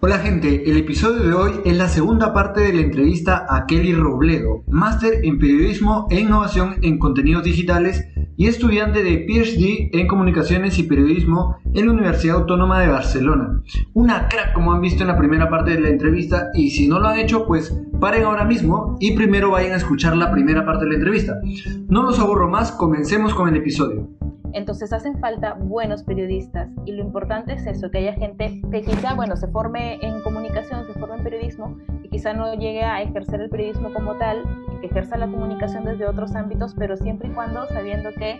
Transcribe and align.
Hola 0.00 0.18
gente, 0.18 0.70
el 0.70 0.76
episodio 0.76 1.24
de 1.24 1.34
hoy 1.34 1.52
es 1.64 1.76
la 1.76 1.88
segunda 1.88 2.32
parte 2.32 2.60
de 2.60 2.72
la 2.72 2.82
entrevista 2.82 3.44
a 3.50 3.66
Kelly 3.66 3.92
Robledo, 3.94 4.62
máster 4.68 5.24
en 5.24 5.40
periodismo 5.40 6.06
e 6.08 6.20
innovación 6.20 6.76
en 6.82 7.00
contenidos 7.00 7.42
digitales 7.42 8.06
y 8.36 8.46
estudiante 8.46 9.02
de 9.02 9.26
PhD 9.26 9.90
en 9.98 10.06
comunicaciones 10.06 10.78
y 10.78 10.84
periodismo 10.84 11.56
en 11.74 11.86
la 11.86 11.92
Universidad 11.92 12.36
Autónoma 12.36 12.80
de 12.80 12.86
Barcelona. 12.86 13.60
Una 13.92 14.28
crack 14.28 14.52
como 14.52 14.72
han 14.72 14.82
visto 14.82 15.02
en 15.02 15.08
la 15.08 15.18
primera 15.18 15.50
parte 15.50 15.72
de 15.72 15.80
la 15.80 15.88
entrevista 15.88 16.50
y 16.54 16.70
si 16.70 16.86
no 16.86 17.00
lo 17.00 17.08
han 17.08 17.18
hecho 17.18 17.44
pues 17.44 17.76
paren 17.98 18.22
ahora 18.22 18.44
mismo 18.44 18.96
y 19.00 19.16
primero 19.16 19.50
vayan 19.50 19.72
a 19.72 19.78
escuchar 19.78 20.16
la 20.16 20.30
primera 20.30 20.64
parte 20.64 20.84
de 20.84 20.90
la 20.90 20.96
entrevista. 20.98 21.40
No 21.88 22.04
los 22.04 22.20
aburro 22.20 22.48
más, 22.48 22.70
comencemos 22.70 23.34
con 23.34 23.48
el 23.48 23.56
episodio. 23.56 24.08
Entonces 24.54 24.92
hacen 24.92 25.18
falta 25.20 25.54
buenos 25.54 26.02
periodistas 26.02 26.68
y 26.86 26.92
lo 26.92 27.02
importante 27.02 27.52
es 27.52 27.66
eso, 27.66 27.90
que 27.90 27.98
haya 27.98 28.14
gente 28.14 28.60
que 28.70 28.82
quizá, 28.82 29.14
bueno, 29.14 29.36
se 29.36 29.46
forme 29.48 29.98
en 30.00 30.22
comunicación, 30.22 30.86
se 30.86 30.98
forme 30.98 31.16
en 31.16 31.24
periodismo 31.24 31.76
y 32.02 32.08
quizá 32.08 32.32
no 32.32 32.54
llegue 32.54 32.82
a 32.82 33.02
ejercer 33.02 33.40
el 33.40 33.50
periodismo 33.50 33.92
como 33.92 34.16
tal, 34.16 34.42
que 34.80 34.86
ejerza 34.86 35.16
la 35.16 35.26
comunicación 35.26 35.84
desde 35.84 36.06
otros 36.06 36.34
ámbitos, 36.34 36.74
pero 36.78 36.96
siempre 36.96 37.28
y 37.28 37.32
cuando 37.32 37.66
sabiendo 37.68 38.10
que 38.12 38.38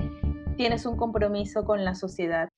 tienes 0.56 0.86
un 0.86 0.96
compromiso 0.96 1.64
con 1.64 1.84
la 1.84 1.94
sociedad. 1.94 2.48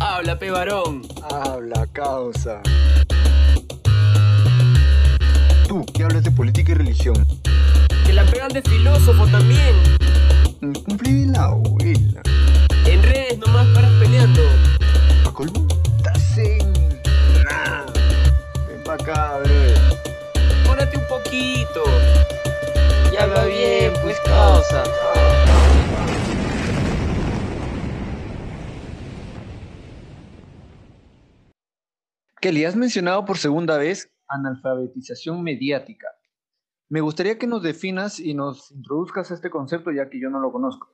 Habla, 0.00 0.38
pe 0.38 0.50
varón. 0.50 1.02
Habla, 1.30 1.86
causa. 1.92 2.62
Tú, 5.68 5.84
que 5.94 6.04
hablas 6.04 6.24
de 6.24 6.30
política 6.30 6.72
y 6.72 6.74
religión 6.74 7.14
la 8.14 8.24
pegan 8.26 8.52
de 8.52 8.62
filósofo 8.62 9.26
también. 9.26 9.74
Cumplí 10.60 11.26
la 11.26 11.44
abuela. 11.46 12.22
En 12.86 13.02
redes 13.02 13.38
nomás 13.38 13.66
paras 13.74 13.90
peleando. 14.00 14.42
¿A 15.26 15.32
colmo? 15.32 15.66
Estás 15.96 16.38
en... 16.38 16.72
Nah. 17.44 17.86
Ven 18.68 18.82
pa' 18.84 18.94
acá, 18.94 19.38
bro. 19.42 19.52
Pórate 20.64 20.96
un 20.96 21.06
poquito. 21.08 21.82
Ya 23.12 23.26
va 23.26 23.44
bien, 23.46 23.92
pues 24.02 24.18
causa. 24.20 24.84
Kelly, 32.40 32.64
has 32.64 32.76
mencionado 32.76 33.24
por 33.24 33.38
segunda 33.38 33.78
vez 33.78 34.10
analfabetización 34.28 35.42
mediática. 35.42 36.08
Me 36.88 37.00
gustaría 37.00 37.38
que 37.38 37.46
nos 37.46 37.62
definas 37.62 38.20
y 38.20 38.34
nos 38.34 38.70
introduzcas 38.70 39.30
este 39.30 39.50
concepto 39.50 39.90
ya 39.90 40.08
que 40.08 40.20
yo 40.20 40.30
no 40.30 40.40
lo 40.40 40.52
conozco. 40.52 40.88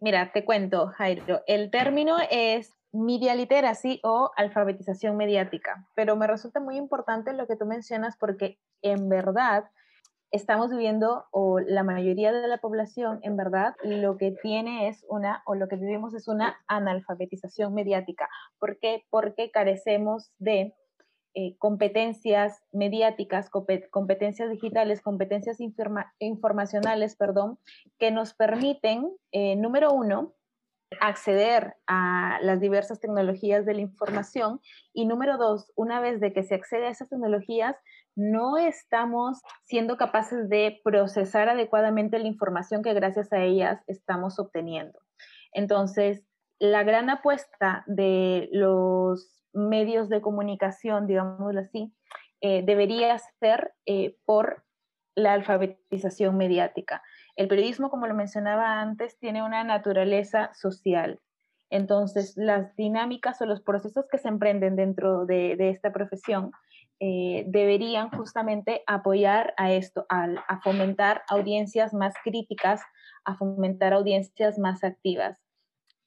Mira, 0.00 0.32
te 0.32 0.44
cuento, 0.44 0.88
Jairo. 0.88 1.40
El 1.46 1.70
término 1.70 2.16
es 2.30 2.72
media 2.92 3.34
literacy 3.34 4.00
o 4.02 4.30
alfabetización 4.36 5.16
mediática, 5.16 5.88
pero 5.94 6.16
me 6.16 6.26
resulta 6.26 6.60
muy 6.60 6.76
importante 6.76 7.32
lo 7.32 7.46
que 7.46 7.56
tú 7.56 7.66
mencionas 7.66 8.16
porque 8.18 8.58
en 8.82 9.08
verdad 9.08 9.64
estamos 10.34 10.70
viviendo, 10.70 11.26
o 11.30 11.60
la 11.60 11.84
mayoría 11.84 12.32
de 12.32 12.48
la 12.48 12.58
población, 12.58 13.20
en 13.22 13.36
verdad, 13.36 13.76
lo 13.84 14.16
que 14.16 14.32
tiene 14.42 14.88
es 14.88 15.04
una, 15.08 15.44
o 15.46 15.54
lo 15.54 15.68
que 15.68 15.76
vivimos 15.76 16.12
es 16.12 16.26
una 16.26 16.56
analfabetización 16.66 17.72
mediática. 17.72 18.28
¿Por 18.58 18.80
qué? 18.80 19.04
Porque 19.10 19.52
carecemos 19.52 20.32
de 20.38 20.74
eh, 21.34 21.56
competencias 21.58 22.62
mediáticas, 22.72 23.50
competencias 23.90 24.50
digitales, 24.50 25.02
competencias 25.02 25.58
informacionales, 26.18 27.16
perdón, 27.16 27.58
que 27.98 28.10
nos 28.10 28.34
permiten, 28.34 29.10
eh, 29.32 29.56
número 29.56 29.92
uno, 29.92 30.34
acceder 31.00 31.74
a 31.86 32.38
las 32.42 32.60
diversas 32.60 33.00
tecnologías 33.00 33.66
de 33.66 33.74
la 33.74 33.80
información 33.80 34.60
y 34.92 35.06
número 35.06 35.36
dos, 35.36 35.72
una 35.74 36.00
vez 36.00 36.20
de 36.20 36.32
que 36.32 36.44
se 36.44 36.54
accede 36.54 36.86
a 36.86 36.90
esas 36.90 37.08
tecnologías, 37.08 37.76
no 38.14 38.56
estamos 38.56 39.42
siendo 39.64 39.96
capaces 39.96 40.48
de 40.48 40.80
procesar 40.84 41.48
adecuadamente 41.48 42.18
la 42.18 42.28
información 42.28 42.82
que 42.82 42.94
gracias 42.94 43.32
a 43.32 43.42
ellas 43.42 43.82
estamos 43.86 44.38
obteniendo. 44.38 44.98
Entonces, 45.52 46.24
la 46.60 46.84
gran 46.84 47.10
apuesta 47.10 47.82
de 47.86 48.48
los 48.52 49.43
medios 49.54 50.08
de 50.08 50.20
comunicación, 50.20 51.06
digámoslo 51.06 51.60
así, 51.60 51.92
eh, 52.40 52.62
debería 52.64 53.16
ser 53.40 53.72
eh, 53.86 54.16
por 54.24 54.64
la 55.14 55.32
alfabetización 55.32 56.36
mediática. 56.36 57.02
El 57.36 57.48
periodismo, 57.48 57.88
como 57.88 58.06
lo 58.06 58.14
mencionaba 58.14 58.80
antes, 58.80 59.18
tiene 59.18 59.42
una 59.42 59.64
naturaleza 59.64 60.52
social. 60.54 61.20
Entonces, 61.70 62.34
las 62.36 62.74
dinámicas 62.76 63.40
o 63.40 63.46
los 63.46 63.60
procesos 63.60 64.06
que 64.10 64.18
se 64.18 64.28
emprenden 64.28 64.76
dentro 64.76 65.24
de, 65.26 65.56
esta 65.70 65.92
profesión 65.92 66.52
eh, 67.00 67.44
deberían 67.48 68.10
justamente 68.10 68.82
apoyar 68.86 69.54
a 69.56 69.72
esto, 69.72 70.06
a 70.08 70.60
fomentar 70.62 71.22
audiencias 71.28 71.94
más 71.94 72.14
críticas, 72.22 72.82
a 73.24 73.36
fomentar 73.36 73.92
audiencias 73.92 74.58
más 74.58 74.84
activas. 74.84 75.43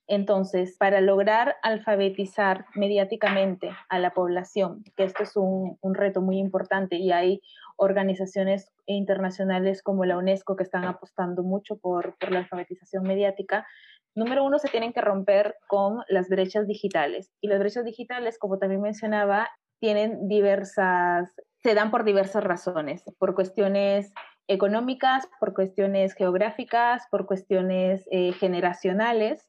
Entonces, 0.07 0.78
para 0.78 1.01
lograr 1.01 1.57
alfabetizar 1.63 2.66
mediáticamente 2.75 3.72
a 3.90 4.00
la 4.00 4.13
población, 4.13 4.84
que 4.95 5.03
esto 5.03 5.23
es 5.23 5.35
un, 5.35 5.78
reto 5.94 6.22
muy 6.22 6.38
importante 6.38 6.95
y 6.95 7.12
hay 7.12 7.41
organizaciones 7.75 8.72
internacionales 8.85 9.84
como 9.84 10.06
la 10.06 10.18
UNESCO 10.18 10.56
que 10.56 10.63
están 10.63 10.85
apostando 10.85 11.44
mucho 11.44 11.78
por, 11.78 12.16
la 12.29 12.40
alfabetización 12.40 13.03
mediática, 13.03 13.68
número 14.16 14.45
uno, 14.45 14.59
se 14.59 14.69
tienen 14.69 14.94
que 14.94 15.01
romper 15.01 15.56
con 15.68 16.03
las 16.07 16.29
brechas 16.29 16.68
digitales. 16.68 17.34
Y 17.41 17.50
las 17.50 17.59
brechas 17.59 17.84
digitales, 17.84 18.39
como 18.39 18.59
también 18.59 18.81
mencionaba, 18.81 19.50
tienen 19.79 20.29
diversas, 20.29 21.35
se 21.62 21.75
dan 21.75 21.91
por 21.91 22.06
diversas 22.06 22.45
razones, 22.45 23.03
por 23.19 23.35
cuestiones 23.35 24.13
económicas, 24.47 25.28
por 25.39 25.53
cuestiones 25.53 26.13
geográficas, 26.13 27.03
por 27.12 27.25
cuestiones 27.25 28.07
eh, 28.09 28.31
generacionales 28.31 29.45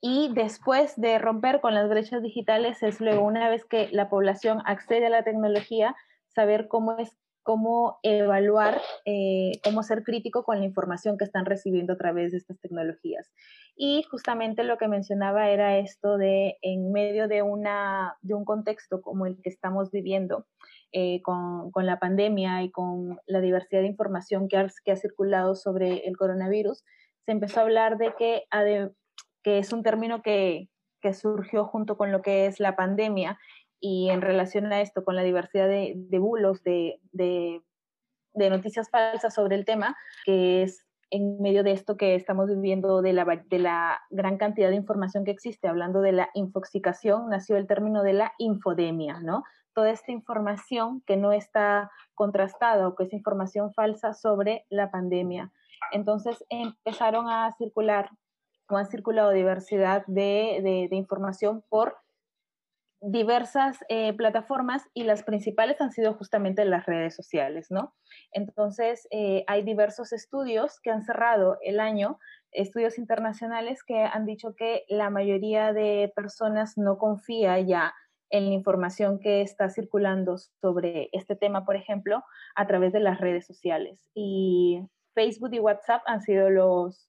y 0.00 0.32
después 0.34 0.94
de 0.96 1.18
romper 1.18 1.60
con 1.60 1.74
las 1.74 1.88
brechas 1.88 2.22
digitales 2.22 2.82
es 2.82 3.00
luego, 3.00 3.24
una 3.24 3.48
vez 3.48 3.64
que 3.64 3.88
la 3.92 4.08
población 4.08 4.60
accede 4.64 5.06
a 5.06 5.10
la 5.10 5.24
tecnología, 5.24 5.96
saber 6.28 6.68
cómo 6.68 6.98
es 6.98 7.16
cómo 7.48 7.98
evaluar, 8.02 8.78
eh, 9.06 9.52
cómo 9.64 9.82
ser 9.82 10.02
crítico 10.02 10.44
con 10.44 10.58
la 10.58 10.66
información 10.66 11.16
que 11.16 11.24
están 11.24 11.46
recibiendo 11.46 11.94
a 11.94 11.96
través 11.96 12.32
de 12.32 12.36
estas 12.36 12.60
tecnologías. 12.60 13.32
Y 13.74 14.02
justamente 14.02 14.64
lo 14.64 14.76
que 14.76 14.86
mencionaba 14.86 15.48
era 15.48 15.78
esto 15.78 16.18
de, 16.18 16.58
en 16.60 16.92
medio 16.92 17.26
de, 17.26 17.40
una, 17.40 18.18
de 18.20 18.34
un 18.34 18.44
contexto 18.44 19.00
como 19.00 19.24
el 19.24 19.40
que 19.40 19.48
estamos 19.48 19.90
viviendo, 19.90 20.44
eh, 20.92 21.22
con, 21.22 21.70
con, 21.70 21.86
la 21.86 21.98
pandemia 21.98 22.62
y 22.64 22.70
con 22.70 23.18
la 23.26 23.40
diversidad 23.40 23.80
de 23.80 23.86
información 23.86 24.46
que 24.48 24.58
ha, 24.58 24.66
que 24.84 24.92
ha 24.92 24.96
circulado 24.96 25.54
sobre 25.54 26.06
el 26.06 26.18
coronavirus, 26.18 26.84
se 27.24 27.32
empezó 27.32 27.60
a 27.60 27.62
hablar 27.62 27.96
de 27.96 28.12
que 28.18 28.42
es 29.56 29.72
un 29.72 29.82
término 29.82 30.22
que, 30.22 30.68
surgió 31.14 31.64
junto 31.64 31.96
con 31.96 32.12
lo 32.12 32.20
que 32.20 32.46
es 32.46 32.60
la 32.60 32.76
pandemia 32.76 33.38
y 33.80 34.10
en 34.10 34.20
relación 34.20 34.70
a 34.72 34.82
esto, 34.82 35.04
con 35.04 35.16
la 35.16 35.22
diversidad 35.22 35.66
de, 35.68 36.18
bulos, 36.18 36.62
de, 36.62 37.00
noticias 38.34 38.90
falsas 38.90 39.32
sobre 39.32 39.56
el 39.56 39.64
tema, 39.64 39.96
que 40.26 40.62
es 40.62 40.84
en 41.10 41.40
medio 41.40 41.62
de 41.62 41.72
esto 41.72 41.96
que 41.96 42.14
estamos 42.14 42.48
viviendo 42.50 43.00
de 43.00 43.14
la, 43.14 43.24
de 43.24 43.58
la 43.58 44.00
gran 44.10 44.36
cantidad 44.36 44.68
de 44.68 44.76
información 44.76 45.24
que 45.24 45.30
existe, 45.30 45.66
hablando 45.66 46.02
de 46.02 46.12
la 46.12 46.28
infoxicación, 46.34 47.30
nació 47.30 47.56
el 47.56 47.66
término 47.66 48.02
de 48.02 48.12
la 48.12 48.32
infodemia, 48.36 49.20
¿no? 49.20 49.44
Toda 49.72 49.90
esta 49.90 50.12
información 50.12 51.02
que 51.06 51.16
no 51.16 51.32
está 51.32 51.90
contrastada 52.14 52.86
o 52.86 52.96
que 52.96 53.04
es 53.04 53.12
información 53.14 53.72
falsa 53.72 54.12
sobre 54.12 54.66
la 54.68 54.90
pandemia. 54.90 55.52
Entonces 55.92 56.44
empezaron 56.50 57.28
a 57.28 57.54
circular 57.56 58.10
han 58.76 58.86
circulado 58.86 59.30
diversidad 59.30 60.04
de, 60.06 60.88
información 60.90 61.62
por 61.68 61.96
diversas 63.00 63.78
eh, 63.88 64.12
plataformas 64.14 64.82
y 64.92 65.04
las 65.04 65.22
principales 65.22 65.80
han 65.80 65.92
sido 65.92 66.14
justamente 66.14 66.64
las 66.64 66.84
redes 66.84 67.14
sociales, 67.14 67.70
¿no? 67.70 67.94
Entonces, 68.32 69.06
eh, 69.12 69.44
hay 69.46 69.62
diversos 69.62 70.12
estudios 70.12 70.80
que 70.80 70.90
han 70.90 71.04
cerrado 71.04 71.58
el 71.62 71.78
año, 71.78 72.18
estudios 72.50 72.98
internacionales 72.98 73.84
que 73.84 74.02
han 74.02 74.26
dicho 74.26 74.54
que 74.56 74.84
la 74.88 75.10
mayoría 75.10 75.72
de 75.72 76.12
personas 76.16 76.76
no 76.76 76.98
confía 76.98 77.60
ya 77.60 77.94
en 78.30 78.46
la 78.46 78.54
información 78.54 79.18
que 79.20 79.42
está 79.42 79.68
circulando 79.70 80.36
sobre 80.38 81.08
este 81.12 81.36
tema, 81.36 81.64
por 81.64 81.76
ejemplo, 81.76 82.24
a 82.54 82.66
través 82.66 82.92
de 82.92 83.00
las 83.00 83.20
redes 83.20 83.46
sociales. 83.46 84.10
Y 84.14 84.82
Facebook 85.14 85.50
y 85.52 85.60
WhatsApp 85.60 86.02
han 86.06 86.20
sido 86.20 86.50
los, 86.50 87.08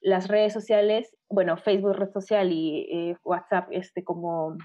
las 0.00 0.28
redes 0.28 0.52
sociales, 0.52 1.16
bueno, 1.28 1.56
Facebook 1.56 1.96
red 1.96 2.10
social 2.10 2.52
y 2.52 2.88
eh, 2.90 3.16
WhatsApp 3.24 3.68
este, 3.70 4.04
como 4.04 4.56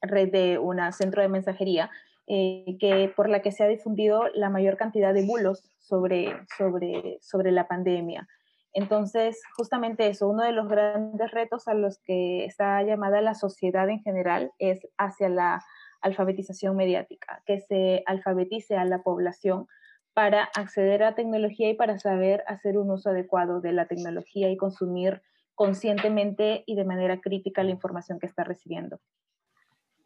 red 0.00 0.30
de 0.30 0.58
un 0.58 0.80
centro 0.92 1.22
de 1.22 1.28
mensajería, 1.28 1.90
eh, 2.26 2.76
que 2.78 3.12
por 3.14 3.28
la 3.28 3.42
que 3.42 3.52
se 3.52 3.64
ha 3.64 3.68
difundido 3.68 4.24
la 4.34 4.50
mayor 4.50 4.76
cantidad 4.76 5.12
de 5.12 5.26
bulos 5.26 5.72
sobre, 5.78 6.36
sobre, 6.56 7.18
sobre 7.20 7.50
la 7.50 7.66
pandemia. 7.66 8.28
Entonces, 8.74 9.42
justamente 9.56 10.06
eso, 10.06 10.28
uno 10.28 10.44
de 10.44 10.52
los 10.52 10.68
grandes 10.68 11.30
retos 11.30 11.68
a 11.68 11.74
los 11.74 11.98
que 11.98 12.44
está 12.44 12.82
llamada 12.82 13.20
la 13.20 13.34
sociedad 13.34 13.88
en 13.90 14.00
general 14.00 14.52
es 14.58 14.80
hacia 14.96 15.28
la 15.28 15.62
alfabetización 16.00 16.76
mediática, 16.76 17.42
que 17.44 17.60
se 17.60 18.02
alfabetice 18.06 18.76
a 18.76 18.84
la 18.84 19.02
población 19.02 19.66
para 20.14 20.44
acceder 20.44 21.02
a 21.02 21.14
tecnología 21.14 21.70
y 21.70 21.74
para 21.74 21.98
saber 21.98 22.42
hacer 22.46 22.76
un 22.78 22.90
uso 22.90 23.10
adecuado 23.10 23.60
de 23.60 23.72
la 23.72 23.86
tecnología 23.86 24.50
y 24.50 24.56
consumir 24.56 25.22
conscientemente 25.54 26.64
y 26.66 26.74
de 26.74 26.84
manera 26.84 27.20
crítica 27.20 27.62
la 27.62 27.70
información 27.70 28.18
que 28.18 28.26
está 28.26 28.44
recibiendo. 28.44 29.00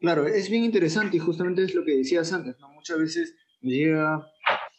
Claro, 0.00 0.26
es 0.26 0.50
bien 0.50 0.64
interesante 0.64 1.16
y 1.16 1.20
justamente 1.20 1.62
es 1.62 1.74
lo 1.74 1.84
que 1.84 1.96
decías 1.96 2.32
antes, 2.32 2.58
¿no? 2.60 2.70
Muchas 2.72 2.98
veces 2.98 3.34
me 3.62 3.70
llega, 3.70 4.26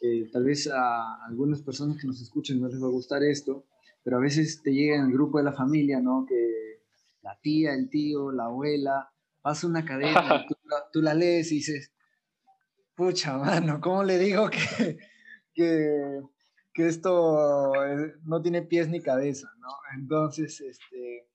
eh, 0.02 0.30
tal 0.32 0.44
vez 0.44 0.68
a 0.68 1.26
algunas 1.26 1.62
personas 1.62 1.98
que 1.98 2.08
nos 2.08 2.22
escuchen 2.22 2.62
no 2.62 2.68
les 2.68 2.82
va 2.82 2.88
a 2.88 2.92
gustar 2.92 3.24
esto, 3.24 3.66
pero 4.04 4.18
a 4.18 4.22
veces 4.22 4.62
te 4.62 4.72
llega 4.72 4.96
en 4.96 5.06
el 5.06 5.12
grupo 5.12 5.40
de 5.40 5.46
la 5.46 5.54
familia, 5.54 6.00
¿no? 6.00 6.26
Que 6.28 6.82
la 7.24 7.38
tía, 7.42 7.74
el 7.74 7.90
tío, 7.90 8.32
la 8.32 8.46
abuela, 8.46 9.10
pasa 9.42 9.68
una 9.68 9.84
cadena, 9.84 10.46
tú, 10.48 10.56
tú, 10.94 11.02
la 11.02 11.14
lees 11.14 11.52
y 11.52 11.56
dices, 11.56 11.92
pucha, 12.96 13.38
mano, 13.38 13.82
¿cómo 13.82 14.04
le 14.04 14.20
digo 14.20 14.50
que, 14.50 14.98
que, 15.58 16.22
que 16.72 16.88
esto 16.88 17.74
eh, 17.84 18.14
no 18.24 18.42
tiene 18.42 18.62
pies 18.62 18.88
ni 18.88 19.02
cabeza, 19.02 19.50
¿no? 19.60 19.70
Entonces, 20.00 20.62
este, 20.62 21.28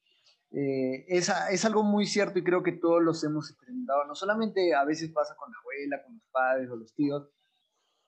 eh, 0.52 1.04
es, 1.08 1.64
algo 1.64 1.82
muy 1.82 2.06
cierto 2.06 2.38
y 2.38 2.44
creo 2.44 2.62
que 2.62 2.72
todos 2.72 3.02
los 3.02 3.24
hemos 3.24 3.50
experimentado. 3.50 4.04
No 4.06 4.14
solamente 4.14 4.74
a 4.74 4.84
veces 4.84 5.10
pasa 5.10 5.34
con 5.36 5.50
la 5.50 5.58
abuela, 5.58 6.04
con 6.04 6.14
los 6.14 6.26
padres 6.30 6.70
o 6.70 6.76
los 6.76 6.94
tíos, 6.94 7.28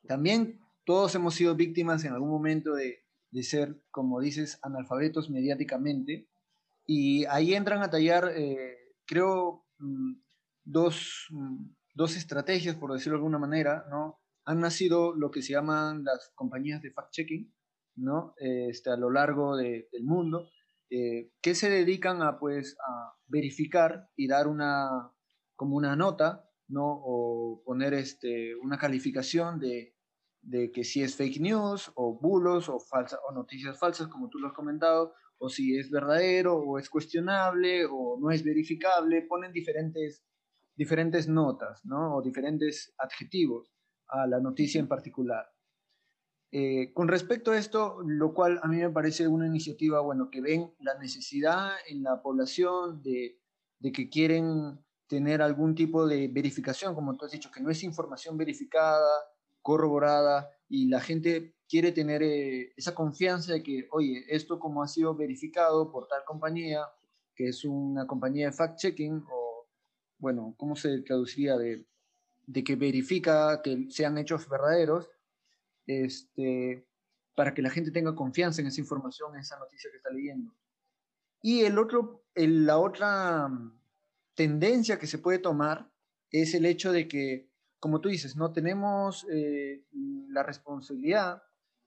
también 0.07 0.61
todos 0.85 1.15
hemos 1.17 1.35
sido 1.35 1.57
víctimas 1.57 2.05
en 2.05 2.13
algún 2.13 2.31
momento 2.31 2.75
de, 2.75 3.05
de 3.31 3.43
ser, 3.43 3.83
como 3.91 4.21
dices, 4.21 4.61
analfabetos 4.63 5.31
mediáticamente. 5.31 6.29
Y 6.87 7.25
ahí 7.25 7.55
entran 7.55 7.83
a 7.83 7.91
tallar, 7.91 8.31
eh, 8.37 8.77
creo, 9.07 9.67
mm, 9.79 10.13
dos, 10.63 11.27
mm, 11.31 11.67
dos, 11.95 12.17
estrategias, 12.17 12.77
por 12.77 12.93
decirlo 12.93 13.17
de 13.17 13.21
alguna 13.21 13.39
manera, 13.39 13.87
¿no? 13.91 14.21
Han 14.45 14.61
nacido 14.61 15.15
lo 15.15 15.31
que 15.31 15.43
se 15.43 15.53
llaman 15.53 16.05
las 16.05 16.31
compañías 16.35 16.83
de 16.83 16.93
fact-checking, 16.93 17.53
¿no? 17.97 18.35
Este, 18.39 18.91
a 18.91 18.97
lo 18.97 19.11
largo 19.11 19.57
de, 19.57 19.89
del 19.93 20.05
mundo, 20.05 20.51
eh, 20.91 21.33
que 21.41 21.55
se 21.55 21.71
dedican 21.71 22.23
a, 22.23 22.39
pues, 22.39 22.77
a 22.87 23.15
verificar 23.27 24.11
y 24.17 24.29
dar 24.29 24.49
una, 24.49 25.13
como 25.57 25.77
una 25.77 25.97
nota, 25.97 26.49
¿no? 26.69 26.85
O 26.87 27.63
poner 27.65 27.95
este, 27.95 28.55
una 28.57 28.79
calificación 28.79 29.59
de 29.59 29.95
de 30.45 30.71
que 30.71 30.85
si 30.85 31.03
es 31.03 31.17
fake 31.17 31.41
news 31.41 31.91
o 31.95 32.19
bulos 32.19 32.69
o, 32.69 32.79
falsa, 32.79 33.19
o 33.29 33.33
noticias 33.33 33.79
falsas, 33.79 34.09
como 34.09 34.29
tú 34.29 34.39
lo 34.39 34.49
has 34.49 34.53
comentado, 34.53 35.15
o 35.39 35.49
si 35.49 35.77
es 35.77 35.91
verdadero 35.91 36.57
o 36.57 36.79
es 36.79 36.89
cuestionable 36.89 37.87
o 37.87 38.19
no 38.21 38.31
es 38.31 38.45
verificable, 38.45 39.23
ponen 39.23 39.53
diferentes, 39.53 40.25
diferentes 40.77 41.29
notas 41.29 41.85
¿no? 41.85 42.17
o 42.17 42.23
diferentes 42.23 42.95
adjetivos 42.99 43.74
a 44.15 44.27
la 44.27 44.41
noticia 44.41 44.79
en 44.79 44.89
particular. 44.89 45.51
Eh, 46.53 46.93
con 46.95 47.09
respecto 47.09 47.51
a 47.51 47.59
esto, 47.59 47.99
lo 48.07 48.33
cual 48.33 48.61
a 48.63 48.69
mí 48.69 48.77
me 48.77 48.91
parece 48.91 49.27
una 49.27 49.47
iniciativa, 49.47 50.01
bueno, 50.01 50.31
que 50.31 50.41
ven 50.41 50.73
la 50.79 50.97
necesidad 50.99 51.73
en 51.89 52.05
la 52.05 52.23
población 52.23 53.03
de, 53.03 53.41
que 53.93 54.09
quieren 54.09 54.79
tener 55.09 55.43
algún 55.43 55.75
tipo 55.75 56.07
de 56.07 56.29
verificación, 56.29 56.95
como 56.95 57.17
tú 57.17 57.25
has 57.25 57.33
dicho, 57.33 57.51
que 57.51 57.61
no 57.61 57.71
es 57.71 57.83
información 57.83 58.39
verificada, 58.39 59.11
corroborada 59.63 60.49
y 60.69 60.87
la 60.89 61.01
gente 61.01 61.57
quiere 61.69 61.91
tener 61.91 62.23
eh, 62.23 62.73
esa 62.77 62.95
confianza 62.95 63.55
de 63.55 63.63
que, 63.65 63.89
oye, 63.91 64.25
esto 64.29 64.61
como 64.61 64.83
ha 64.83 64.87
sido 64.87 65.17
verificado 65.17 65.91
por 65.91 66.07
tal 66.07 66.23
compañía, 66.25 66.87
que 67.35 67.49
es 67.49 67.65
una 67.65 68.07
compañía 68.07 68.47
de 68.47 68.57
fact-checking, 68.57 69.27
o 69.29 69.67
bueno, 70.19 70.55
¿cómo 70.57 70.77
se 70.77 71.03
traduciría? 71.03 71.57
De, 71.59 71.85
de 72.47 72.65
que 72.65 72.77
verifica 72.77 73.63
que 73.63 73.87
sean 73.91 74.19
hechos 74.19 74.49
verdaderos, 74.49 75.11
este, 75.87 76.87
para 77.35 77.55
que 77.55 77.63
la 77.63 77.71
gente 77.71 77.91
tenga 77.91 78.15
confianza 78.15 78.61
en 78.61 78.69
esa 78.69 78.81
información, 78.81 79.35
en 79.35 79.41
esa 79.41 79.59
noticia 79.59 79.91
que 79.91 79.97
está 79.97 80.11
leyendo. 80.11 80.55
Y 81.43 81.63
el 81.63 81.79
otro, 81.79 82.25
la 82.35 82.79
otra 82.79 83.49
mm, 83.49 83.81
tendencia 84.35 84.99
que 84.99 85.07
se 85.07 85.19
puede 85.19 85.39
tomar 85.39 85.91
es 86.31 86.55
el 86.55 86.67
hecho 86.67 86.93
de 86.93 87.07
que 87.07 87.55
como 87.85 88.01
tú 88.01 88.09
dices, 88.09 88.35
no 88.35 88.51
tenemos 88.51 89.27
eh, 89.31 89.85
la 90.31 90.43
responsabilidad 90.43 91.43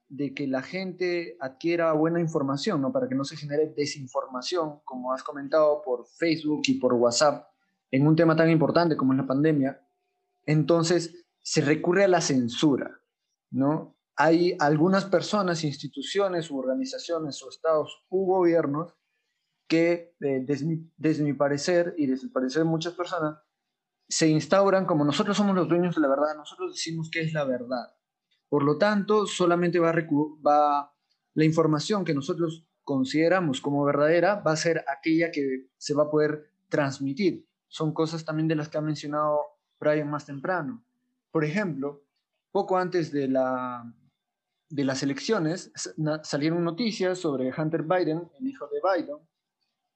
de 0.08 0.32
que 0.32 0.46
la 0.46 0.62
gente 0.62 1.36
adquiera 1.40 1.92
buena 1.92 2.20
información, 2.20 2.80
¿no? 2.80 2.92
Para 2.92 3.08
que 3.08 3.16
no 3.16 3.24
se 3.24 3.36
genere 3.36 3.74
desinformación, 3.76 4.78
como 4.84 5.12
has 5.12 5.24
comentado 5.24 5.82
por 5.82 6.06
Facebook 6.06 6.62
y 6.68 6.74
por 6.74 6.94
WhatsApp, 6.94 7.48
en 7.90 8.06
un 8.06 8.14
tema 8.14 8.36
tan 8.36 8.48
importante 8.48 8.96
como 8.96 9.12
es 9.12 9.18
la 9.18 9.26
pandemia. 9.26 9.84
Entonces, 10.48 11.26
se 11.42 11.60
recurre 11.60 12.04
a 12.04 12.08
la 12.08 12.22
censura, 12.22 13.02
¿no? 13.50 13.98
Hay 14.16 14.56
algunas 14.58 15.04
personas, 15.04 15.62
instituciones 15.62 16.50
u 16.50 16.58
organizaciones 16.58 17.42
o 17.42 17.50
estados 17.50 18.02
u 18.08 18.24
gobiernos 18.24 18.94
que, 19.68 20.14
eh, 20.20 20.46
desde 20.96 21.22
mi 21.22 21.34
parecer 21.34 21.94
y 21.98 22.06
desde 22.06 22.28
el 22.28 22.32
parecer 22.32 22.62
de 22.62 22.68
muchas 22.68 22.94
personas, 22.94 23.38
se 24.08 24.26
instauran 24.26 24.86
como 24.86 25.04
nosotros 25.04 25.36
somos 25.36 25.54
los 25.54 25.68
dueños 25.68 25.94
de 25.94 26.00
la 26.00 26.08
verdad, 26.08 26.34
nosotros 26.34 26.72
decimos 26.72 27.10
qué 27.12 27.20
es 27.20 27.34
la 27.34 27.44
verdad. 27.44 27.94
Por 28.48 28.64
lo 28.64 28.78
tanto, 28.78 29.26
solamente 29.26 29.78
va, 29.78 29.92
va 29.92 30.94
la 31.34 31.44
información 31.44 32.06
que 32.06 32.14
nosotros 32.14 32.66
consideramos 32.84 33.60
como 33.60 33.84
verdadera 33.84 34.36
va 34.36 34.52
a 34.52 34.56
ser 34.56 34.82
aquella 34.88 35.30
que 35.30 35.68
se 35.76 35.92
va 35.92 36.04
a 36.04 36.10
poder 36.10 36.54
transmitir. 36.70 37.46
Son 37.66 37.92
cosas 37.92 38.24
también 38.24 38.48
de 38.48 38.54
las 38.54 38.70
que 38.70 38.78
ha 38.78 38.80
mencionado 38.80 39.57
Brian 39.78 40.10
más 40.10 40.26
temprano. 40.26 40.84
Por 41.30 41.44
ejemplo, 41.44 42.02
poco 42.50 42.76
antes 42.76 43.12
de, 43.12 43.28
la, 43.28 43.92
de 44.68 44.84
las 44.84 45.02
elecciones 45.02 45.70
salieron 46.22 46.64
noticias 46.64 47.18
sobre 47.18 47.52
Hunter 47.56 47.82
Biden, 47.82 48.30
el 48.38 48.46
hijo 48.46 48.68
de 48.68 48.80
Biden, 48.82 49.18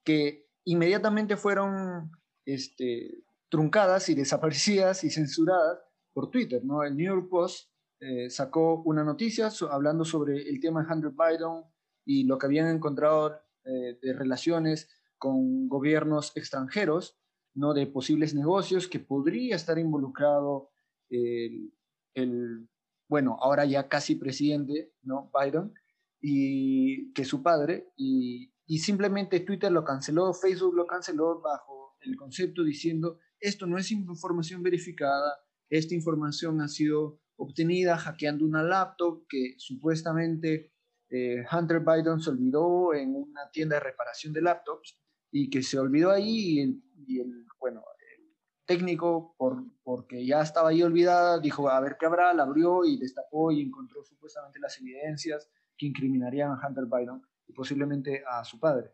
que 0.05 0.47
inmediatamente 0.65 1.37
fueron 1.37 2.11
este, 2.45 3.25
truncadas 3.49 4.09
y 4.09 4.15
desaparecidas 4.15 5.05
y 5.05 5.11
censuradas 5.11 5.79
por 6.13 6.31
Twitter. 6.31 6.65
¿no? 6.65 6.83
El 6.83 6.97
New 6.97 7.07
York 7.07 7.29
Post 7.29 7.71
eh, 8.01 8.31
sacó 8.31 8.83
una 8.83 9.05
noticia 9.05 9.49
hablando 9.71 10.05
sobre 10.05 10.49
el 10.49 10.61
tema 10.61 10.83
de 10.83 10.93
Hunter 10.93 11.13
Biden 11.13 11.65
y 12.05 12.25
lo 12.25 12.37
que 12.39 12.47
habían 12.47 12.69
encontrado 12.69 13.41
eh, 13.65 13.99
de 14.03 14.13
relaciones 14.13 14.89
con 15.19 15.69
gobiernos 15.69 16.37
extranjeros, 16.37 17.17
¿no? 17.55 17.75
de 17.75 17.87
posibles 17.87 18.35
negocios 18.35 18.89
que 18.89 19.01
podría 19.01 19.57
estar 19.57 19.79
involucrado 19.79 20.71
el, 21.11 21.73
el 22.15 22.69
bueno, 23.09 23.37
ahora 23.41 23.65
ya 23.65 23.89
casi 23.89 24.15
presidente, 24.15 24.93
¿no? 25.03 25.31
Biden, 25.39 25.75
y 26.21 27.13
que 27.13 27.25
su 27.25 27.43
padre, 27.43 27.93
y, 27.97 28.55
y 28.67 28.79
simplemente 28.79 29.41
Twitter 29.41 29.71
lo 29.71 29.85
canceló, 29.85 30.33
Facebook 30.33 30.75
lo 30.75 30.87
canceló 30.87 31.41
bajo 31.41 31.97
el 32.01 32.17
concepto 32.17 32.65
diciendo 32.65 33.19
esto 33.43 33.67
no 33.67 33.77
es 33.77 33.91
información 33.91 34.63
verificada, 34.63 35.37
esta 35.69 35.95
información 35.95 36.61
ha 36.61 36.69
sido 36.69 37.21
obtenida 37.37 37.99
hackeando 37.99 38.45
una 38.45 38.63
laptop 38.63 39.27
que 39.29 39.55
supuestamente 39.59 40.73
eh, 41.11 41.45
Hunter 41.51 41.81
Biden 41.81 42.21
se 42.21 42.31
olvidó 42.31 42.95
en 42.95 43.17
una 43.17 43.51
tienda 43.51 43.77
de 43.77 43.81
reparación 43.81 44.33
de 44.33 44.43
laptops 44.43 44.97
y 45.33 45.49
que 45.51 45.63
se 45.63 45.79
olvidó 45.79 46.11
ahí 46.11 46.61
y 47.07 47.21
el, 47.21 47.47
bueno, 47.59 47.83
el 48.17 48.35
técnico, 48.67 49.35
por, 49.39 49.65
porque 49.83 50.25
ya 50.25 50.43
estaba 50.43 50.69
ahí 50.69 50.83
olvidada, 50.83 51.41
dijo, 51.41 51.69
a 51.69 51.81
ver 51.81 51.97
qué 51.99 52.07
habrá, 52.07 52.33
la 52.35 52.45
abrió 52.45 52.85
y 52.85 52.99
destapó 52.99 53.51
y 53.51 53.63
encontró 53.63 54.05
supuestamente 54.05 54.61
las 54.61 54.79
evidencias 54.79 55.51
que 55.77 55.87
incriminarían 55.87 56.51
a 56.53 56.61
Hunter 56.65 56.85
Biden 56.85 57.23
y 57.47 57.53
posiblemente 57.55 58.23
a 58.29 58.45
su 58.45 58.61
padre. 58.61 58.93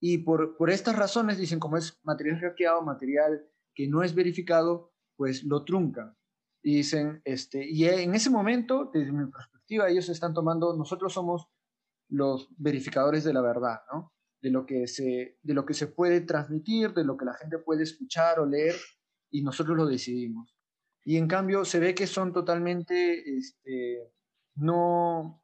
Y 0.00 0.18
por, 0.18 0.56
por 0.56 0.70
estas 0.70 0.96
razones, 0.96 1.36
dicen, 1.36 1.58
como 1.58 1.76
es 1.76 1.98
material 2.04 2.38
hackeado, 2.38 2.82
material 2.82 3.44
que 3.74 3.88
no 3.88 4.02
es 4.02 4.14
verificado, 4.14 4.92
pues 5.16 5.42
lo 5.44 5.64
truncan. 5.64 6.16
Y 6.62 6.76
dicen, 6.76 7.22
este, 7.24 7.66
y 7.68 7.86
en 7.86 8.14
ese 8.14 8.30
momento, 8.30 8.90
desde 8.92 9.12
mi 9.12 9.30
perspectiva, 9.30 9.88
ellos 9.88 10.08
están 10.08 10.32
tomando, 10.32 10.76
nosotros 10.76 11.12
somos 11.12 11.48
los 12.08 12.48
verificadores 12.56 13.24
de 13.24 13.32
la 13.32 13.40
verdad, 13.40 13.80
¿no? 13.92 14.15
De 14.46 14.52
lo 14.52 14.64
que 14.64 14.86
se, 14.86 15.38
de 15.42 15.54
lo 15.54 15.66
que 15.66 15.74
se 15.74 15.88
puede 15.88 16.20
transmitir, 16.20 16.94
de 16.94 17.02
lo 17.02 17.16
que 17.16 17.24
la 17.24 17.34
gente 17.34 17.58
puede 17.58 17.82
escuchar 17.82 18.38
o 18.38 18.46
leer, 18.46 18.76
y 19.28 19.42
nosotros 19.42 19.76
lo 19.76 19.86
decidimos. 19.86 20.56
Y 21.04 21.16
en 21.16 21.26
cambio 21.26 21.64
se 21.64 21.80
ve 21.80 21.96
que 21.96 22.06
son 22.06 22.32
totalmente 22.32 23.38
este, 23.38 24.12
no, 24.54 25.42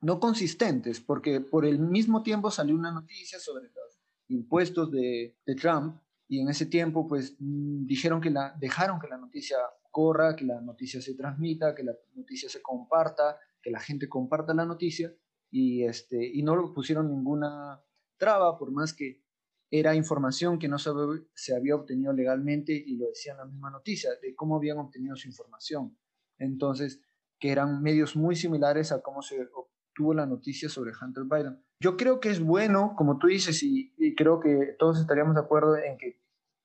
no 0.00 0.18
consistentes, 0.18 0.98
porque 0.98 1.42
por 1.42 1.66
el 1.66 1.78
mismo 1.78 2.22
tiempo 2.22 2.50
salió 2.50 2.74
una 2.74 2.90
noticia 2.90 3.38
sobre 3.38 3.64
los 3.66 4.00
impuestos 4.28 4.90
de, 4.90 5.36
Trump, 5.60 6.00
y 6.26 6.40
en 6.40 6.48
ese 6.48 6.64
tiempo 6.64 7.06
pues 7.06 7.36
mm, 7.38 7.84
dijeron 7.84 8.20
que 8.20 8.30
la, 8.30 8.54
dejaron 8.58 8.98
que 8.98 9.08
la 9.08 9.18
noticia 9.18 9.58
corra, 9.90 10.36
que 10.36 10.46
la 10.46 10.62
noticia 10.62 11.02
se 11.02 11.14
transmita, 11.14 11.74
que 11.74 11.82
la 11.82 11.92
noticia 12.14 12.48
se 12.48 12.62
comparta, 12.62 13.38
que 13.60 13.70
la 13.70 13.80
gente 13.80 14.08
comparta 14.08 14.54
la 14.54 14.64
noticia 14.64 15.12
y, 15.50 15.84
este, 15.84 16.24
y 16.26 16.42
no 16.42 16.72
pusieron 16.72 17.08
ninguna 17.08 17.82
traba, 18.18 18.58
por 18.58 18.70
más 18.70 18.92
que 18.92 19.22
era 19.70 19.94
información 19.94 20.58
que 20.58 20.68
no 20.68 20.78
se, 20.78 21.54
había 21.54 21.76
obtenido 21.76 22.12
legalmente 22.12 22.72
y 22.72 22.96
lo 22.96 23.06
decía 23.08 23.32
en 23.32 23.38
la 23.38 23.44
misma 23.44 23.70
noticia, 23.70 24.10
de 24.22 24.34
cómo 24.34 24.56
habían 24.56 24.78
obtenido 24.78 25.14
su 25.16 25.28
información. 25.28 25.96
Entonces, 26.38 27.00
que 27.38 27.50
eran 27.50 27.82
medios 27.82 28.16
muy 28.16 28.34
similares 28.34 28.92
a 28.92 29.02
cómo 29.02 29.22
se 29.22 29.48
obtuvo 29.54 30.14
la 30.14 30.26
noticia 30.26 30.68
sobre 30.68 30.92
Hunter 31.00 31.24
Biden. 31.24 31.62
Yo 31.80 31.96
creo 31.96 32.18
que 32.18 32.30
es 32.30 32.40
bueno, 32.40 32.94
como 32.96 33.18
tú 33.18 33.28
dices, 33.28 33.62
y, 33.62 33.92
creo 34.16 34.40
que 34.40 34.74
todos 34.78 35.00
estaríamos 35.00 35.34
de 35.34 35.42
acuerdo 35.42 35.76
en 35.76 35.98
que 35.98 36.20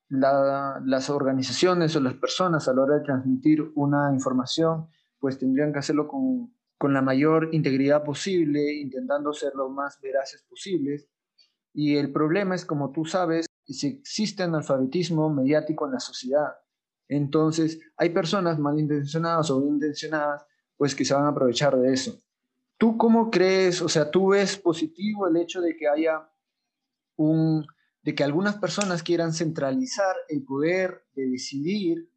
las 0.08 1.10
organizaciones 1.10 1.94
o 1.96 2.00
las 2.00 2.14
personas 2.14 2.68
a 2.68 2.74
la 2.74 2.82
hora 2.82 2.96
de 2.96 3.04
transmitir 3.04 3.70
una 3.74 4.12
información, 4.12 4.88
pues 5.18 5.38
tendrían 5.38 5.72
que 5.72 5.78
hacerlo 5.78 6.08
con, 6.08 6.54
con 6.78 6.92
la 6.92 7.02
mayor 7.02 7.50
integridad 7.52 8.02
posible, 8.04 8.74
intentando 8.74 9.32
ser 9.32 9.54
lo 9.54 9.68
más 9.68 10.00
veraces 10.00 10.42
posibles. 10.42 11.08
Y 11.74 11.96
el 11.96 12.12
problema 12.12 12.54
es, 12.54 12.64
como 12.64 12.92
tú 12.92 13.04
sabes, 13.04 13.46
si 13.66 13.88
existe 13.88 14.44
analfabetismo 14.44 15.28
mediático 15.28 15.86
en 15.86 15.92
la 15.92 16.00
sociedad. 16.00 16.54
Entonces, 17.08 17.80
hay 17.96 18.10
personas 18.10 18.58
malintencionadas 18.58 19.50
o 19.50 19.60
bien 19.60 19.74
intencionadas, 19.74 20.46
pues 20.76 20.94
que 20.94 21.04
se 21.04 21.14
van 21.14 21.24
a 21.24 21.28
aprovechar 21.28 21.76
de 21.76 21.92
eso. 21.92 22.22
¿Tú 22.78 22.96
cómo 22.96 23.30
crees, 23.30 23.82
o 23.82 23.88
sea, 23.88 24.10
tú 24.10 24.28
ves 24.28 24.56
positivo 24.56 25.26
el 25.26 25.36
hecho 25.36 25.60
de 25.60 25.76
que 25.76 25.88
haya 25.88 26.28
un, 27.16 27.66
de 28.02 28.14
que 28.14 28.24
algunas 28.24 28.56
personas 28.56 29.02
quieran 29.02 29.32
centralizar 29.32 30.14
el 30.28 30.44
poder 30.44 31.04
de 31.14 31.26
decidir 31.28 32.10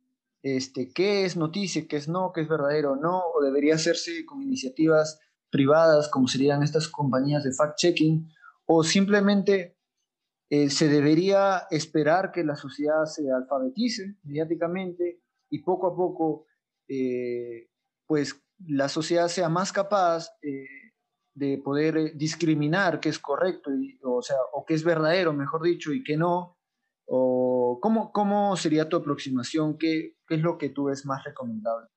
este, 0.44 0.92
qué 0.94 1.26
es 1.26 1.36
noticia, 1.36 1.88
qué 1.88 1.98
es 1.98 2.08
no, 2.08 2.32
qué 2.34 2.42
es 2.42 2.48
verdadero 2.48 2.94
o 2.94 2.96
no, 2.96 3.24
o 3.34 3.42
debería 3.42 3.76
hacerse 3.76 4.26
con 4.26 4.42
iniciativas 4.42 5.20
privadas 5.50 6.10
como 6.10 6.28
serían 6.28 6.64
estas 6.64 6.88
compañías 6.88 7.44
de 7.44 7.52
fact-checking, 7.52 8.28
o 8.68 8.84
simplemente 8.84 9.78
eh, 10.50 10.70
se 10.70 10.88
debería 10.88 11.68
esperar 11.72 12.32
que 12.32 12.44
la 12.44 12.56
sociedad 12.56 13.06
se 13.06 13.32
alfabetice 13.32 14.16
mediáticamente 14.24 15.22
y 15.50 15.60
poco 15.60 15.88
a 15.88 15.96
poco 15.96 16.46
eh, 16.88 17.70
pues 18.06 18.42
la 18.66 18.90
sociedad 18.90 19.28
sea 19.28 19.50
más 19.50 19.72
capaz 19.72 20.30
eh, 20.42 20.66
de 21.34 21.58
poder 21.60 22.16
discriminar 22.16 23.00
qué 23.00 23.10
es 23.10 23.20
correcto, 23.20 23.70
o 24.04 24.22
sea, 24.22 24.38
o 24.54 24.66
qué 24.66 24.74
es 24.74 24.84
verdadero, 24.84 25.34
mejor 25.34 25.62
dicho, 25.62 25.94
y 25.94 26.04
qué 26.04 26.18
no, 26.18 26.58
o 27.06 27.80
cómo, 27.82 28.12
cómo 28.12 28.56
sería 28.56 28.90
tu 28.90 28.98
aproximación, 28.98 29.78
¿Qué, 29.78 30.16
qué 30.28 30.36
es 30.36 30.42
lo 30.42 30.58
que 30.58 30.70
tú 30.70 30.86
ves 30.86 31.06
más 31.06 31.24
recomendable. 31.24 31.90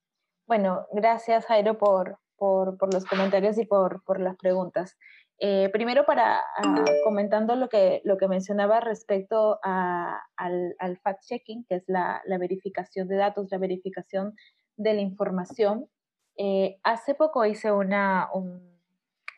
Bueno, 0.46 0.86
gracias 0.92 1.46
Jairo 1.46 1.78
por, 1.78 2.18
por, 2.36 2.76
por 2.76 2.92
los 2.92 3.04
comentarios 3.04 3.56
y 3.58 3.64
por, 3.64 4.02
por 4.04 4.20
las 4.20 4.36
preguntas. 4.36 4.98
Eh, 5.42 5.70
primero, 5.72 6.04
para 6.04 6.36
ah, 6.38 6.84
comentando 7.02 7.56
lo 7.56 7.70
que, 7.70 8.02
lo 8.04 8.18
que 8.18 8.28
mencionaba 8.28 8.78
respecto 8.80 9.58
al, 9.62 10.20
fact-checking, 11.02 11.64
que 11.66 11.76
es 11.76 11.84
la, 11.86 12.22
verificación 12.38 13.08
de 13.08 13.16
datos, 13.16 13.48
la 13.50 13.56
verificación 13.56 14.34
de 14.76 14.92
la 14.92 15.00
información. 15.00 15.88
Eh, 16.36 16.78
hace 16.82 17.14
poco 17.14 17.46
hice 17.46 17.72
una, 17.72 18.28
un, 18.34 18.78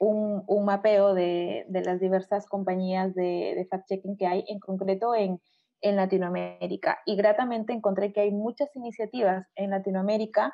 un, 0.01 0.65
mapeo 0.65 1.15
de, 1.15 1.67
de, 1.69 1.83
las 1.83 2.01
diversas 2.01 2.47
compañías 2.47 3.15
de, 3.15 3.65
fact-checking 3.71 4.17
que 4.19 4.27
hay, 4.27 4.45
en 4.49 4.59
concreto 4.59 5.15
en, 5.15 5.41
en 5.83 5.95
Latinoamérica. 5.95 6.99
Y 7.07 7.15
gratamente 7.15 7.73
encontré 7.73 8.13
que 8.13 8.23
hay 8.23 8.33
muchas 8.33 8.75
iniciativas 8.75 9.47
en 9.55 9.71
Latinoamérica, 9.71 10.53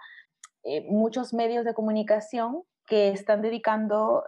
eh, 0.65 0.85
muchos 0.91 1.33
medios 1.33 1.65
de 1.65 1.73
comunicación 1.73 2.65
que 2.87 3.09
están 3.09 3.41
dedicando 3.41 4.25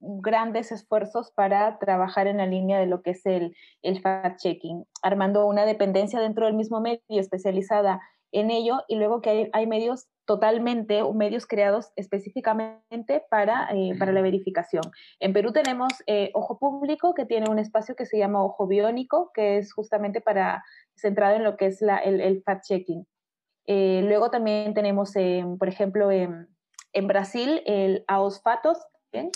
grandes 0.00 0.72
esfuerzos 0.72 1.32
para 1.32 1.78
trabajar 1.78 2.26
en 2.26 2.38
la 2.38 2.46
línea 2.46 2.78
de 2.78 2.86
lo 2.86 3.02
que 3.02 3.10
es 3.10 3.26
el, 3.26 3.54
el 3.82 4.00
fact-checking, 4.02 4.84
armando 5.02 5.46
una 5.46 5.64
dependencia 5.64 6.20
dentro 6.20 6.46
del 6.46 6.54
mismo 6.54 6.80
medio 6.80 7.00
especializada 7.08 8.00
en 8.32 8.50
ello 8.50 8.82
y 8.88 8.96
luego 8.96 9.20
que 9.20 9.30
hay, 9.30 9.50
hay 9.52 9.66
medios 9.66 10.08
totalmente, 10.26 11.02
medios 11.14 11.46
creados 11.46 11.90
específicamente 11.96 13.24
para, 13.30 13.68
eh, 13.72 13.94
para 13.98 14.12
la 14.12 14.20
verificación. 14.20 14.82
En 15.20 15.32
Perú 15.32 15.52
tenemos 15.52 15.90
eh, 16.06 16.30
Ojo 16.34 16.58
Público, 16.58 17.14
que 17.14 17.24
tiene 17.24 17.48
un 17.48 17.58
espacio 17.58 17.96
que 17.96 18.04
se 18.04 18.18
llama 18.18 18.44
Ojo 18.44 18.66
Biónico, 18.66 19.30
que 19.32 19.56
es 19.56 19.72
justamente 19.72 20.20
para 20.20 20.62
centrado 20.94 21.36
en 21.36 21.44
lo 21.44 21.56
que 21.56 21.66
es 21.66 21.80
la, 21.80 21.96
el, 21.96 22.20
el 22.20 22.44
fact-checking. 22.44 23.06
Eh, 23.66 24.02
luego 24.04 24.30
también 24.30 24.74
tenemos, 24.74 25.14
por 25.58 25.68
ejemplo, 25.68 26.10
en, 26.10 26.48
en, 26.92 27.06
Brasil 27.06 27.62
el 27.64 28.04
AOSFATOS, 28.06 28.78
¿bien? 29.12 29.30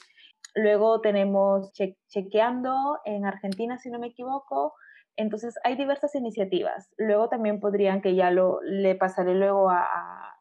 Luego 0.54 1.00
tenemos 1.00 1.72
Chequeando 1.72 2.98
en 3.04 3.24
Argentina, 3.24 3.78
si 3.78 3.90
no 3.90 3.98
me 3.98 4.08
equivoco. 4.08 4.74
Entonces, 5.16 5.54
hay 5.64 5.76
diversas 5.76 6.14
iniciativas. 6.14 6.90
Luego 6.96 7.28
también 7.28 7.60
podrían, 7.60 8.00
que 8.00 8.14
ya 8.14 8.30
lo 8.30 8.60
le 8.62 8.94
pasaré 8.94 9.34
luego 9.34 9.70
a, 9.70 9.86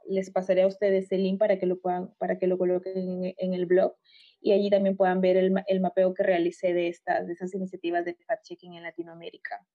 les 0.08 0.32
pasaré 0.32 0.64
a 0.64 0.68
ustedes 0.68 1.12
el 1.12 1.24
link 1.24 1.40
para 1.40 1.60
que 1.60 1.66
lo 1.66 1.80
puedan, 1.80 2.14
para 2.18 2.38
que 2.38 2.48
lo 2.48 2.58
coloquen 2.58 3.34
en, 3.38 3.54
el 3.54 3.66
blog 3.66 3.96
y 4.42 4.54
allí 4.54 4.70
también 4.70 4.98
puedan 4.98 5.22
ver 5.22 5.38
el, 5.38 5.54
el, 5.68 5.82
mapeo 5.82 6.14
que 6.14 6.24
realicé 6.24 6.74
de 6.74 6.88
estas, 6.88 7.28
de 7.28 7.34
esas 7.34 7.54
iniciativas 7.54 8.06
de 8.06 8.18
fact-checking 8.18 8.76
en 8.76 8.84
Latinoamérica. 8.84 9.66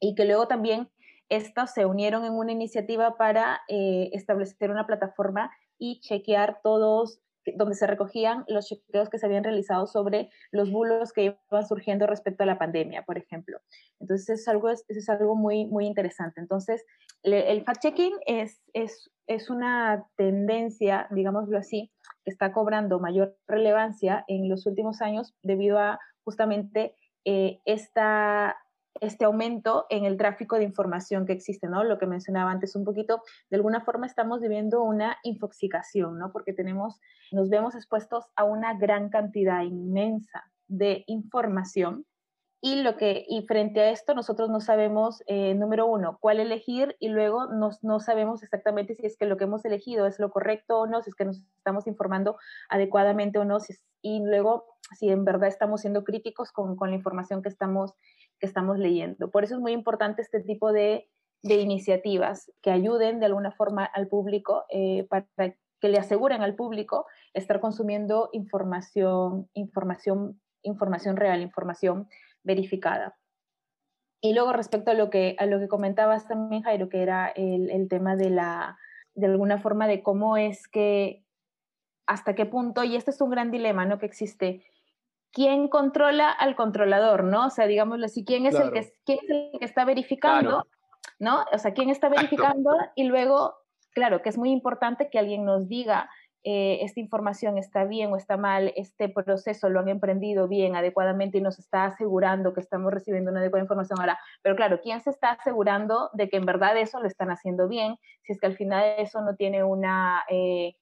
Y 0.00 0.14
que 0.14 0.24
luego 0.24 0.46
también 0.46 0.88
estas 1.28 1.74
se 1.74 1.86
unieron 1.86 2.24
en 2.24 2.32
una 2.32 2.52
iniciativa 2.52 3.16
para 3.16 3.60
eh, 3.68 4.10
establecer 4.12 4.70
una 4.70 4.86
plataforma 4.86 5.50
y 5.78 6.00
chequear 6.00 6.60
todos 6.62 7.20
donde 7.54 7.74
se 7.74 7.86
recogían 7.86 8.44
los 8.48 8.66
chequeos 8.66 9.08
que 9.08 9.18
se 9.18 9.26
habían 9.26 9.44
realizado 9.44 9.86
sobre 9.86 10.30
los 10.50 10.70
bulos 10.70 11.12
que 11.12 11.36
iban 11.50 11.66
surgiendo 11.66 12.06
respecto 12.06 12.42
a 12.42 12.46
la 12.46 12.58
pandemia, 12.58 13.02
por 13.02 13.18
ejemplo. 13.18 13.60
Entonces, 14.00 14.40
es 14.40 14.48
algo, 14.48 14.70
es, 14.70 14.84
es 14.88 15.08
algo 15.08 15.36
muy, 15.36 15.66
muy 15.66 15.86
interesante. 15.86 16.40
Entonces, 16.40 16.84
el 17.22 17.64
fact-checking 17.64 18.14
es, 18.26 18.62
es, 18.72 19.10
es 19.26 19.50
una 19.50 20.06
tendencia, 20.16 21.08
digámoslo 21.10 21.58
así, 21.58 21.92
que 22.24 22.30
está 22.30 22.52
cobrando 22.52 23.00
mayor 23.00 23.36
relevancia 23.46 24.24
en 24.28 24.48
los 24.48 24.66
últimos 24.66 25.00
años 25.02 25.34
debido 25.42 25.78
a 25.78 25.98
justamente 26.24 26.94
eh, 27.24 27.60
esta 27.64 28.56
este 29.00 29.24
aumento 29.24 29.86
en 29.90 30.04
el 30.04 30.16
tráfico 30.16 30.56
de 30.56 30.64
información 30.64 31.26
que 31.26 31.32
existe, 31.32 31.68
¿no? 31.68 31.84
Lo 31.84 31.98
que 31.98 32.06
mencionaba 32.06 32.50
antes 32.50 32.76
un 32.76 32.84
poquito, 32.84 33.22
de 33.50 33.56
alguna 33.56 33.80
forma 33.82 34.06
estamos 34.06 34.40
viviendo 34.40 34.82
una 34.82 35.16
infoxicación, 35.22 36.18
¿no? 36.18 36.32
Porque 36.32 36.52
tenemos, 36.52 37.00
nos 37.32 37.48
vemos 37.48 37.74
expuestos 37.74 38.24
a 38.36 38.44
una 38.44 38.74
gran 38.78 39.08
cantidad 39.08 39.62
inmensa 39.62 40.44
de 40.68 41.04
información 41.06 42.04
y 42.60 42.82
lo 42.82 42.96
que 42.96 43.24
y 43.28 43.42
frente 43.42 43.80
a 43.80 43.90
esto 43.90 44.14
nosotros 44.14 44.48
no 44.50 44.60
sabemos 44.60 45.22
eh, 45.26 45.54
número 45.54 45.86
uno 45.86 46.18
cuál 46.20 46.40
elegir 46.40 46.96
y 46.98 47.08
luego 47.08 47.46
nos, 47.46 47.84
no 47.84 48.00
sabemos 48.00 48.42
exactamente 48.42 48.94
si 48.94 49.06
es 49.06 49.16
que 49.16 49.26
lo 49.26 49.36
que 49.36 49.44
hemos 49.44 49.64
elegido 49.64 50.06
es 50.06 50.18
lo 50.18 50.30
correcto 50.30 50.80
o 50.80 50.86
no 50.86 51.02
si 51.02 51.10
es 51.10 51.14
que 51.14 51.26
nos 51.26 51.42
estamos 51.56 51.86
informando 51.86 52.38
adecuadamente 52.68 53.38
o 53.38 53.44
no 53.44 53.60
si, 53.60 53.74
y 54.00 54.20
luego 54.24 54.64
si 54.98 55.10
en 55.10 55.24
verdad 55.24 55.48
estamos 55.48 55.82
siendo 55.82 56.02
críticos 56.02 56.50
con, 56.50 56.76
con 56.76 56.90
la 56.90 56.96
información 56.96 57.42
que 57.42 57.48
estamos 57.48 57.94
que 58.38 58.46
estamos 58.46 58.78
leyendo. 58.78 59.30
Por 59.30 59.44
eso 59.44 59.54
es 59.54 59.60
muy 59.60 59.72
importante 59.72 60.22
este 60.22 60.40
tipo 60.40 60.72
de, 60.72 61.08
de 61.42 61.56
iniciativas 61.56 62.52
que 62.62 62.70
ayuden 62.70 63.20
de 63.20 63.26
alguna 63.26 63.52
forma 63.52 63.84
al 63.84 64.08
público, 64.08 64.64
eh, 64.70 65.06
para 65.08 65.26
que 65.80 65.88
le 65.88 65.98
aseguren 65.98 66.42
al 66.42 66.54
público 66.54 67.06
estar 67.34 67.60
consumiendo 67.60 68.30
información, 68.32 69.48
información, 69.52 70.40
información 70.62 71.16
real, 71.16 71.42
información 71.42 72.08
verificada. 72.42 73.16
Y 74.22 74.32
luego 74.32 74.52
respecto 74.52 74.90
a 74.90 74.94
lo 74.94 75.10
que, 75.10 75.36
a 75.38 75.46
lo 75.46 75.58
que 75.58 75.68
comentabas 75.68 76.26
también, 76.26 76.62
Jairo, 76.62 76.88
que 76.88 77.02
era 77.02 77.28
el, 77.28 77.70
el 77.70 77.88
tema 77.88 78.16
de 78.16 78.30
la, 78.30 78.78
de 79.14 79.26
alguna 79.26 79.58
forma 79.58 79.86
de 79.86 80.02
cómo 80.02 80.36
es 80.36 80.66
que, 80.66 81.22
hasta 82.06 82.34
qué 82.34 82.46
punto, 82.46 82.82
y 82.84 82.96
este 82.96 83.10
es 83.10 83.20
un 83.20 83.30
gran 83.30 83.50
dilema, 83.50 83.84
¿no? 83.84 83.98
Que 83.98 84.06
existe, 84.06 84.64
quién 85.36 85.68
controla 85.68 86.30
al 86.30 86.56
controlador, 86.56 87.22
¿no? 87.22 87.48
O 87.48 87.50
sea, 87.50 87.66
digámoslo 87.66 88.06
así, 88.06 88.24
quién 88.24 88.46
es, 88.46 88.54
el, 88.54 88.72
que, 88.72 88.90
quién 89.04 89.18
es 89.18 89.28
el 89.28 89.58
que 89.58 89.66
está 89.66 89.84
verificando, 89.84 90.66
¿no? 91.18 91.44
O 91.52 91.58
sea, 91.58 91.74
quién 91.74 91.90
está 91.90 92.08
verificando 92.08 92.70
y 92.94 93.04
luego, 93.04 93.54
claro, 93.92 94.22
que 94.22 94.30
es 94.30 94.38
muy 94.38 94.50
importante 94.50 95.10
que 95.10 95.18
alguien 95.18 95.44
nos 95.44 95.68
diga 95.68 96.08
eh, 96.42 96.78
esta 96.80 97.00
información 97.00 97.58
está 97.58 97.84
bien 97.84 98.10
o 98.14 98.16
está 98.16 98.38
mal, 98.38 98.72
este 98.76 99.10
proceso 99.10 99.68
lo 99.68 99.80
han 99.80 99.90
emprendido 99.90 100.48
bien, 100.48 100.74
adecuadamente 100.74 101.36
y 101.36 101.42
nos 101.42 101.58
está 101.58 101.84
asegurando 101.84 102.54
que 102.54 102.60
estamos 102.60 102.90
recibiendo 102.90 103.30
una 103.30 103.40
adecuada 103.40 103.64
información 103.64 104.00
ahora. 104.00 104.18
Pero 104.40 104.56
claro, 104.56 104.80
¿quién 104.82 105.02
se 105.02 105.10
está 105.10 105.32
asegurando 105.32 106.08
de 106.14 106.30
que 106.30 106.38
en 106.38 106.46
verdad 106.46 106.78
eso 106.78 106.98
lo 106.98 107.08
están 107.08 107.28
haciendo 107.28 107.68
bien? 107.68 107.96
Si 108.22 108.32
es 108.32 108.40
que 108.40 108.46
al 108.46 108.56
final 108.56 108.94
eso 108.96 109.20
no 109.20 109.36
tiene 109.36 109.64
una... 109.64 110.24
Eh, 110.30 110.76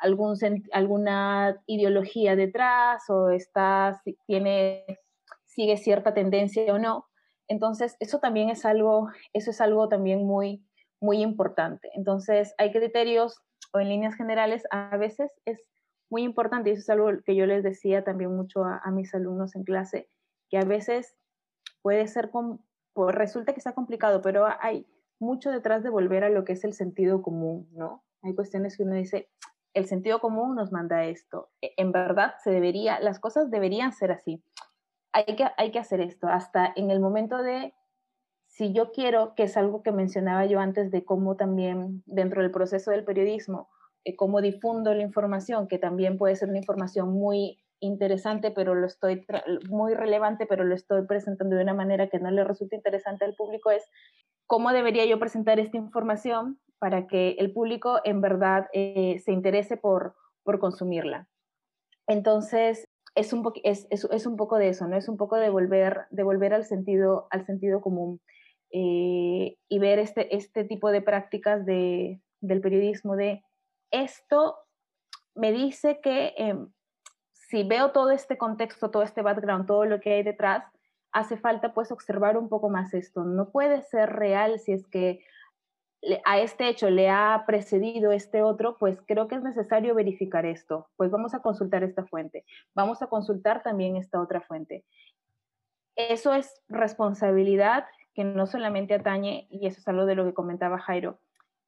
algún, 0.00 0.36
alguna 0.72 1.60
ideología 1.66 2.36
detrás 2.36 3.08
o 3.08 3.30
está, 3.30 4.00
tiene, 4.26 4.84
sigue 5.46 5.76
cierta 5.76 6.14
tendencia 6.14 6.72
o 6.72 6.78
no. 6.78 7.06
Entonces, 7.48 7.96
eso 8.00 8.20
también 8.20 8.48
es 8.48 8.64
algo, 8.64 9.08
eso 9.32 9.50
es 9.50 9.60
algo 9.60 9.88
también 9.88 10.26
muy, 10.26 10.64
muy 11.00 11.22
importante. 11.22 11.90
Entonces, 11.94 12.54
hay 12.58 12.70
criterios 12.70 13.40
o 13.72 13.80
en 13.80 13.88
líneas 13.88 14.14
generales, 14.14 14.64
a 14.70 14.96
veces 14.96 15.32
es 15.44 15.60
muy 16.10 16.22
importante, 16.22 16.70
y 16.70 16.72
eso 16.72 16.80
es 16.80 16.90
algo 16.90 17.22
que 17.24 17.36
yo 17.36 17.46
les 17.46 17.62
decía 17.62 18.04
también 18.04 18.34
mucho 18.34 18.64
a, 18.64 18.90
mis 18.90 19.14
alumnos 19.14 19.54
en 19.54 19.64
clase, 19.64 20.08
que 20.48 20.58
a 20.58 20.64
veces 20.64 21.16
puede 21.82 22.06
ser, 22.08 22.30
pues 22.30 23.14
resulta 23.14 23.52
que 23.52 23.60
está 23.60 23.74
complicado, 23.74 24.20
pero 24.20 24.46
hay 24.60 24.86
mucho 25.20 25.50
detrás 25.50 25.82
de 25.82 25.90
volver 25.90 26.24
a 26.24 26.30
lo 26.30 26.44
que 26.44 26.54
es 26.54 26.64
el 26.64 26.72
sentido 26.72 27.22
común, 27.22 27.68
¿no? 27.72 28.02
Hay 28.22 28.34
cuestiones 28.34 28.76
que 28.76 28.82
uno 28.82 28.94
dice, 28.94 29.30
el 29.74 29.86
sentido 29.86 30.20
común 30.20 30.54
nos 30.54 30.72
manda 30.72 31.04
esto. 31.04 31.50
E, 31.60 31.72
en 31.76 31.92
verdad, 31.92 32.34
se 32.42 32.50
debería, 32.50 33.00
las 33.00 33.18
cosas 33.18 33.50
deberían 33.50 33.92
ser 33.92 34.12
así. 34.12 34.42
Hay 35.12 35.24
que, 35.24 35.46
hay 35.56 35.70
que 35.70 35.78
hacer 35.78 36.00
esto. 36.00 36.28
Hasta 36.28 36.72
en 36.76 36.90
el 36.90 37.00
momento 37.00 37.42
de, 37.42 37.74
si 38.46 38.72
yo 38.72 38.92
quiero, 38.92 39.34
que 39.34 39.44
es 39.44 39.56
algo 39.56 39.82
que 39.82 39.92
mencionaba 39.92 40.46
yo 40.46 40.60
antes 40.60 40.90
de 40.90 41.04
cómo 41.04 41.36
también 41.36 42.02
dentro 42.06 42.42
del 42.42 42.50
proceso 42.50 42.90
del 42.90 43.04
periodismo, 43.04 43.68
eh, 44.04 44.16
cómo 44.16 44.40
difundo 44.40 44.94
la 44.94 45.02
información, 45.02 45.68
que 45.68 45.78
también 45.78 46.18
puede 46.18 46.36
ser 46.36 46.48
una 46.48 46.58
información 46.58 47.10
muy 47.12 47.58
interesante, 47.80 48.50
pero 48.50 48.74
lo 48.74 48.86
estoy, 48.86 49.26
muy 49.68 49.94
relevante, 49.94 50.46
pero 50.46 50.64
lo 50.64 50.74
estoy 50.74 51.06
presentando 51.06 51.56
de 51.56 51.62
una 51.62 51.74
manera 51.74 52.08
que 52.08 52.18
no 52.18 52.30
le 52.30 52.44
resulte 52.44 52.76
interesante 52.76 53.24
al 53.24 53.34
público, 53.34 53.70
es 53.70 53.88
cómo 54.46 54.72
debería 54.72 55.06
yo 55.06 55.18
presentar 55.18 55.58
esta 55.58 55.76
información 55.76 56.58
para 56.80 57.06
que 57.06 57.36
el 57.38 57.52
público 57.52 58.00
en 58.04 58.20
verdad 58.20 58.66
eh, 58.72 59.20
se 59.24 59.30
interese 59.30 59.76
por, 59.76 60.16
por 60.42 60.58
consumirla. 60.58 61.28
Entonces, 62.08 62.88
es 63.14 63.32
un, 63.32 63.48
es, 63.62 63.86
es, 63.90 64.26
un 64.26 64.36
poco 64.36 64.56
de 64.56 64.70
eso, 64.70 64.88
¿no? 64.88 64.96
Es 64.96 65.08
un 65.08 65.16
poco 65.16 65.36
de 65.36 65.50
volver, 65.50 66.06
de 66.10 66.22
volver 66.22 66.54
al, 66.54 66.64
sentido, 66.64 67.28
al 67.30 67.44
sentido 67.44 67.80
común 67.80 68.20
eh, 68.72 69.56
y 69.68 69.78
ver 69.78 69.98
este, 69.98 70.34
este 70.34 70.64
tipo 70.64 70.90
de 70.90 71.02
prácticas 71.02 71.64
de, 71.66 72.20
del 72.40 72.60
periodismo 72.60 73.14
de 73.14 73.42
esto 73.90 74.56
me 75.34 75.52
dice 75.52 76.00
que 76.00 76.34
em, 76.36 76.68
si 77.32 77.64
veo 77.64 77.90
todo 77.90 78.10
este 78.10 78.38
contexto, 78.38 78.90
todo 78.90 79.02
este 79.02 79.22
background, 79.22 79.66
todo 79.66 79.84
lo 79.84 80.00
que 80.00 80.14
hay 80.14 80.22
detrás, 80.22 80.64
hace 81.12 81.36
falta 81.36 81.74
pues 81.74 81.90
observar 81.90 82.38
un 82.38 82.48
poco 82.48 82.68
más 82.68 82.94
esto. 82.94 83.24
No 83.24 83.50
puede 83.50 83.82
ser 83.82 84.10
real 84.10 84.60
si 84.60 84.72
es 84.72 84.86
que 84.86 85.20
a 86.24 86.38
este 86.40 86.68
hecho 86.68 86.88
le 86.90 87.10
ha 87.10 87.44
precedido 87.46 88.12
este 88.12 88.42
otro, 88.42 88.78
pues 88.78 88.98
creo 89.06 89.28
que 89.28 89.36
es 89.36 89.42
necesario 89.42 89.94
verificar 89.94 90.46
esto. 90.46 90.88
Pues 90.96 91.10
vamos 91.10 91.34
a 91.34 91.40
consultar 91.40 91.82
esta 91.82 92.06
fuente. 92.06 92.44
Vamos 92.74 93.02
a 93.02 93.08
consultar 93.08 93.62
también 93.62 93.96
esta 93.96 94.20
otra 94.20 94.40
fuente. 94.40 94.84
Eso 95.96 96.32
es 96.32 96.62
responsabilidad 96.68 97.84
que 98.14 98.24
no 98.24 98.46
solamente 98.46 98.94
atañe, 98.94 99.46
y 99.50 99.66
eso 99.66 99.80
es 99.80 99.88
algo 99.88 100.06
de 100.06 100.14
lo 100.14 100.24
que 100.24 100.34
comentaba 100.34 100.78
Jairo, 100.78 101.20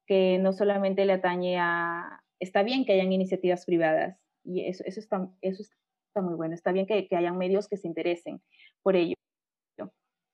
que 0.05 0.37
no 0.39 0.53
solamente 0.53 1.05
le 1.05 1.13
atañe 1.13 1.57
a... 1.59 2.21
Está 2.39 2.63
bien 2.63 2.85
que 2.85 2.93
hayan 2.93 3.13
iniciativas 3.13 3.65
privadas, 3.65 4.17
y 4.43 4.65
eso, 4.65 4.83
eso, 4.85 4.99
está, 4.99 5.29
eso 5.41 5.61
está 5.61 6.21
muy 6.21 6.33
bueno, 6.33 6.53
está 6.53 6.71
bien 6.71 6.85
que, 6.85 7.07
que 7.07 7.15
hayan 7.15 7.37
medios 7.37 7.69
que 7.69 7.77
se 7.77 7.87
interesen 7.87 8.41
por 8.81 8.97
ello, 8.97 9.15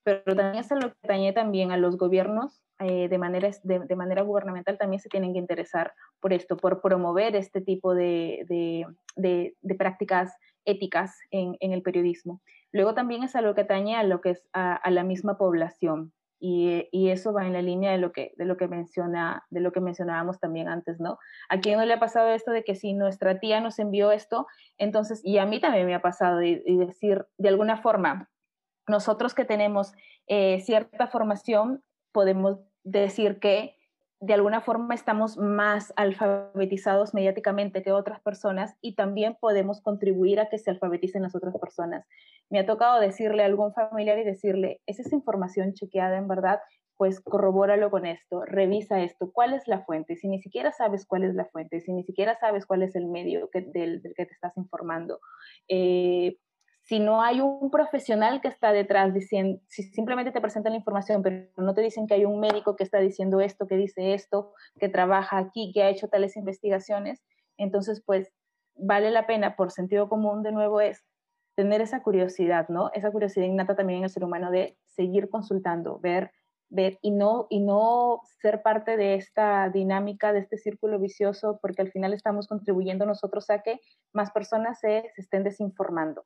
pero 0.04 0.36
también 0.36 0.64
es 0.64 0.72
lo 0.72 0.92
que 0.92 0.98
atañe 1.04 1.34
también 1.34 1.72
a 1.72 1.78
los 1.78 1.98
gobiernos 1.98 2.64
eh, 2.80 3.10
de, 3.10 3.18
manera, 3.18 3.50
de, 3.64 3.96
manera 3.96 4.22
gubernamental 4.22 4.78
también 4.78 5.02
se 5.02 5.10
tienen 5.10 5.34
que 5.34 5.40
interesar 5.40 5.94
por 6.22 6.32
esto, 6.32 6.56
por 6.56 6.82
promover 6.82 7.36
este 7.36 7.62
tipo 7.62 7.94
de, 7.94 8.46
de 9.16 9.76
prácticas 9.76 10.34
éticas 10.70 11.18
en, 11.32 11.58
el 11.60 11.82
periodismo. 11.82 12.42
Luego 12.72 12.94
también 12.94 13.24
es 13.24 13.36
algo 13.36 13.56
que 13.56 13.62
atañe 13.62 13.96
a 13.96 14.04
lo 14.04 14.22
que 14.22 14.32
es 14.32 14.48
a, 14.54 14.90
la 14.90 15.04
misma 15.04 15.38
población. 15.38 16.14
Y, 16.42 16.88
y, 16.94 17.10
eso 17.10 17.34
va 17.34 17.46
en 17.46 17.52
la 17.52 17.62
línea 17.62 17.92
de 17.92 17.98
lo 17.98 18.14
que 18.14 18.32
de 18.38 18.46
lo 18.46 18.56
que 18.56 18.70
menciona 18.70 19.44
de 19.50 19.60
lo 19.60 19.74
que 19.74 19.82
mencionábamos 19.82 20.40
también 20.40 20.70
antes 20.70 20.98
no 20.98 21.20
a 21.50 21.60
quién 21.60 21.78
no 21.78 21.84
le 21.84 21.94
ha 21.94 22.00
pasado 22.00 22.30
esto 22.30 22.52
de 22.52 22.64
que 22.64 22.76
si 22.76 22.94
nuestra 22.94 23.42
tía 23.42 23.60
nos 23.60 23.78
envió 23.78 24.14
esto 24.14 24.48
entonces 24.78 25.20
y 25.22 25.38
a 25.38 25.46
mí 25.46 25.60
también 25.60 25.86
me 25.86 25.96
ha 25.96 26.02
pasado 26.02 26.42
y, 26.42 26.56
decir 26.78 27.26
de 27.38 27.50
alguna 27.50 27.76
forma 27.76 28.30
nosotros 28.90 29.34
que 29.34 29.46
tenemos 29.46 29.94
eh, 30.28 30.62
cierta 30.62 31.08
formación 31.08 31.84
podemos 32.12 32.60
decir 32.84 33.40
que 33.40 33.76
de 34.22 34.34
alguna 34.34 34.60
forma 34.60 34.94
estamos 34.94 35.38
más 35.38 35.94
alfabetizados 35.96 37.14
mediáticamente 37.14 37.82
que 37.82 37.94
otras 37.94 38.20
personas 38.20 38.76
y 38.82 38.96
también 38.96 39.38
podemos 39.40 39.82
contribuir 39.82 40.42
a 40.42 40.50
que 40.50 40.58
se 40.58 40.70
alfabeticen 40.70 41.22
las 41.22 41.36
otras 41.36 41.58
personas. 41.58 42.06
Me 42.50 42.60
ha 42.60 42.66
tocado 42.66 43.00
decirle 43.00 43.44
a 43.44 43.46
algún 43.46 43.74
familiar 43.74 44.20
y 44.20 44.26
decirle, 44.26 44.82
¿es 44.86 45.00
esa 45.00 45.16
información 45.16 45.74
chequeada 45.74 46.18
en 46.18 46.28
verdad? 46.28 46.60
Pues 46.98 47.22
corrobóralo 47.22 47.90
con 47.92 48.06
esto, 48.06 48.44
revisa 48.44 49.02
esto, 49.02 49.32
¿cuál 49.32 49.54
es 49.54 49.66
la 49.70 49.86
fuente? 49.86 50.18
Si 50.18 50.28
ni 50.28 50.42
siquiera 50.42 50.74
sabes 50.74 51.06
cuál 51.06 51.24
es 51.24 51.34
la 51.34 51.46
fuente, 51.46 51.80
si 51.80 51.94
ni 51.94 52.04
siquiera 52.04 52.38
sabes 52.42 52.66
cuál 52.66 52.84
es 52.84 52.96
el 52.96 53.06
medio 53.06 53.50
del, 53.54 54.02
que 54.18 54.26
te 54.26 54.34
estás 54.34 54.58
informando, 54.58 55.22
eh, 55.70 56.36
si 56.90 57.00
no 57.00 57.22
hay 57.22 57.40
un 57.40 57.70
profesional 57.70 58.42
que 58.42 58.48
está 58.48 58.72
detrás 58.72 59.14
diciendo, 59.14 59.62
si 59.68 59.84
simplemente 59.84 60.32
te 60.32 60.42
presentan 60.42 60.72
la 60.72 60.80
información, 60.80 61.22
pero 61.22 61.46
no 61.56 61.76
te 61.76 61.82
dicen 61.82 62.08
que 62.08 62.16
hay 62.16 62.26
un 62.26 62.40
médico 62.40 62.76
que 62.76 62.84
está 62.84 62.98
diciendo 62.98 63.42
esto, 63.42 63.68
que 63.68 63.78
dice 63.78 64.16
esto, 64.16 64.54
que 64.80 64.90
trabaja 64.90 65.38
aquí, 65.38 65.72
que 65.72 65.84
ha 65.84 65.90
hecho 65.90 66.08
tales 66.08 66.36
investigaciones, 66.36 67.22
entonces 67.58 68.02
pues 68.04 68.34
vale 68.74 69.12
la 69.12 69.28
pena 69.28 69.56
por 69.56 69.70
sentido 69.70 70.10
común 70.10 70.42
de 70.42 70.52
nuevo 70.52 70.82
es 70.82 71.06
tener 71.54 71.80
esa 71.82 72.02
curiosidad, 72.02 72.70
¿no? 72.70 72.90
Esa 72.96 73.12
curiosidad 73.12 73.46
innata 73.46 73.76
también 73.76 74.00
en 74.00 74.06
el 74.06 74.10
ser 74.10 74.24
humano 74.24 74.50
de 74.50 74.76
seguir 74.88 75.30
consultando, 75.30 76.00
ver, 76.00 76.32
ver 76.70 76.98
y 77.04 77.12
no, 77.12 77.46
y 77.52 77.60
no 77.60 78.22
ser 78.42 78.64
parte 78.64 78.98
de 78.98 79.14
esta 79.14 79.70
dinámica, 79.70 80.34
de 80.34 80.40
este 80.40 80.58
círculo 80.58 80.98
vicioso, 80.98 81.60
porque 81.62 81.84
al 81.84 81.92
final 81.92 82.14
estamos 82.14 82.48
contribuyendo 82.48 83.06
nosotros 83.06 83.48
a 83.52 83.62
que 83.62 83.80
más 84.12 84.32
personas 84.32 84.80
se 84.80 85.12
estén 85.18 85.44
desinformando 85.44 86.26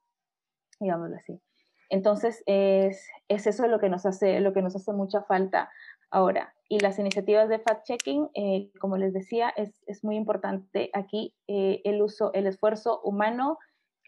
digámoslo 0.79 1.15
así. 1.15 1.41
Entonces, 1.89 2.41
es, 2.47 3.07
es, 3.27 3.45
eso 3.45 3.67
lo 3.67 3.79
que, 3.79 3.89
nos 3.89 4.05
hace, 4.05 4.39
lo 4.39 4.53
que 4.53 4.61
nos 4.61 4.75
hace 4.75 4.93
mucha 4.93 5.21
falta 5.23 5.69
ahora. 6.09 6.55
Y 6.69 6.79
las 6.79 6.97
iniciativas 6.97 7.49
de 7.49 7.59
fact-checking, 7.59 8.31
eh, 8.33 8.71
como 8.79 8.97
les 8.97 9.13
decía, 9.13 9.49
es, 9.55 9.83
es 9.85 10.03
muy 10.03 10.15
importante 10.15 10.89
aquí 10.93 11.35
eh, 11.47 11.81
el 11.83 12.01
uso, 12.01 12.33
el 12.33 12.47
esfuerzo 12.47 13.01
humano. 13.03 13.59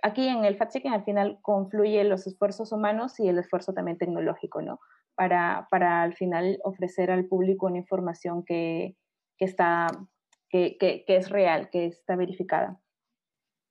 Aquí 0.02 0.28
en 0.28 0.46
el 0.46 0.58
fact-checking 0.58 0.94
al 0.94 1.04
final 1.04 1.40
confluye 1.42 2.04
los 2.06 2.26
esfuerzos 2.26 2.72
humanos 2.72 3.20
y 3.20 3.28
el 3.28 3.38
esfuerzo 3.38 3.74
también 3.74 3.98
tecnológico, 3.98 4.62
¿no? 4.62 4.80
Para, 5.16 5.68
para 5.70 6.02
al 6.02 6.16
final 6.16 6.60
ofrecer 6.64 7.12
al 7.12 7.26
público 7.26 7.68
una 7.68 7.78
información 7.78 8.44
que, 8.44 8.96
que 9.38 9.46
está, 9.46 9.88
que, 10.50 10.78
que, 10.78 11.06
que 11.06 11.18
es 11.18 11.30
real, 11.30 11.70
que 11.70 11.86
está 11.86 12.16
verificada. 12.16 12.80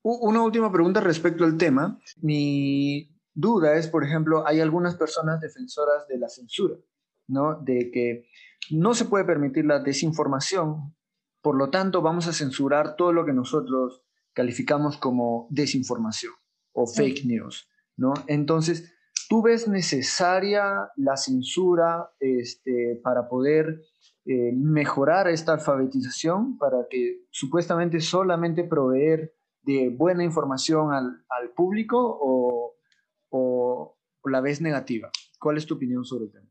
Una 0.06 0.42
última 0.42 0.70
pregunta 0.70 1.00
respecto 1.00 1.44
al 1.44 1.56
tema. 1.56 1.98
Mi 2.20 3.10
duda 3.32 3.76
es, 3.76 3.88
por 3.88 4.04
ejemplo, 4.04 4.46
hay 4.46 4.60
algunas 4.60 4.96
personas 4.96 5.40
defensoras 5.40 6.06
de 6.08 6.18
la 6.18 6.28
censura, 6.28 6.76
¿no? 7.26 7.58
De 7.62 7.90
que 7.90 8.28
no 8.70 8.92
se 8.92 9.06
puede 9.06 9.24
permitir 9.24 9.64
la 9.64 9.80
desinformación, 9.80 10.94
por 11.40 11.56
lo 11.56 11.70
tanto 11.70 12.02
vamos 12.02 12.28
a 12.28 12.34
censurar 12.34 12.96
todo 12.96 13.14
lo 13.14 13.24
que 13.24 13.32
nosotros 13.32 14.02
calificamos 14.34 14.98
como 14.98 15.48
desinformación 15.50 16.34
o 16.72 16.86
fake 16.86 17.24
news, 17.24 17.66
¿no? 17.96 18.12
Entonces, 18.26 18.92
¿tú 19.30 19.40
ves 19.40 19.68
necesaria 19.68 20.90
la 20.96 21.16
censura 21.16 22.10
este, 22.20 23.00
para 23.02 23.26
poder 23.26 23.80
eh, 24.26 24.52
mejorar 24.54 25.28
esta 25.28 25.54
alfabetización, 25.54 26.58
para 26.58 26.88
que 26.90 27.24
supuestamente 27.30 28.00
solamente 28.00 28.64
proveer 28.64 29.32
de 29.64 29.88
buena 29.88 30.24
información 30.24 30.92
al, 30.92 31.24
al 31.28 31.50
público 31.50 31.98
o, 31.98 32.74
o, 33.30 33.96
la 34.24 34.40
ves 34.40 34.60
negativa? 34.60 35.10
¿Cuál 35.38 35.58
es 35.58 35.66
tu 35.66 35.74
opinión 35.74 36.04
sobre 36.04 36.26
el 36.26 36.32
tema? 36.32 36.48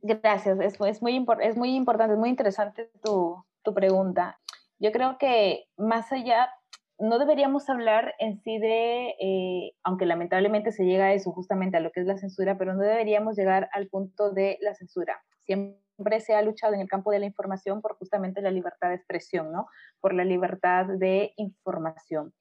Gracias, 0.00 0.60
es, 0.60 0.80
es, 0.80 1.02
muy, 1.02 1.26
es 1.40 1.56
muy 1.56 1.74
importante, 1.74 2.14
es 2.14 2.18
muy 2.18 2.28
interesante 2.28 2.90
tu, 3.02 3.42
tu 3.62 3.74
pregunta. 3.74 4.38
Yo 4.78 4.92
creo 4.92 5.16
que 5.18 5.64
más 5.76 6.12
allá, 6.12 6.50
no 6.98 7.18
deberíamos 7.18 7.68
hablar 7.68 8.14
en 8.18 8.38
sí 8.38 8.58
de, 8.58 9.14
eh, 9.20 9.72
aunque 9.82 10.06
lamentablemente 10.06 10.72
se 10.72 10.84
llega 10.84 11.06
a 11.06 11.12
eso, 11.14 11.32
justamente 11.32 11.76
a 11.76 11.80
lo 11.80 11.90
que 11.90 12.00
es 12.00 12.06
la 12.06 12.18
censura, 12.18 12.58
pero 12.58 12.74
no 12.74 12.82
deberíamos 12.82 13.36
llegar 13.36 13.68
al 13.72 13.88
punto 13.88 14.30
de 14.32 14.58
la 14.60 14.74
censura. 14.74 15.22
Siempre 15.40 15.83
siempre 15.96 16.20
se 16.20 16.34
ha 16.34 16.42
luchado 16.42 16.74
en 16.74 16.80
el 16.80 16.88
campo 16.88 17.10
de 17.10 17.18
la 17.18 17.26
información 17.26 17.80
por 17.80 17.96
justamente 17.96 18.40
la 18.40 18.50
libertad 18.50 18.88
de 18.88 18.96
expresión, 18.96 19.52
¿no? 19.52 19.66
Por 20.00 20.14
la 20.14 20.24
libertad 20.24 20.86
de 20.86 21.32
información. 21.36 22.32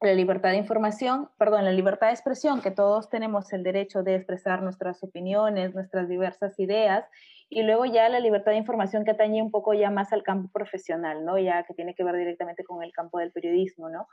La 0.00 0.14
libertad 0.14 0.50
de 0.50 0.56
información, 0.56 1.28
perdón, 1.38 1.66
la 1.66 1.72
libertad 1.72 2.06
de 2.06 2.14
expresión, 2.14 2.62
que 2.62 2.70
todos 2.70 3.10
tenemos 3.10 3.52
el 3.52 3.62
derecho 3.62 4.02
de 4.02 4.14
expresar 4.14 4.62
nuestras 4.62 5.02
opiniones, 5.02 5.74
nuestras 5.74 6.08
diversas 6.08 6.58
ideas, 6.58 7.04
y 7.50 7.62
luego 7.64 7.84
ya 7.84 8.08
la 8.08 8.18
libertad 8.18 8.52
de 8.52 8.58
información 8.58 9.04
que 9.04 9.10
atañe 9.10 9.42
un 9.42 9.50
poco 9.50 9.74
ya 9.74 9.90
más 9.90 10.12
al 10.12 10.22
campo 10.22 10.48
profesional, 10.52 11.24
¿no? 11.24 11.38
Ya 11.38 11.64
que 11.64 11.74
tiene 11.74 11.94
que 11.94 12.04
ver 12.04 12.16
directamente 12.16 12.64
con 12.64 12.82
el 12.82 12.92
campo 12.92 13.18
del 13.18 13.30
periodismo, 13.30 13.90
¿no? 13.90 14.08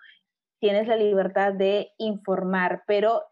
Tienes 0.59 0.87
la 0.87 0.97
libertad 0.97 1.53
de 1.53 1.91
informar, 1.99 2.83
pero 2.85 3.23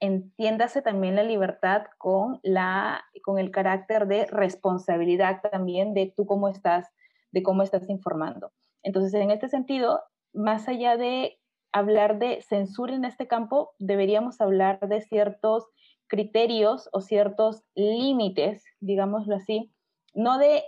entiéndase 0.00 0.82
también 0.82 1.16
la 1.16 1.22
libertad 1.22 1.84
con, 1.98 2.40
la, 2.42 3.04
con 3.22 3.38
el 3.38 3.50
carácter 3.50 4.06
de 4.06 4.26
responsabilidad 4.26 5.40
también 5.50 5.94
de 5.94 6.12
tú 6.16 6.26
cómo 6.26 6.48
estás, 6.48 6.88
de 7.32 7.42
cómo 7.42 7.62
estás 7.62 7.88
informando. 7.88 8.52
Entonces, 8.82 9.14
en 9.14 9.30
este 9.30 9.48
sentido, 9.48 10.02
más 10.32 10.68
allá 10.68 10.96
de 10.96 11.38
hablar 11.72 12.18
de 12.18 12.42
censura 12.42 12.94
en 12.94 13.04
este 13.04 13.26
campo, 13.26 13.74
deberíamos 13.78 14.40
hablar 14.40 14.80
de 14.80 15.00
ciertos 15.02 15.66
criterios 16.06 16.88
o 16.92 17.00
ciertos 17.00 17.64
límites, 17.74 18.64
digámoslo 18.80 19.36
así, 19.36 19.72
no 20.14 20.38
de 20.38 20.64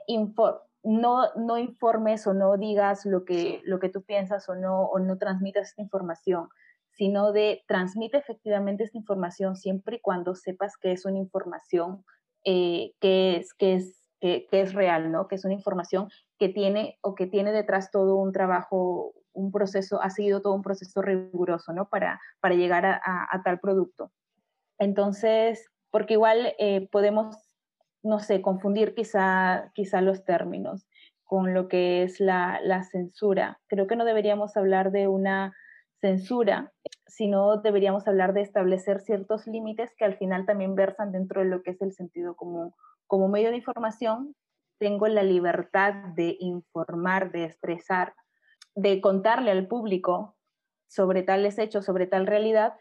no, 0.83 1.35
no 1.37 1.59
informes 1.59 2.27
o 2.27 2.35
no 2.35 2.57
digas 2.57 3.05
lo 3.05 3.25
que, 3.25 3.61
lo 3.65 3.81
que 3.81 3.89
tú 3.89 4.03
piensas 4.03 4.49
o 4.49 4.55
no, 4.55 4.85
o 4.85 4.99
no 4.99 5.19
transmitas 5.19 5.69
esta 5.69 5.83
información, 5.83 6.49
sino 7.01 7.33
de 7.33 7.65
transmite 7.67 8.19
efectivamente 8.19 8.85
esta 8.85 8.99
información 8.99 9.57
siempre 9.57 9.97
y 9.97 10.01
cuando 10.01 10.35
sepas 10.35 10.77
que 10.77 10.93
es 10.93 11.07
una 11.07 11.17
información 11.17 12.05
eh, 12.45 12.93
que, 13.01 13.39
es, 13.39 13.55
que, 13.55 13.77
es, 13.77 14.05
que, 14.21 14.47
es 14.51 14.75
real, 14.75 15.11
¿no? 15.11 15.27
que 15.27 15.37
es 15.37 15.47
una 15.47 15.55
información 15.55 16.11
que 16.39 16.51
tiene 16.51 16.99
o 17.01 17.15
que 17.15 17.27
tiene 17.27 17.53
detrás 17.53 17.91
todo 17.91 18.17
un 18.17 18.33
trabajo, 18.33 19.15
un 19.33 19.51
proceso, 19.51 20.03
ha 20.03 20.11
sido 20.11 20.43
todo 20.43 20.53
un 20.53 20.61
proceso 20.61 21.01
riguroso 21.01 21.73
¿no? 21.73 21.89
para, 21.89 22.21
para 22.39 22.55
llegar 22.55 22.85
a, 22.85 23.41
tal 23.47 23.61
producto. 23.61 24.13
Entonces, 24.79 25.71
porque 25.91 26.13
igual 26.13 26.53
eh, 26.59 26.87
podemos 26.93 27.35
no 28.03 28.19
sé, 28.19 28.43
confundir 28.43 28.95
quizá, 28.95 29.71
quizá 29.73 30.03
los 30.03 30.27
términos 30.27 30.87
con 31.25 31.55
lo 31.55 31.67
que 31.67 32.03
es 32.03 32.21
la, 32.21 32.61
censura. 32.93 33.59
Creo 33.69 33.87
que 33.87 33.97
no 33.97 34.05
deberíamos 34.05 34.55
hablar 34.59 34.91
de 34.91 35.09
una 35.09 35.55
censura, 36.01 36.73
sino 37.11 37.57
deberíamos 37.57 38.07
hablar 38.07 38.33
de 38.33 38.43
establecer 38.43 39.01
ciertos 39.01 39.47
límites 39.47 39.93
que 39.97 40.05
al 40.05 40.17
final 40.17 40.47
también 40.47 40.75
versan 40.75 41.13
dentro 41.13 41.41
de 41.43 41.49
lo 41.49 41.63
que 41.63 41.73
es 41.73 41.83
el 41.83 41.93
sentido 41.93 42.37
común. 42.37 42.73
Como 43.07 43.29
medio 43.29 43.51
de 43.51 43.57
información, 43.57 44.35
tengo 44.79 45.09
la 45.09 45.25
libertad 45.25 45.93
de 46.15 46.37
informar, 46.39 47.33
de 47.33 47.45
expresar, 47.45 48.15
de 48.75 49.01
contarle 49.01 49.51
al 49.51 49.67
público 49.67 50.37
sobre 50.89 51.23
tales 51.23 51.59
hechos, 51.59 51.85
sobre 51.85 52.07
tal 52.07 52.27
realidad, 52.27 52.75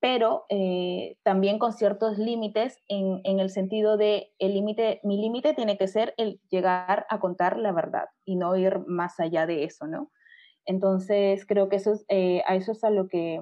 pero 0.00 0.46
eh, 0.48 1.16
también 1.22 1.58
con 1.58 1.72
ciertos 1.72 2.18
límites 2.18 2.78
en, 2.88 3.20
el 3.24 3.50
sentido 3.50 3.96
de 3.96 4.32
el 4.38 4.54
límite, 4.54 5.00
mi 5.02 5.20
límite 5.20 5.54
tiene 5.54 5.76
que 5.76 5.88
ser 5.88 6.14
el 6.16 6.40
llegar 6.48 7.06
a 7.10 7.20
contar 7.20 7.58
la 7.58 7.72
verdad 7.72 8.06
y 8.24 8.36
no 8.36 8.56
ir 8.56 8.78
más 8.86 9.20
allá 9.20 9.46
de 9.46 9.64
eso, 9.64 9.86
¿no? 9.86 10.10
Entonces 10.64 11.46
creo 11.46 11.68
que 11.68 11.76
eso 11.76 11.92
es, 11.92 12.04
eh, 12.08 12.42
a 12.46 12.54
eso 12.54 12.72
es 12.72 12.84
a 12.84 12.90
lo 12.90 13.08
que 13.08 13.40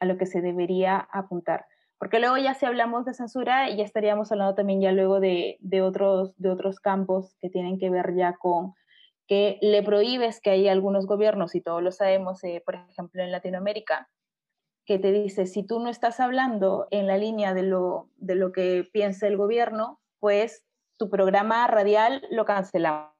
a 0.00 0.06
lo 0.06 0.16
que 0.16 0.26
se 0.26 0.40
debería 0.40 0.98
apuntar. 1.12 1.66
Porque 1.98 2.20
luego 2.20 2.36
ya 2.36 2.54
si 2.54 2.64
hablamos 2.64 3.04
de 3.04 3.14
censura, 3.14 3.68
ya 3.70 3.82
estaríamos 3.82 4.30
hablando 4.30 4.54
también 4.54 4.80
ya 4.80 4.92
luego 4.92 5.20
de, 5.20 5.58
otros, 5.82 6.34
de 6.36 6.50
otros 6.50 6.78
campos 6.80 7.36
que 7.40 7.50
tienen 7.50 7.78
que 7.78 7.90
ver 7.90 8.14
ya 8.14 8.34
con 8.34 8.74
que 9.26 9.58
le 9.60 9.82
prohíbes 9.82 10.40
que 10.40 10.50
hay 10.50 10.68
algunos 10.68 11.06
gobiernos, 11.06 11.54
y 11.54 11.60
todos 11.60 11.82
lo 11.82 11.92
sabemos, 11.92 12.42
eh, 12.44 12.62
por 12.64 12.76
ejemplo 12.76 13.22
en 13.22 13.30
Latinoamérica, 13.30 14.08
que 14.86 14.98
te 14.98 15.12
dice, 15.12 15.44
si 15.44 15.66
tú 15.66 15.80
no 15.80 15.90
estás 15.90 16.18
hablando 16.18 16.88
en 16.90 17.06
la 17.06 17.18
línea 17.18 17.52
de 17.52 17.62
lo, 17.62 18.08
de 18.16 18.36
lo 18.36 18.52
que 18.52 18.88
piensa 18.90 19.26
el 19.26 19.36
gobierno, 19.36 20.00
pues 20.18 20.64
tu 20.96 21.10
programa 21.10 21.66
radial 21.66 22.22
lo 22.30 22.46
cancelamos 22.46 23.17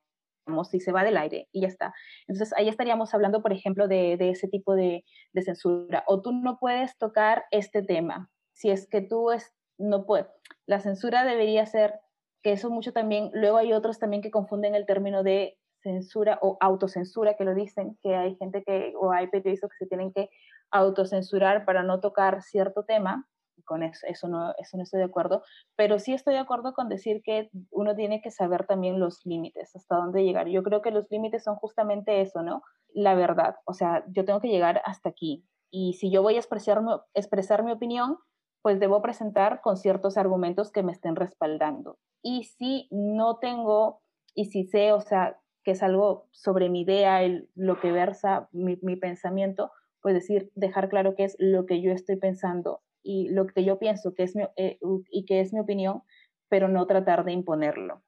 y 0.72 0.80
se 0.80 0.92
va 0.92 1.04
del 1.04 1.16
aire 1.16 1.48
y 1.52 1.62
ya 1.62 1.68
está. 1.68 1.94
Entonces 2.26 2.56
ahí 2.56 2.68
estaríamos 2.68 3.14
hablando, 3.14 3.42
por 3.42 3.52
ejemplo, 3.52 3.88
de, 3.88 4.16
de 4.16 4.30
ese 4.30 4.48
tipo 4.48 4.74
de, 4.74 5.04
de, 5.32 5.42
censura. 5.42 6.04
O 6.06 6.20
tú 6.22 6.32
no 6.32 6.58
puedes 6.58 6.96
tocar 6.98 7.44
este 7.50 7.82
tema. 7.82 8.30
Si 8.52 8.70
es 8.70 8.88
que 8.88 9.00
tú 9.00 9.30
es, 9.30 9.54
no 9.78 10.04
puedes. 10.06 10.26
La 10.66 10.80
censura 10.80 11.24
debería 11.24 11.64
ser, 11.66 11.94
que 12.42 12.52
eso 12.52 12.70
mucho 12.70 12.92
también, 12.92 13.30
luego 13.32 13.58
hay 13.58 13.72
otros 13.72 13.98
también 13.98 14.22
que 14.22 14.30
confunden 14.30 14.74
el 14.74 14.86
término 14.86 15.22
de 15.22 15.58
censura 15.82 16.38
o 16.42 16.56
autocensura, 16.60 17.34
que 17.34 17.44
lo 17.44 17.54
dicen, 17.54 17.96
que 18.02 18.14
hay 18.14 18.36
gente 18.36 18.62
que, 18.64 18.92
o 19.00 19.12
hay 19.12 19.28
periodistas 19.28 19.70
que 19.70 19.84
se 19.84 19.88
tienen 19.88 20.12
que 20.12 20.28
autocensurar 20.70 21.64
para 21.64 21.82
no 21.82 22.00
tocar 22.00 22.42
cierto 22.42 22.84
tema, 22.84 23.26
con 23.64 23.82
eso, 23.82 24.06
eso, 24.06 24.28
no, 24.28 24.52
eso 24.58 24.76
no 24.76 24.82
estoy 24.82 25.00
de 25.00 25.06
acuerdo, 25.06 25.42
pero 25.76 25.98
sí 25.98 26.14
estoy 26.14 26.34
de 26.34 26.40
acuerdo 26.40 26.72
con 26.74 26.88
decir 26.88 27.22
que 27.22 27.50
uno 27.70 27.94
tiene 27.94 28.20
que 28.20 28.30
saber 28.30 28.66
también 28.66 29.00
los 29.00 29.24
límites, 29.24 29.74
hasta 29.74 29.96
dónde 29.96 30.24
llegar. 30.24 30.48
Yo 30.48 30.62
creo 30.62 30.82
que 30.82 30.90
los 30.90 31.10
límites 31.10 31.44
son 31.44 31.56
justamente 31.56 32.20
eso, 32.20 32.42
¿no? 32.42 32.62
La 32.92 33.14
verdad, 33.14 33.56
o 33.64 33.74
sea, 33.74 34.04
yo 34.08 34.24
tengo 34.24 34.40
que 34.40 34.48
llegar 34.48 34.82
hasta 34.84 35.08
aquí. 35.08 35.44
Y 35.70 35.94
si 35.94 36.10
yo 36.10 36.22
voy 36.22 36.36
a 36.36 36.38
expresar, 36.38 36.82
expresar 37.14 37.62
mi 37.62 37.72
opinión, 37.72 38.18
pues 38.62 38.80
debo 38.80 39.02
presentar 39.02 39.60
con 39.60 39.76
ciertos 39.76 40.16
argumentos 40.16 40.72
que 40.72 40.82
me 40.82 40.92
estén 40.92 41.16
respaldando. 41.16 41.98
Y 42.22 42.44
si 42.44 42.88
no 42.90 43.38
tengo, 43.38 44.02
y 44.34 44.46
si 44.46 44.64
sé, 44.64 44.92
o 44.92 45.00
sea, 45.00 45.38
que 45.64 45.72
es 45.72 45.82
algo 45.82 46.26
sobre 46.32 46.68
mi 46.68 46.82
idea, 46.82 47.22
el, 47.22 47.48
lo 47.54 47.78
que 47.80 47.92
versa 47.92 48.48
mi, 48.52 48.78
mi 48.82 48.96
pensamiento, 48.96 49.70
pues 50.00 50.14
decir, 50.14 50.50
dejar 50.54 50.88
claro 50.88 51.14
qué 51.14 51.24
es 51.24 51.36
lo 51.38 51.66
que 51.66 51.82
yo 51.82 51.92
estoy 51.92 52.16
pensando 52.16 52.80
y 53.02 53.28
lo 53.30 53.46
que 53.46 53.64
yo 53.64 53.78
pienso 53.78 54.14
que 54.14 54.24
es 54.24 54.36
mi, 54.36 54.44
eh, 54.56 54.78
y 55.10 55.24
que 55.24 55.40
es 55.40 55.52
mi 55.52 55.60
opinión, 55.60 56.02
pero 56.48 56.68
no 56.68 56.86
tratar 56.86 57.24
de 57.24 57.32
imponerlo. 57.32 58.02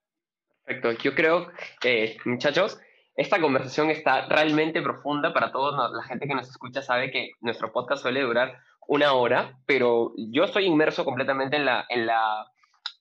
Perfecto, 0.65 0.93
yo 1.03 1.15
creo, 1.15 1.49
que 1.81 2.17
muchachos, 2.25 2.79
esta 3.17 3.41
conversación 3.41 3.91
está 3.91 4.27
realmente 4.29 4.83
profunda 4.83 5.33
para 5.33 5.53
toda 5.53 5.91
la 5.91 6.03
gente 6.05 6.27
que 6.27 6.35
nos 6.35 6.49
escucha, 6.49 6.83
sabe 6.83 7.11
que 7.11 7.33
nuestro 7.41 7.73
podcast 7.73 8.03
suele 8.03 8.23
durar 8.23 8.59
una 8.87 9.13
hora, 9.13 9.59
pero 9.67 10.13
yo 10.17 10.45
estoy 10.45 10.67
inmerso 10.67 11.05
completamente 11.05 11.57
en 11.57 11.65
la, 11.65 11.87
en 11.89 12.07
la, 12.07 12.47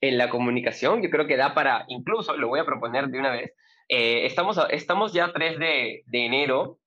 en 0.02 0.18
la 0.18 0.30
comunicación, 0.30 1.02
yo 1.02 1.10
creo 1.10 1.28
que 1.28 1.38
da 1.38 1.54
para, 1.54 1.86
incluso, 1.88 2.36
lo 2.38 2.48
voy 2.48 2.60
a 2.60 2.66
proponer 2.66 3.08
de 3.08 3.20
una 3.20 3.32
vez, 3.32 3.54
eh, 3.88 4.26
estamos, 4.26 4.60
estamos 4.70 5.14
ya 5.14 5.32
3 5.34 5.58
de, 5.58 6.04
de 6.06 6.26
enero, 6.26 6.80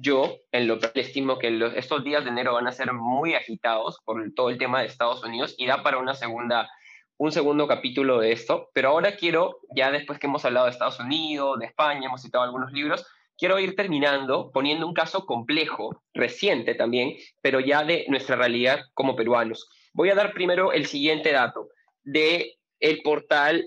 yo, 0.00 0.36
en 0.52 0.68
lo 0.68 0.78
que 0.78 1.00
estimo 1.00 1.38
que 1.38 1.72
estos 1.76 2.04
días 2.04 2.24
de 2.24 2.30
enero 2.30 2.54
van 2.54 2.66
a 2.66 2.72
ser 2.72 2.92
muy 2.92 3.34
agitados 3.34 3.98
por 4.04 4.22
todo 4.34 4.50
el 4.50 4.58
tema 4.58 4.80
de 4.80 4.86
Estados 4.86 5.22
Unidos 5.24 5.54
y 5.58 5.66
da 5.66 5.82
para 5.82 5.98
una 5.98 6.14
segunda, 6.14 6.68
un 7.16 7.32
segundo 7.32 7.66
capítulo 7.66 8.20
de 8.20 8.32
esto. 8.32 8.70
Pero 8.72 8.90
ahora 8.90 9.16
quiero, 9.16 9.58
ya 9.74 9.90
después 9.90 10.18
que 10.18 10.26
hemos 10.26 10.44
hablado 10.44 10.66
de 10.66 10.72
Estados 10.72 11.00
Unidos, 11.00 11.58
de 11.58 11.66
España, 11.66 12.06
hemos 12.06 12.22
citado 12.22 12.44
algunos 12.44 12.72
libros, 12.72 13.06
quiero 13.36 13.58
ir 13.58 13.76
terminando 13.76 14.50
poniendo 14.52 14.86
un 14.86 14.94
caso 14.94 15.24
complejo, 15.24 16.02
reciente 16.12 16.74
también, 16.74 17.14
pero 17.40 17.60
ya 17.60 17.84
de 17.84 18.04
nuestra 18.08 18.36
realidad 18.36 18.80
como 18.94 19.16
peruanos. 19.16 19.68
Voy 19.92 20.10
a 20.10 20.14
dar 20.14 20.32
primero 20.32 20.72
el 20.72 20.86
siguiente 20.86 21.32
dato 21.32 21.68
de 22.02 22.58
el 22.80 23.00
portal 23.02 23.64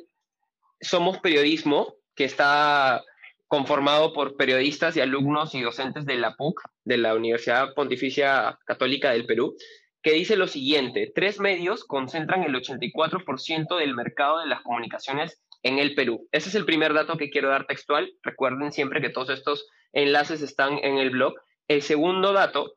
Somos 0.80 1.20
Periodismo, 1.20 1.96
que 2.16 2.26
está 2.26 3.04
conformado 3.52 4.14
por 4.14 4.38
periodistas 4.38 4.96
y 4.96 5.02
alumnos 5.02 5.54
y 5.56 5.62
docentes 5.62 6.06
de 6.06 6.16
la 6.16 6.38
PUC, 6.38 6.62
de 6.86 6.96
la 6.96 7.14
Universidad 7.14 7.74
Pontificia 7.74 8.58
Católica 8.66 9.12
del 9.12 9.26
Perú, 9.26 9.58
que 10.02 10.14
dice 10.14 10.38
lo 10.38 10.48
siguiente, 10.48 11.12
tres 11.14 11.42
medios 11.42 11.84
concentran 11.84 12.44
el 12.44 12.56
84% 12.56 13.78
del 13.78 13.94
mercado 13.94 14.40
de 14.40 14.48
las 14.48 14.62
comunicaciones 14.62 15.44
en 15.64 15.80
el 15.80 15.96
Perú. 15.96 16.30
Ese 16.32 16.48
es 16.48 16.56
el 16.56 16.64
primer 16.64 16.94
dato 16.94 17.18
que 17.18 17.30
quiero 17.30 17.50
dar 17.50 17.68
textual. 17.68 18.14
Recuerden 18.24 18.72
siempre 18.72 19.02
que 19.02 19.10
todos 19.10 19.30
estos 19.30 19.68
enlaces 19.92 20.42
están 20.42 20.78
en 20.82 20.98
el 20.98 21.10
blog. 21.10 21.34
El 21.68 21.82
segundo 21.82 22.32
dato 22.32 22.76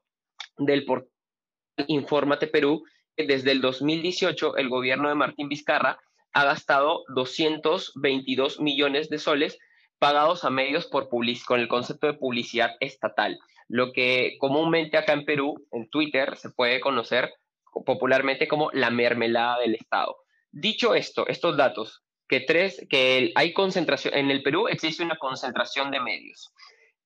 del 0.58 0.84
portal 0.84 1.08
Infórmate 1.86 2.48
Perú, 2.48 2.82
desde 3.16 3.52
el 3.52 3.60
2018 3.60 4.56
el 4.56 4.68
gobierno 4.68 5.08
de 5.08 5.14
Martín 5.14 5.48
Vizcarra 5.48 6.00
ha 6.32 6.44
gastado 6.44 7.04
222 7.14 8.58
millones 8.58 9.08
de 9.08 9.18
soles 9.20 9.56
pagados 9.98 10.44
a 10.44 10.50
medios 10.50 10.86
por 10.86 11.08
con 11.08 11.60
el 11.60 11.68
concepto 11.68 12.06
de 12.06 12.14
publicidad 12.14 12.72
estatal, 12.80 13.38
lo 13.68 13.92
que 13.92 14.36
comúnmente 14.38 14.96
acá 14.96 15.12
en 15.12 15.24
Perú, 15.24 15.54
en 15.72 15.88
Twitter, 15.88 16.36
se 16.36 16.50
puede 16.50 16.80
conocer 16.80 17.32
popularmente 17.86 18.46
como 18.46 18.70
la 18.72 18.90
mermelada 18.90 19.58
del 19.60 19.74
Estado. 19.74 20.16
Dicho 20.52 20.94
esto, 20.94 21.26
estos 21.26 21.56
datos, 21.56 22.02
que, 22.28 22.40
tres, 22.40 22.86
que 22.88 23.32
hay 23.34 23.52
concentración, 23.52 24.14
en 24.14 24.30
el 24.30 24.42
Perú 24.42 24.68
existe 24.68 25.02
una 25.02 25.16
concentración 25.16 25.90
de 25.90 26.00
medios, 26.00 26.52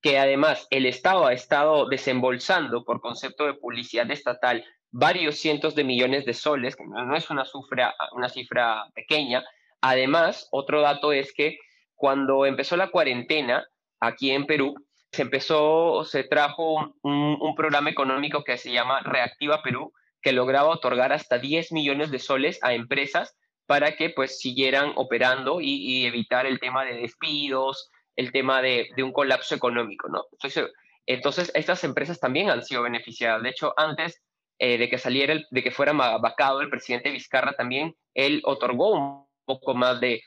que 0.03 0.19
además 0.19 0.67
el 0.71 0.87
Estado 0.87 1.27
ha 1.27 1.33
estado 1.33 1.89
desembolsando 1.89 2.85
por 2.85 3.01
concepto 3.01 3.47
de 3.47 3.55
publicidad 3.55 4.11
estatal 4.11 4.65
varios 4.91 5.37
cientos 5.37 5.75
de 5.75 5.85
millones 5.85 6.25
de 6.25 6.35
soles, 6.35 6.77
que 6.77 6.85
no 6.87 7.17
es 7.17 7.31
una 7.31 7.45
cifra, 7.45 7.95
una 8.13 8.29
cifra 8.29 8.87
pequeña. 8.95 9.45
Además, 9.81 10.49
otro 10.51 10.81
dato 10.81 11.13
es 11.13 11.33
que 11.33 11.59
cuando 11.99 12.47
empezó 12.47 12.77
la 12.77 12.91
cuarentena 12.91 13.67
aquí 14.01 14.31
en 14.31 14.47
Perú, 14.47 14.75
se 15.11 15.23
empezó, 15.23 16.05
se 16.05 16.23
trajo 16.23 16.95
un, 17.03 17.55
programa 17.57 17.91
económico 17.91 18.45
que 18.45 18.57
se 18.57 18.71
llama 18.71 19.01
Reactiva 19.01 19.63
Perú, 19.63 19.93
que 20.23 20.33
lograba 20.33 20.69
otorgar 20.69 21.13
hasta 21.13 21.39
10 21.39 21.73
millones 21.73 22.11
de 22.11 22.21
soles 22.21 22.61
a 22.63 22.73
empresas 22.73 23.37
para 23.67 23.97
que 23.97 24.11
pues 24.11 24.39
siguieran 24.39 24.93
operando 24.95 25.61
y, 25.61 26.07
evitar 26.07 26.47
el 26.47 26.61
tema 26.61 26.85
de 26.85 26.95
despidos, 26.95 27.91
el 28.15 28.31
tema 28.31 28.63
de, 28.63 28.89
un 28.99 29.13
colapso 29.13 29.57
económico, 29.57 30.09
¿no? 30.09 30.25
Entonces, 30.33 30.71
entonces, 31.07 31.51
estas 31.55 31.83
empresas 31.85 32.21
también 32.21 32.49
han 32.51 32.63
sido 32.63 32.83
beneficiadas. 32.83 33.43
De 33.43 33.49
hecho, 33.49 33.75
antes 33.77 34.23
eh, 34.59 34.79
de 34.79 34.89
que 34.89 34.99
saliera, 34.99 35.35
de 35.51 35.63
que 35.63 35.71
fuera 35.73 35.93
vacado 35.93 36.61
el 36.61 36.71
presidente 36.71 37.11
Vizcarra, 37.11 37.55
también 37.55 37.97
él 38.15 38.41
otorgó 38.45 38.93
un 38.93 39.28
poco 39.49 39.75
más 39.75 40.01
de, 40.01 40.23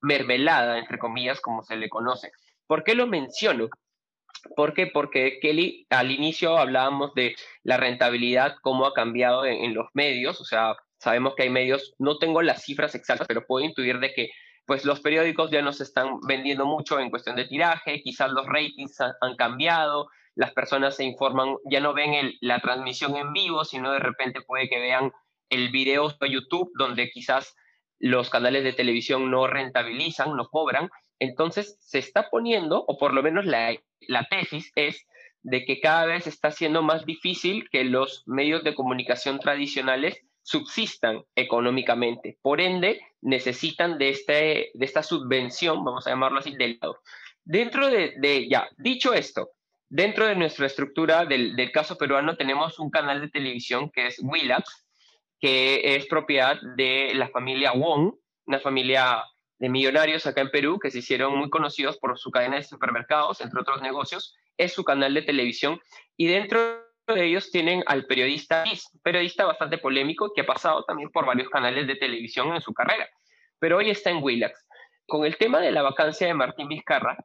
mermelada, 0.00 0.78
entre 0.78 0.98
comillas, 0.98 1.40
como 1.40 1.62
se 1.62 1.76
le 1.76 1.88
conoce. 1.88 2.30
¿Por 2.66 2.84
qué 2.84 2.94
lo 2.94 3.06
menciono? 3.06 3.68
¿Por 4.54 4.74
qué? 4.74 4.86
Porque 4.86 5.38
Kelly, 5.40 5.86
al 5.90 6.10
inicio 6.10 6.58
hablábamos 6.58 7.14
de 7.14 7.34
la 7.62 7.78
rentabilidad, 7.78 8.56
cómo 8.62 8.86
ha 8.86 8.92
cambiado 8.92 9.46
en, 9.46 9.64
en 9.64 9.74
los 9.74 9.88
medios, 9.94 10.40
o 10.40 10.44
sea, 10.44 10.76
sabemos 10.98 11.34
que 11.34 11.44
hay 11.44 11.50
medios, 11.50 11.94
no 11.98 12.18
tengo 12.18 12.42
las 12.42 12.62
cifras 12.62 12.94
exactas, 12.94 13.26
pero 13.26 13.46
puedo 13.46 13.64
intuir 13.64 13.98
de 13.98 14.12
que 14.12 14.30
pues 14.66 14.84
los 14.84 15.00
periódicos 15.00 15.50
ya 15.50 15.62
no 15.62 15.72
se 15.72 15.82
están 15.82 16.20
vendiendo 16.20 16.66
mucho 16.66 17.00
en 17.00 17.10
cuestión 17.10 17.36
de 17.36 17.46
tiraje, 17.46 18.02
quizás 18.02 18.30
los 18.30 18.46
ratings 18.46 19.00
han, 19.00 19.36
cambiado, 19.36 20.08
las 20.34 20.52
personas 20.52 20.96
se 20.96 21.04
informan, 21.04 21.56
ya 21.70 21.80
no 21.80 21.92
ven 21.94 22.32
la 22.40 22.60
transmisión 22.60 23.16
en 23.16 23.32
vivo, 23.32 23.64
sino 23.64 23.92
de 23.92 23.98
repente 23.98 24.42
puede 24.42 24.68
que 24.68 24.80
vean 24.80 25.12
el 25.50 25.70
video 25.70 26.08
de 26.08 26.30
YouTube, 26.30 26.70
donde 26.78 27.10
quizás 27.10 27.54
los 28.02 28.30
canales 28.30 28.64
de 28.64 28.72
televisión 28.72 29.30
no 29.30 29.46
rentabilizan, 29.46 30.36
no 30.36 30.48
cobran. 30.48 30.90
Entonces 31.20 31.78
se 31.80 32.00
está 32.00 32.28
poniendo, 32.28 32.84
o 32.86 32.98
por 32.98 33.14
lo 33.14 33.22
menos 33.22 33.46
la, 33.46 33.74
la 34.00 34.24
tesis 34.24 34.72
es 34.74 35.06
de 35.42 35.64
que 35.64 35.80
cada 35.80 36.06
vez 36.06 36.26
está 36.26 36.50
siendo 36.50 36.82
más 36.82 37.06
difícil 37.06 37.68
que 37.70 37.84
los 37.84 38.24
medios 38.26 38.64
de 38.64 38.74
comunicación 38.74 39.38
tradicionales 39.38 40.20
subsistan 40.42 41.22
económicamente. 41.36 42.38
Por 42.42 42.60
ende, 42.60 43.00
necesitan 43.20 43.98
de, 43.98 44.08
este, 44.10 44.70
de 44.74 44.84
esta 44.84 45.04
subvención, 45.04 45.84
vamos 45.84 46.06
a 46.06 46.10
llamarlo 46.10 46.40
así, 46.40 46.56
del 46.56 46.78
lado. 46.82 46.98
Dentro 47.44 47.88
de, 47.88 48.48
ya, 48.50 48.68
dicho 48.78 49.14
esto, 49.14 49.50
dentro 49.88 50.26
de 50.26 50.34
nuestra 50.34 50.66
estructura 50.66 51.24
del, 51.24 51.54
del, 51.54 51.70
caso 51.70 51.96
peruano 51.96 52.36
tenemos 52.36 52.80
un 52.80 52.90
canal 52.90 53.20
de 53.20 53.30
televisión 53.30 53.90
que 53.90 54.08
es 54.08 54.20
Willax, 54.20 54.81
que 55.42 55.96
es 55.96 56.06
propiedad 56.06 56.56
de 56.76 57.10
la 57.16 57.28
familia 57.28 57.72
Wong, 57.72 58.14
una 58.46 58.60
familia 58.60 59.24
de 59.58 59.68
millonarios 59.68 60.24
acá 60.24 60.40
en 60.40 60.52
Perú 60.52 60.78
que 60.78 60.92
se 60.92 61.00
hicieron 61.00 61.36
muy 61.36 61.50
conocidos 61.50 61.98
por 61.98 62.16
su 62.16 62.30
cadena 62.30 62.56
de 62.56 62.62
supermercados, 62.62 63.40
entre 63.40 63.60
otros 63.60 63.82
negocios, 63.82 64.36
es 64.56 64.72
su 64.72 64.84
canal 64.84 65.12
de 65.14 65.22
televisión. 65.22 65.80
Y 66.16 66.28
dentro 66.28 66.60
de 67.08 67.24
ellos 67.24 67.50
tienen 67.50 67.82
al 67.86 68.06
periodista, 68.06 68.62
periodista 69.02 69.44
bastante 69.44 69.78
polémico 69.78 70.32
que 70.32 70.42
ha 70.42 70.46
pasado 70.46 70.84
también 70.84 71.10
por 71.10 71.26
varios 71.26 71.48
canales 71.48 71.88
de 71.88 71.96
televisión 71.96 72.54
en 72.54 72.60
su 72.60 72.72
carrera, 72.72 73.08
pero 73.58 73.78
hoy 73.78 73.90
está 73.90 74.10
en 74.10 74.22
Willax. 74.22 74.64
Con 75.08 75.26
el 75.26 75.36
tema 75.38 75.58
de 75.58 75.72
la 75.72 75.82
vacancia 75.82 76.28
de 76.28 76.34
Martín 76.34 76.68
Vizcarra, 76.68 77.16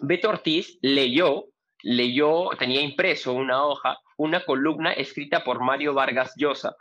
Beto 0.00 0.28
Ortiz 0.28 0.76
leyó, 0.82 1.44
leyó, 1.82 2.50
tenía 2.58 2.80
impreso 2.80 3.32
una 3.32 3.64
hoja, 3.64 3.96
una 4.16 4.44
columna 4.44 4.92
escrita 4.92 5.44
por 5.44 5.62
Mario 5.62 5.94
Vargas 5.94 6.32
Llosa, 6.36 6.74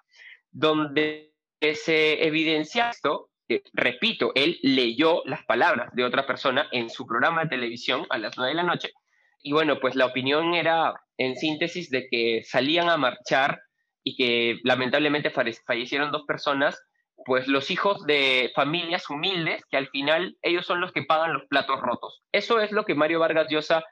donde 0.54 1.34
se 1.60 2.26
evidencia 2.26 2.89
esto, 2.89 3.30
repito, 3.74 4.32
él 4.36 4.58
leyó 4.62 5.22
las 5.26 5.44
palabras 5.46 5.94
de 5.94 6.06
otra 6.06 6.26
persona 6.26 6.68
en 6.72 6.89
su 6.89 7.06
programa 7.06 7.44
de 7.44 7.50
televisión 7.50 8.06
a 8.10 8.18
las 8.18 8.38
9 8.38 8.52
de 8.52 8.56
la 8.56 8.63
noche, 8.63 8.94
y 9.42 9.52
bueno, 9.52 9.80
pues 9.80 9.96
la 9.96 10.06
opinión 10.06 10.54
era 10.54 10.94
en 11.18 11.36
síntesis 11.36 11.89
de 11.89 12.08
que 12.10 12.44
salían 12.46 12.89
a 12.89 12.98
marchar 12.98 13.62
y 14.02 14.16
que 14.16 14.60
lamentablemente 14.63 15.32
fallecieron 15.32 16.12
dos 16.12 16.24
personas, 16.26 16.82
pues 17.26 17.48
los 17.48 17.70
hijos 17.70 18.06
de 18.06 18.52
familias 18.56 19.10
humildes, 19.10 19.63
que 19.70 19.78
al 19.78 19.89
final 19.89 20.38
ellos 20.42 20.66
son 20.66 20.80
los 20.80 20.94
que 20.94 21.04
pagan 21.04 21.34
los 21.34 21.46
platos 21.48 21.82
rotos. 21.82 22.24
Eso 22.32 22.62
es 22.62 22.72
lo 22.72 22.86
que 22.86 22.96
Mario 22.96 23.20
Vargas 23.20 23.48
Llosa 23.50 23.84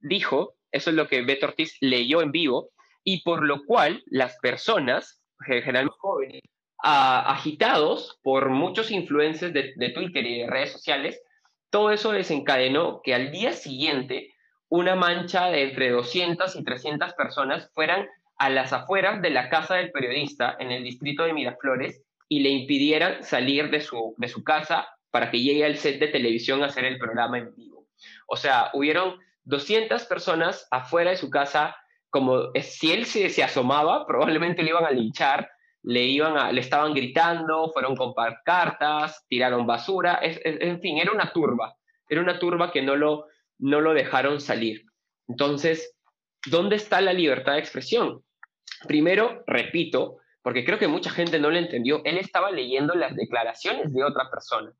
dijo, 0.00 0.54
eso 0.72 0.90
es 0.90 0.96
lo 0.96 1.06
que 1.06 1.22
Beto 1.22 1.46
Ortiz 1.46 1.76
leyó 1.80 2.22
en 2.22 2.32
vivo, 2.32 2.70
y 3.04 3.22
por 3.22 3.44
lo 3.44 3.64
cual 3.64 4.02
las 4.06 4.38
personas, 4.40 5.22
generalmente 5.44 5.96
jóvenes, 5.98 6.42
agitados 6.82 8.18
por 8.22 8.50
muchos 8.50 8.90
influencers 8.90 9.52
de, 9.52 9.72
de 9.76 9.88
Twitter 9.90 10.26
y 10.26 10.40
de 10.40 10.46
redes 10.46 10.72
sociales, 10.72 11.20
todo 11.70 11.90
eso 11.90 12.12
desencadenó 12.12 13.00
que 13.02 13.14
al 13.14 13.30
día 13.30 13.52
siguiente 13.52 14.34
una 14.68 14.94
mancha 14.94 15.46
de 15.46 15.62
entre 15.62 15.90
200 15.90 16.56
y 16.56 16.64
300 16.64 17.14
personas 17.14 17.70
fueran 17.74 18.06
a 18.36 18.50
las 18.50 18.72
afueras 18.72 19.22
de 19.22 19.30
la 19.30 19.48
casa 19.48 19.76
del 19.76 19.92
periodista 19.92 20.56
en 20.58 20.70
el 20.70 20.82
distrito 20.82 21.24
de 21.24 21.32
Miraflores 21.32 22.02
y 22.28 22.40
le 22.40 22.50
impidieran 22.50 23.22
salir 23.22 23.70
de 23.70 23.80
su, 23.80 24.14
de 24.18 24.28
su 24.28 24.42
casa 24.42 24.88
para 25.10 25.30
que 25.30 25.40
llegue 25.40 25.64
al 25.64 25.76
set 25.76 26.00
de 26.00 26.08
televisión 26.08 26.62
a 26.62 26.66
hacer 26.66 26.84
el 26.84 26.98
programa 26.98 27.38
en 27.38 27.54
vivo. 27.54 27.86
O 28.26 28.36
sea, 28.36 28.70
hubieron 28.72 29.20
200 29.44 30.04
personas 30.06 30.66
afuera 30.70 31.10
de 31.10 31.16
su 31.16 31.30
casa, 31.30 31.76
como 32.14 32.52
si 32.62 32.92
él 32.92 33.06
se, 33.06 33.28
se 33.28 33.42
asomaba, 33.42 34.06
probablemente 34.06 34.62
le 34.62 34.70
iban 34.70 34.84
a 34.84 34.92
linchar, 34.92 35.50
le, 35.82 36.04
iban 36.04 36.54
le 36.54 36.60
estaban 36.60 36.94
gritando, 36.94 37.72
fueron 37.72 37.96
con 37.96 38.14
cartas, 38.44 39.26
tiraron 39.28 39.66
basura, 39.66 40.20
en 40.22 40.80
fin, 40.80 40.98
era 40.98 41.10
una 41.10 41.32
turba, 41.32 41.74
era 42.08 42.20
una 42.20 42.38
turba 42.38 42.70
que 42.70 42.82
no 42.82 42.94
lo, 42.94 43.26
no 43.58 43.80
lo 43.80 43.92
dejaron 43.94 44.40
salir. 44.40 44.84
Entonces, 45.26 45.96
¿dónde 46.46 46.76
está 46.76 47.00
la 47.00 47.12
libertad 47.12 47.54
de 47.54 47.58
expresión? 47.58 48.22
Primero, 48.86 49.42
repito, 49.48 50.18
porque 50.40 50.64
creo 50.64 50.78
que 50.78 50.86
mucha 50.86 51.10
gente 51.10 51.40
no 51.40 51.50
lo 51.50 51.58
entendió, 51.58 52.00
él 52.04 52.18
estaba 52.18 52.52
leyendo 52.52 52.94
las 52.94 53.16
declaraciones 53.16 53.92
de 53.92 54.04
otra 54.04 54.30
persona. 54.30 54.72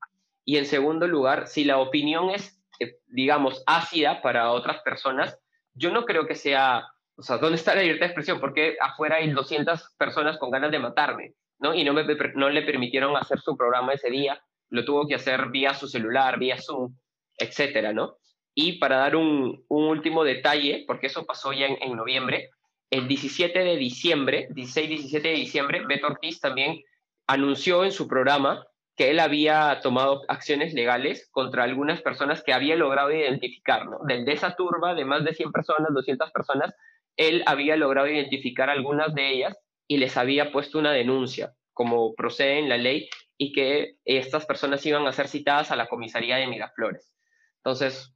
Y 0.45 0.55
en 0.55 0.65
segundo 0.65 1.05
lugar, 1.05 1.47
si 1.47 1.65
la 1.65 1.79
opinión 1.79 2.29
es, 2.29 2.63
eh, 2.79 2.95
digamos, 3.07 3.61
ácida 3.67 4.21
para 4.21 4.51
otras 4.51 4.81
personas, 4.83 5.37
yo 5.73 5.91
no 5.91 6.05
creo 6.05 6.25
que 6.27 6.35
sea, 6.35 6.87
o 7.17 7.21
sea, 7.21 7.37
¿dónde 7.37 7.55
está 7.55 7.75
la 7.75 7.81
libertad 7.81 8.07
de 8.07 8.11
expresión? 8.11 8.39
Porque 8.39 8.77
afuera 8.79 9.17
hay 9.17 9.31
200 9.31 9.95
personas 9.97 10.37
con 10.37 10.51
ganas 10.51 10.71
de 10.71 10.79
matarme, 10.79 11.33
¿no? 11.59 11.73
Y 11.73 11.83
no, 11.83 11.93
me, 11.93 12.03
no 12.35 12.49
le 12.49 12.61
permitieron 12.63 13.15
hacer 13.15 13.39
su 13.39 13.55
programa 13.55 13.93
ese 13.93 14.09
día, 14.09 14.41
lo 14.69 14.83
tuvo 14.83 15.07
que 15.07 15.15
hacer 15.15 15.49
vía 15.49 15.73
su 15.73 15.87
celular, 15.87 16.37
vía 16.37 16.57
Zoom, 16.59 16.95
etcétera, 17.37 17.93
¿no? 17.93 18.17
Y 18.53 18.79
para 18.79 18.97
dar 18.97 19.15
un, 19.15 19.65
último 19.67 20.23
detalle, 20.23 20.83
porque 20.87 21.07
eso 21.07 21.25
pasó 21.25 21.53
ya 21.53 21.67
en, 21.67 21.95
noviembre, 21.95 22.49
el 22.89 23.07
17 23.07 23.59
de 23.59 23.75
diciembre, 23.75 24.47
16-17 24.51 25.21
de 25.21 25.31
diciembre, 25.31 25.85
Beto 25.85 26.07
Ortiz 26.07 26.39
también 26.39 26.81
anunció 27.27 27.83
en 27.83 27.91
su 27.91 28.07
programa 28.07 28.65
que 28.95 29.11
él 29.11 29.19
había 29.19 29.79
tomado 29.81 30.21
acciones 30.29 30.73
legales 30.73 31.27
contra 31.31 31.63
algunas 31.63 32.01
personas 32.01 32.43
que 32.43 32.53
había 32.53 32.77
logrado 32.77 33.11
identificar, 33.11 33.85
¿no? 33.87 33.99
De 34.05 34.23
esa 34.31 34.55
turba 34.55 34.93
de 34.93 35.03
más 35.03 35.25
de 35.25 35.33
100 35.33 35.51
personas, 35.51 35.93
200 35.93 36.31
personas, 36.31 36.73
él 37.17 37.43
había 37.45 37.75
logrado 37.75 38.07
identificar 38.07 38.69
algunas 38.69 39.13
de 39.13 39.31
ellas 39.31 39.57
y 39.87 39.97
les 39.97 40.17
había 40.17 40.51
puesto 40.51 40.79
una 40.79 40.91
denuncia, 40.91 41.53
como 41.73 42.13
procede 42.15 42.59
en 42.59 42.69
la 42.69 42.77
ley, 42.77 43.09
y 43.37 43.51
que 43.51 43.97
estas 44.05 44.45
personas 44.45 44.85
iban 44.85 45.05
a 45.07 45.11
ser 45.11 45.27
citadas 45.27 45.71
a 45.71 45.75
la 45.75 45.87
comisaría 45.87 46.37
de 46.37 46.47
Miraflores. 46.47 47.13
Entonces, 47.57 48.13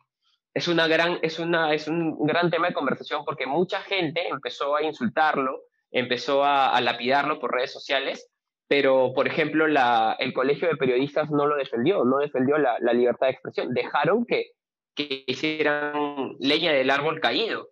es, 0.54 0.68
una 0.68 0.88
gran, 0.88 1.20
es, 1.22 1.40
una, 1.40 1.74
es 1.74 1.88
un 1.88 2.26
gran 2.26 2.50
tema 2.50 2.68
de 2.68 2.74
conversación 2.74 3.26
porque 3.26 3.46
mucha 3.46 3.82
gente 3.82 4.28
empezó 4.28 4.76
a 4.76 4.84
insultarlo, 4.84 5.64
empezó 5.92 6.44
a, 6.46 6.80
lapidarlo 6.82 7.40
por 7.40 7.54
redes 7.54 7.72
sociales, 7.72 8.30
pero, 8.68 9.14
por 9.14 9.28
ejemplo, 9.28 9.66
el 9.66 10.34
Colegio 10.34 10.68
de 10.68 10.78
Periodistas 10.78 11.32
no 11.32 11.48
lo 11.48 11.56
defendió, 11.56 12.06
no 12.06 12.20
defendió 12.20 12.58
la, 12.58 12.78
la 12.80 12.94
libertad 12.94 13.28
de 13.28 13.34
expresión, 13.34 13.74
dejaron 13.74 14.26
que, 14.26 14.52
que, 14.94 15.24
hicieran 15.26 16.36
leña 16.40 16.72
del 16.72 16.92
árbol 16.92 17.20
caído. 17.20 17.70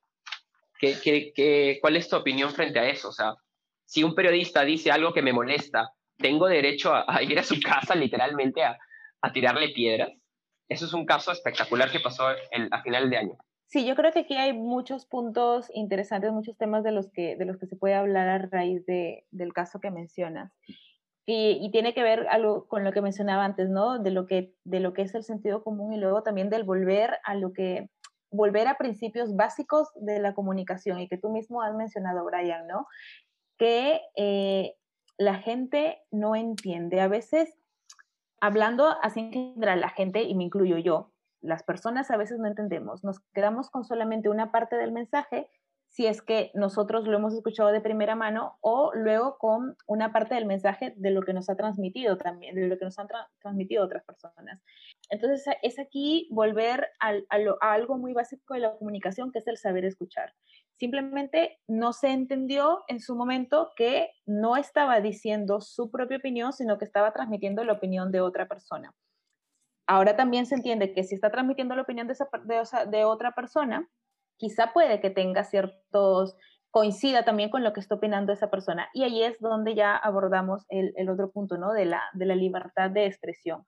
¿Qué, 0.79 0.95
qué, 1.03 1.31
qué, 1.33 1.79
cuál 1.81 1.95
es 1.95 2.09
tu 2.09 2.15
opinión 2.15 2.51
frente 2.51 2.79
a 2.79 2.89
eso? 2.89 3.09
O 3.09 3.13
sea, 3.13 3.35
si 3.85 4.03
un 4.03 4.15
periodista 4.15 4.63
dice 4.63 4.91
algo 4.91 5.13
que 5.13 5.21
me 5.21 5.33
molesta, 5.33 5.91
¿tengo 6.17 6.47
derecho 6.47 6.93
a, 6.93 7.05
a 7.07 7.23
ir 7.23 7.37
a 7.39 7.43
su 7.43 7.59
casa 7.61 7.95
literalmente 7.95 8.63
a, 8.63 8.77
a 9.21 9.31
tirarle 9.31 9.69
piedras? 9.69 10.11
Eso 10.69 10.85
es 10.85 10.93
un 10.93 11.05
caso 11.05 11.31
espectacular 11.31 11.91
que 11.91 11.99
pasó 11.99 12.27
a 12.27 12.81
final 12.83 13.09
de 13.09 13.17
año. 13.17 13.37
Sí, 13.67 13.85
yo 13.85 13.95
creo 13.95 14.11
que 14.13 14.19
aquí 14.19 14.35
hay 14.35 14.53
muchos 14.53 15.05
puntos 15.05 15.69
interesantes, 15.73 16.31
muchos 16.31 16.57
temas 16.57 16.83
de 16.83 16.91
los 16.91 17.09
que, 17.11 17.35
de 17.35 17.45
los 17.45 17.57
que 17.57 17.67
se 17.67 17.75
puede 17.75 17.95
hablar 17.95 18.29
a 18.29 18.37
raíz 18.37 18.85
de, 18.85 19.25
del 19.31 19.53
caso 19.53 19.79
que 19.79 19.91
mencionas. 19.91 20.53
Y, 21.25 21.59
y, 21.61 21.71
tiene 21.71 21.93
que 21.93 22.03
ver 22.03 22.25
algo 22.29 22.69
con 22.69 22.85
lo 22.85 22.93
que 22.93 23.01
mencionaba 23.01 23.43
antes, 23.43 23.69
¿no? 23.69 23.99
De 23.99 24.11
lo, 24.11 24.25
que, 24.27 24.53
de 24.63 24.79
lo 24.79 24.93
que 24.93 25.01
es 25.01 25.13
el 25.13 25.23
sentido 25.23 25.61
común 25.61 25.91
y 25.91 25.97
luego 25.97 26.23
también 26.23 26.49
del 26.49 26.63
volver 26.63 27.17
a 27.25 27.35
lo 27.35 27.51
que, 27.51 27.89
volver 28.31 28.67
a 28.67 28.77
principios 28.77 29.35
básicos 29.35 29.89
de 29.95 30.19
la 30.19 30.33
comunicación 30.33 30.99
y 30.99 31.07
que 31.07 31.17
tú 31.17 31.29
mismo 31.29 31.61
has 31.61 31.75
mencionado, 31.75 32.25
Brian, 32.25 32.67
¿no? 32.67 32.87
Que 33.57 34.01
eh, 34.15 34.75
la 35.17 35.35
gente 35.35 36.01
no 36.11 36.35
entiende. 36.35 37.01
A 37.01 37.07
veces 37.07 37.53
hablando 38.39 38.95
así 39.01 39.29
en 39.33 39.81
la 39.81 39.89
gente, 39.89 40.23
y 40.23 40.35
me 40.35 40.43
incluyo 40.43 40.77
yo, 40.77 41.11
las 41.41 41.63
personas 41.63 42.11
a 42.11 42.17
veces 42.17 42.39
no 42.39 42.47
entendemos, 42.47 43.03
nos 43.03 43.19
quedamos 43.33 43.69
con 43.69 43.83
solamente 43.83 44.29
una 44.29 44.51
parte 44.51 44.75
del 44.75 44.91
mensaje 44.91 45.49
si 45.97 46.05
es 46.05 46.21
que 46.21 46.51
nosotros 46.53 47.07
lo 47.07 47.17
hemos 47.17 47.33
escuchado 47.33 47.71
de 47.71 47.81
primera 47.81 48.15
mano 48.15 48.60
o 48.62 48.91
luego 48.93 49.39
con 49.39 49.75
una 49.88 50.13
parte 50.13 50.36
del 50.36 50.45
mensaje 50.45 50.93
de 50.95 51.10
lo 51.10 51.23
que 51.23 51.33
nos 51.33 51.49
ha 51.49 51.55
transmitido 51.55 52.19
también, 52.19 52.53
de 52.53 52.67
lo 52.67 52.77
que 52.77 52.86
nos 52.86 52.99
han 52.99 53.07
transmitido 53.41 53.83
otras 53.83 54.03
personas. 54.03 54.62
Entonces 55.10 55.43
es 55.63 55.79
aquí 55.79 56.27
volver 56.29 56.88
a, 56.99 57.15
algo 57.62 57.97
muy 57.97 58.13
básico 58.13 58.53
de 58.53 58.60
la 58.60 58.77
comunicación, 58.77 59.31
que 59.31 59.39
es 59.39 59.47
el 59.47 59.57
saber 59.57 59.86
escuchar. 59.86 60.36
Simplemente 60.75 61.57
no 61.67 61.93
se 61.93 62.10
entendió 62.10 62.83
en 62.88 62.99
su 62.99 63.15
momento 63.15 63.71
que 63.75 64.12
no 64.27 64.55
estaba 64.55 65.01
diciendo 65.01 65.62
su 65.62 65.89
propia 65.89 66.17
opinión, 66.17 66.53
sino 66.53 66.77
que 66.77 66.86
estaba 66.86 67.12
transmitiendo 67.12 67.63
la 67.63 67.73
opinión 67.73 68.12
de 68.12 68.21
otra 68.21 68.47
persona. 68.47 68.93
Ahora 69.88 70.15
también 70.15 70.45
se 70.45 70.53
entiende 70.53 70.93
que 70.93 71.03
si 71.03 71.15
está 71.15 71.31
transmitiendo 71.31 71.75
la 71.75 71.81
opinión 71.81 72.07
de 72.07 73.05
otra 73.05 73.31
persona, 73.31 73.89
quizá 74.38 74.73
puede 74.73 75.02
que 75.02 75.10
tenga 75.10 75.43
ciertos, 75.43 76.36
coincida 76.71 77.23
también 77.23 77.50
con 77.50 77.63
lo 77.63 77.73
que 77.73 77.80
está 77.80 77.95
opinando 77.95 78.34
esa 78.34 78.50
persona. 78.50 78.89
Y 78.93 79.04
ahí 79.04 79.23
es 79.23 79.39
donde 79.39 79.76
ya 79.76 79.95
abordamos 79.95 80.65
el, 80.69 81.10
otro 81.10 81.32
punto, 81.32 81.58
¿no? 81.58 81.73
De 81.73 81.86
la, 81.86 82.04
de 82.13 82.26
la 82.26 82.36
libertad 82.36 82.91
de 82.91 83.06
expresión. 83.06 83.63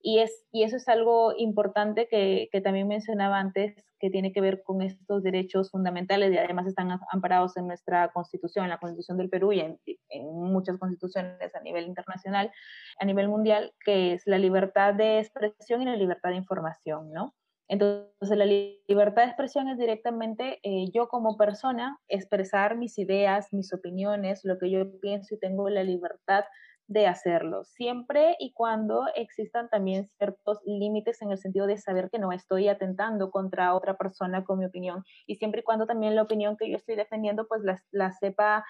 Y, 0.00 0.20
es, 0.20 0.46
y 0.52 0.62
eso 0.62 0.76
es 0.76 0.88
algo 0.88 1.32
importante 1.36 2.06
que, 2.08 2.48
que, 2.52 2.60
también 2.60 2.86
mencionaba 2.86 3.38
antes, 3.38 3.74
que 3.98 4.10
tiene 4.10 4.32
que 4.32 4.40
ver 4.40 4.62
con 4.62 4.80
estos 4.80 5.24
derechos 5.24 5.70
fundamentales 5.72 6.32
y 6.32 6.38
además 6.38 6.68
están 6.68 7.00
amparados 7.10 7.56
en 7.56 7.66
nuestra 7.66 8.08
constitución, 8.12 8.64
en 8.64 8.70
la 8.70 8.78
constitución 8.78 9.18
del 9.18 9.28
Perú 9.28 9.52
y 9.52 9.60
en, 9.60 9.80
en, 10.08 10.26
muchas 10.26 10.78
constituciones 10.78 11.54
a 11.54 11.60
nivel 11.60 11.86
internacional, 11.86 12.52
a 13.00 13.04
nivel 13.04 13.28
mundial, 13.28 13.72
que 13.84 14.14
es 14.14 14.22
la 14.26 14.38
libertad 14.38 14.94
de 14.94 15.18
expresión 15.18 15.82
y 15.82 15.86
la 15.86 15.96
libertad 15.96 16.30
de 16.30 16.36
información, 16.36 17.12
¿no? 17.12 17.34
Entonces, 17.68 18.36
la 18.36 18.46
libertad 18.46 19.22
de 19.22 19.28
expresión 19.28 19.68
es 19.68 19.78
directamente 19.78 20.58
eh, 20.62 20.90
yo 20.92 21.08
como 21.08 21.36
persona 21.36 21.98
expresar 22.08 22.76
mis 22.76 22.98
ideas, 22.98 23.52
mis 23.52 23.72
opiniones, 23.72 24.40
lo 24.44 24.58
que 24.58 24.70
yo 24.70 25.00
pienso 25.00 25.34
y 25.34 25.38
tengo 25.38 25.68
la 25.68 25.82
libertad 25.82 26.44
de 26.88 27.06
hacerlo, 27.06 27.64
siempre 27.64 28.34
y 28.38 28.54
cuando 28.54 29.04
existan 29.14 29.68
también 29.68 30.08
ciertos 30.16 30.58
límites 30.64 31.20
en 31.20 31.30
el 31.30 31.36
sentido 31.36 31.66
de 31.66 31.76
saber 31.76 32.08
que 32.10 32.18
no 32.18 32.32
estoy 32.32 32.68
atentando 32.68 33.30
contra 33.30 33.74
otra 33.74 33.98
persona 33.98 34.42
con 34.42 34.58
mi 34.58 34.64
opinión. 34.64 35.04
Y 35.26 35.34
siempre 35.34 35.60
y 35.60 35.64
cuando 35.64 35.86
también 35.86 36.16
la 36.16 36.22
opinión 36.22 36.56
que 36.56 36.70
yo 36.70 36.76
estoy 36.76 36.96
defendiendo 36.96 37.46
pues 37.46 37.62
la, 37.62 37.78
la 37.90 38.12
sepa 38.12 38.64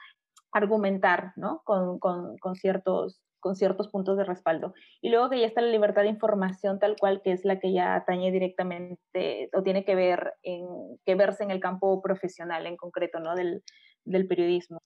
argumentar, 0.52 1.32
¿no? 1.36 1.62
Con, 1.64 1.98
con, 1.98 2.38
con, 2.38 2.54
ciertos, 2.54 3.20
con 3.40 3.56
ciertos 3.56 3.88
puntos 3.88 4.16
de 4.16 4.24
respaldo. 4.24 4.74
Y 5.00 5.10
luego 5.10 5.30
que 5.30 5.40
ya 5.40 5.46
está 5.46 5.60
la 5.60 5.70
libertad 5.70 6.02
de 6.02 6.08
información 6.08 6.78
tal 6.78 6.96
cual, 6.98 7.20
que 7.22 7.32
es 7.32 7.44
la 7.44 7.58
que 7.60 7.72
ya 7.72 7.94
atañe 7.94 8.30
directamente 8.32 9.50
o 9.54 9.62
tiene 9.62 9.84
que 9.84 9.94
ver 9.94 10.34
en, 10.42 10.66
que 11.04 11.14
verse 11.14 11.44
en 11.44 11.50
el 11.50 11.60
campo 11.60 12.00
profesional 12.02 12.66
en 12.66 12.76
concreto, 12.76 13.20
¿no? 13.20 13.34
Del, 13.34 13.62
del 14.04 14.26
periodismo 14.26 14.80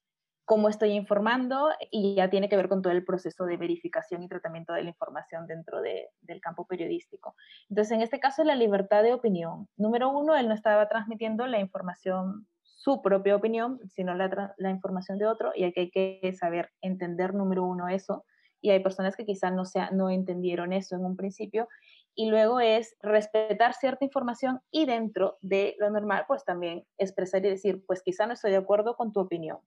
cómo 0.44 0.68
estoy 0.68 0.90
informando 0.90 1.70
y 1.90 2.14
ya 2.14 2.28
tiene 2.28 2.48
que 2.48 2.56
ver 2.56 2.68
con 2.68 2.82
todo 2.82 2.92
el 2.92 3.04
proceso 3.04 3.44
de 3.46 3.56
verificación 3.56 4.22
y 4.22 4.28
tratamiento 4.28 4.72
de 4.72 4.82
la 4.82 4.90
información 4.90 5.46
dentro 5.46 5.80
de, 5.80 6.08
del 6.20 6.40
campo 6.40 6.66
periodístico. 6.66 7.34
Entonces, 7.70 7.92
en 7.92 8.02
este 8.02 8.20
caso, 8.20 8.44
la 8.44 8.54
libertad 8.54 9.02
de 9.02 9.14
opinión. 9.14 9.68
Número 9.76 10.10
uno, 10.10 10.36
él 10.36 10.48
no 10.48 10.54
estaba 10.54 10.88
transmitiendo 10.88 11.46
la 11.46 11.58
información, 11.58 12.46
su 12.82 13.00
propia 13.00 13.36
opinión, 13.36 13.78
sino 13.86 14.12
la, 14.12 14.54
la 14.58 14.70
información 14.70 15.16
de 15.16 15.26
otro 15.26 15.52
y 15.54 15.62
aquí 15.62 15.80
hay 15.80 15.90
que 15.92 16.32
saber 16.32 16.70
entender, 16.80 17.32
número 17.32 17.62
uno, 17.62 17.86
eso. 17.88 18.24
Y 18.60 18.70
hay 18.70 18.80
personas 18.80 19.14
que 19.14 19.24
quizás 19.24 19.52
no, 19.52 19.64
sea, 19.64 19.90
no 19.92 20.10
entendieron 20.10 20.72
eso 20.72 20.96
en 20.96 21.04
un 21.04 21.16
principio. 21.16 21.68
Y 22.16 22.28
luego 22.28 22.58
es 22.58 22.96
respetar 23.00 23.74
cierta 23.74 24.04
información 24.04 24.62
y 24.72 24.84
dentro 24.86 25.38
de 25.42 25.76
lo 25.78 25.90
normal, 25.90 26.24
pues 26.26 26.44
también 26.44 26.84
expresar 26.98 27.46
y 27.46 27.50
decir, 27.50 27.84
pues 27.86 28.02
quizá 28.02 28.26
no 28.26 28.32
estoy 28.32 28.50
de 28.50 28.56
acuerdo 28.56 28.96
con 28.96 29.12
tu 29.12 29.20
opinión, 29.20 29.58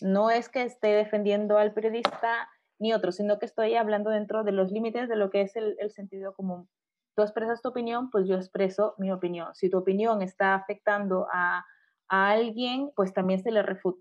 no 0.00 0.30
es 0.30 0.48
que 0.48 0.62
esté 0.62 0.88
defendiendo 0.88 1.58
al 1.58 1.74
periodista 1.74 2.48
ni 2.78 2.94
otro, 2.94 3.10
sino 3.10 3.40
que 3.40 3.46
estoy 3.46 3.74
hablando 3.74 4.10
dentro 4.10 4.44
de 4.44 4.52
los 4.52 4.70
límites 4.70 5.08
de 5.08 5.16
lo 5.16 5.30
que 5.30 5.42
es 5.42 5.56
el, 5.56 5.76
el, 5.80 5.90
sentido 5.90 6.34
común. 6.34 6.68
Tú 7.16 7.22
expresas 7.22 7.60
tu 7.60 7.68
opinión, 7.68 8.10
pues 8.10 8.28
yo 8.28 8.36
expreso 8.36 8.94
mi 8.96 9.10
opinión. 9.10 9.54
Si 9.54 9.68
tu 9.68 9.78
opinión 9.78 10.22
está 10.22 10.54
afectando 10.54 11.26
a, 11.32 11.66
a 12.10 12.30
alguien, 12.30 12.90
pues 12.94 13.14
también 13.14 13.42
se 13.42 13.50
le 13.50 13.62
refuta. 13.62 14.00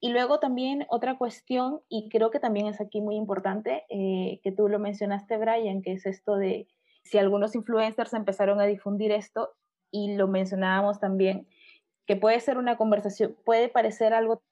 Y 0.00 0.10
luego 0.12 0.40
también 0.40 0.86
otra 0.88 1.18
cuestión, 1.18 1.80
y 1.90 2.08
creo 2.08 2.30
que 2.30 2.40
también 2.40 2.66
es 2.66 2.80
aquí 2.80 3.02
muy 3.02 3.16
importante, 3.16 3.84
eh, 3.90 4.40
que 4.42 4.50
tú 4.50 4.68
lo 4.68 4.78
mencionaste, 4.78 5.36
Brian, 5.36 5.82
que 5.82 5.92
es 5.92 6.06
esto 6.06 6.36
de 6.36 6.68
si 7.02 7.18
algunos 7.18 7.54
influencers 7.54 8.14
empezaron 8.14 8.60
a 8.60 8.64
difundir 8.64 9.12
esto, 9.12 9.50
y 9.90 10.14
lo 10.16 10.28
mencionábamos 10.28 11.00
también, 11.00 11.46
que 12.06 12.16
puede 12.16 12.40
ser 12.40 12.56
una 12.56 12.76
conversación, 12.76 13.36
puede 13.44 13.68
parecer 13.68 14.14
algo 14.14 14.42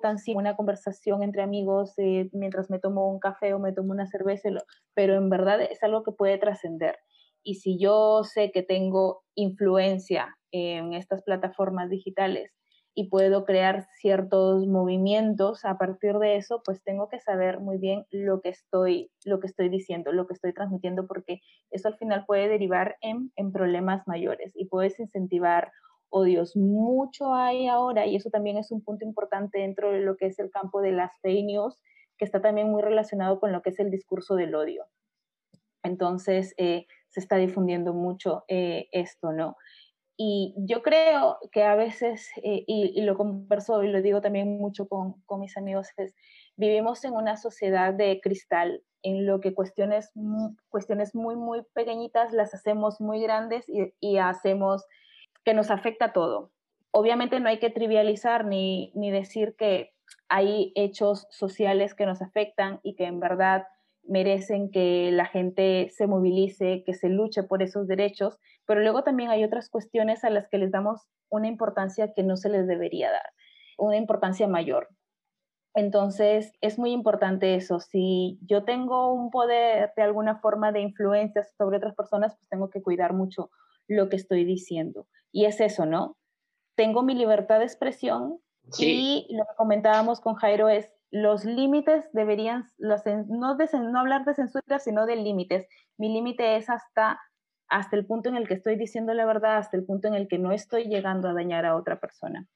tan 0.00 0.18
simple, 0.18 0.40
una 0.40 0.56
conversación 0.56 1.22
entre 1.22 1.42
amigos 1.42 1.94
eh, 1.96 2.28
mientras 2.32 2.70
me 2.70 2.78
tomo 2.78 3.10
un 3.10 3.18
café 3.18 3.54
o 3.54 3.58
me 3.58 3.72
tomo 3.72 3.92
una 3.92 4.06
cerveza, 4.06 4.50
pero 4.94 5.14
en 5.14 5.30
verdad 5.30 5.60
es 5.62 5.82
algo 5.82 6.02
que 6.04 6.12
puede 6.12 6.38
trascender. 6.38 6.98
Y 7.42 7.56
si 7.56 7.78
yo 7.78 8.22
sé 8.24 8.50
que 8.52 8.62
tengo 8.62 9.24
influencia 9.34 10.36
en 10.56 10.94
estas 10.94 11.22
plataformas 11.22 11.90
digitales 11.90 12.52
y 12.98 13.10
puedo 13.10 13.44
crear 13.44 13.86
ciertos 14.00 14.66
movimientos 14.66 15.66
a 15.66 15.76
partir 15.76 16.14
de 16.14 16.36
eso, 16.36 16.62
pues 16.64 16.82
tengo 16.82 17.10
que 17.10 17.20
saber 17.20 17.60
muy 17.60 17.76
bien 17.76 18.06
lo 18.10 18.40
que 18.40 18.48
estoy, 18.48 19.10
lo 19.26 19.38
que 19.38 19.48
estoy 19.48 19.68
diciendo, 19.68 20.12
lo 20.12 20.26
que 20.26 20.32
estoy 20.32 20.54
transmitiendo, 20.54 21.06
porque 21.06 21.40
eso 21.70 21.88
al 21.88 21.98
final 21.98 22.24
puede 22.26 22.48
derivar 22.48 22.96
en, 23.02 23.32
en 23.36 23.52
problemas 23.52 24.02
mayores 24.06 24.52
y 24.54 24.64
puedes 24.64 24.98
incentivar 24.98 25.72
odios. 26.08 26.56
Mucho 26.56 27.34
hay 27.34 27.68
ahora, 27.68 28.06
y 28.06 28.16
eso 28.16 28.30
también 28.30 28.56
es 28.56 28.70
un 28.70 28.82
punto 28.82 29.04
importante 29.04 29.58
dentro 29.58 29.92
de 29.92 30.00
lo 30.00 30.16
que 30.16 30.26
es 30.26 30.38
el 30.38 30.50
campo 30.50 30.80
de 30.80 30.92
las 30.92 31.12
fake 31.20 31.44
news, 31.44 31.78
que 32.16 32.24
está 32.24 32.40
también 32.40 32.70
muy 32.70 32.80
relacionado 32.80 33.40
con 33.40 33.52
lo 33.52 33.60
que 33.60 33.70
es 33.70 33.78
el 33.78 33.90
discurso 33.90 34.36
del 34.36 34.54
odio. 34.54 34.86
Entonces, 35.82 36.54
eh, 36.56 36.86
se 37.08 37.20
está 37.20 37.36
difundiendo 37.36 37.92
mucho 37.92 38.44
eh, 38.48 38.88
esto, 38.92 39.32
¿no? 39.32 39.56
Y 40.18 40.54
yo 40.56 40.82
creo 40.82 41.38
que 41.52 41.62
a 41.64 41.74
veces, 41.74 42.30
eh, 42.42 42.64
y, 42.66 42.92
y, 42.98 43.02
lo 43.02 43.16
converso 43.16 43.82
y 43.82 43.88
lo 43.88 44.00
digo 44.00 44.22
también 44.22 44.56
mucho 44.56 44.88
con, 44.88 45.20
con, 45.26 45.40
mis 45.40 45.56
amigos, 45.58 45.88
es, 45.98 46.14
vivimos 46.56 47.04
en 47.04 47.12
una 47.12 47.36
sociedad 47.36 47.92
de 47.92 48.20
cristal, 48.22 48.82
en 49.02 49.26
lo 49.26 49.40
que 49.40 49.52
cuestiones, 49.52 50.10
cuestiones 50.70 51.14
muy, 51.14 51.36
muy 51.36 51.62
pequeñitas 51.74 52.32
las 52.32 52.54
hacemos 52.54 53.00
muy 53.00 53.20
grandes 53.20 53.68
y, 53.68 53.92
y 54.00 54.16
hacemos 54.16 54.86
que 55.44 55.54
nos 55.54 55.70
afecta 55.70 56.12
todo. 56.12 56.50
Obviamente 56.92 57.38
no 57.38 57.48
hay 57.48 57.58
que 57.58 57.70
trivializar 57.70 58.46
ni, 58.46 58.92
ni 58.94 59.10
decir 59.10 59.54
que 59.56 59.92
hay 60.28 60.72
hechos 60.74 61.26
sociales 61.30 61.94
que 61.94 62.06
nos 62.06 62.22
afectan 62.22 62.80
y 62.82 62.94
que 62.94 63.04
en 63.04 63.20
verdad 63.20 63.66
merecen 64.02 64.70
que 64.70 65.10
la 65.12 65.26
gente 65.26 65.88
se 65.90 66.06
movilice, 66.06 66.82
que 66.84 66.94
se 66.94 67.08
luche 67.08 67.42
por 67.42 67.62
esos 67.62 67.86
derechos, 67.86 68.38
pero 68.66 68.80
luego 68.80 69.02
también 69.02 69.30
hay 69.30 69.44
otras 69.44 69.70
cuestiones 69.70 70.24
a 70.24 70.30
las 70.30 70.48
que 70.48 70.58
les 70.58 70.70
damos 70.70 71.06
una 71.28 71.46
importancia 71.46 72.12
que 72.12 72.22
no 72.22 72.36
se 72.36 72.48
les 72.48 72.66
debería 72.66 73.10
dar, 73.10 73.32
una 73.78 73.96
importancia 73.96 74.46
mayor. 74.48 74.88
Entonces, 75.74 76.52
es 76.62 76.78
muy 76.78 76.92
importante 76.92 77.54
eso. 77.54 77.80
Si 77.80 78.38
yo 78.40 78.64
tengo 78.64 79.12
un 79.12 79.30
poder 79.30 79.92
de 79.94 80.02
alguna 80.02 80.36
forma 80.40 80.72
de 80.72 80.80
influencia 80.80 81.44
sobre 81.58 81.76
otras 81.76 81.94
personas, 81.94 82.34
pues 82.34 82.48
tengo 82.48 82.70
que 82.70 82.82
cuidar 82.82 83.12
mucho 83.12 83.50
lo 83.86 84.08
que 84.08 84.16
estoy 84.16 84.44
diciendo. 84.44 85.06
Y 85.32 85.44
es 85.44 85.60
eso, 85.60 85.84
¿no? 85.84 86.16
Tengo 86.76 87.02
mi 87.02 87.14
libertad 87.14 87.58
de 87.58 87.66
expresión 87.66 88.38
sí. 88.72 89.26
y 89.28 89.36
lo 89.36 89.44
que 89.44 89.54
comentábamos 89.56 90.20
con 90.20 90.34
Jairo 90.34 90.70
es, 90.70 90.90
los 91.10 91.44
límites 91.44 92.04
deberían, 92.12 92.64
los, 92.78 93.02
no, 93.28 93.56
de, 93.56 93.68
no 93.78 94.00
hablar 94.00 94.24
de 94.24 94.34
censura, 94.34 94.78
sino 94.78 95.04
de 95.04 95.16
límites. 95.16 95.66
Mi 95.98 96.08
límite 96.08 96.56
es 96.56 96.68
hasta, 96.68 97.20
hasta 97.68 97.96
el 97.96 98.06
punto 98.06 98.28
en 98.28 98.36
el 98.36 98.46
que 98.46 98.54
estoy 98.54 98.76
diciendo 98.76 99.14
la 99.14 99.26
verdad, 99.26 99.58
hasta 99.58 99.76
el 99.76 99.84
punto 99.84 100.08
en 100.08 100.14
el 100.14 100.28
que 100.28 100.38
no 100.38 100.52
estoy 100.52 100.84
llegando 100.84 101.28
a 101.28 101.34
dañar 101.34 101.66
a 101.66 101.76
otra 101.76 101.98
persona. 101.98 102.46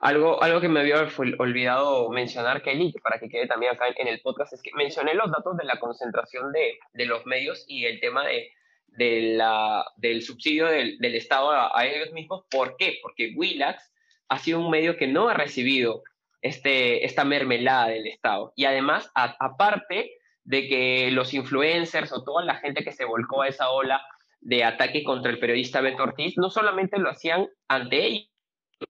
Algo, 0.00 0.42
algo 0.42 0.60
que 0.62 0.68
me 0.68 0.80
había 0.80 1.06
olvidado 1.38 2.08
mencionar, 2.08 2.62
Kelly, 2.62 2.94
para 3.02 3.18
que 3.18 3.28
quede 3.28 3.46
también 3.46 3.74
acá 3.74 3.84
en 3.94 4.08
el 4.08 4.22
podcast, 4.22 4.54
es 4.54 4.62
que 4.62 4.70
mencioné 4.74 5.14
los 5.14 5.30
datos 5.30 5.56
de 5.58 5.64
la 5.64 5.78
concentración 5.78 6.52
de, 6.52 6.78
de 6.94 7.06
los 7.06 7.26
medios 7.26 7.64
y 7.68 7.84
el 7.84 8.00
tema 8.00 8.26
de 8.26 8.50
de 8.96 9.36
la, 9.36 9.84
del 9.96 10.22
subsidio 10.22 10.66
del, 10.66 10.98
del 10.98 11.14
Estado 11.14 11.50
a, 11.50 11.78
a, 11.78 11.86
ellos 11.86 12.12
mismos. 12.12 12.44
¿Por 12.50 12.76
qué? 12.76 12.98
Porque 13.02 13.32
Willax 13.36 13.92
ha 14.28 14.38
sido 14.38 14.60
un 14.60 14.70
medio 14.70 14.96
que 14.96 15.06
no 15.06 15.28
ha 15.28 15.34
recibido 15.34 16.02
este, 16.42 17.04
esta 17.04 17.24
mermelada 17.24 17.88
del 17.88 18.06
Estado. 18.06 18.52
Y 18.56 18.64
además, 18.64 19.10
aparte 19.14 20.12
de 20.44 20.68
que 20.68 21.10
los 21.10 21.34
influencers 21.34 22.12
o 22.12 22.24
toda 22.24 22.44
la 22.44 22.56
gente 22.56 22.84
que 22.84 22.92
se 22.92 23.04
volcó 23.04 23.42
a 23.42 23.48
esa 23.48 23.70
ola 23.70 24.02
de 24.40 24.64
ataque 24.64 25.04
contra 25.04 25.30
el 25.30 25.38
periodista 25.38 25.80
Beto 25.80 26.02
Ortiz, 26.02 26.34
no 26.36 26.50
solamente 26.50 26.98
lo 26.98 27.10
hacían 27.10 27.48
ante 27.68 28.06
ellos, 28.06 28.30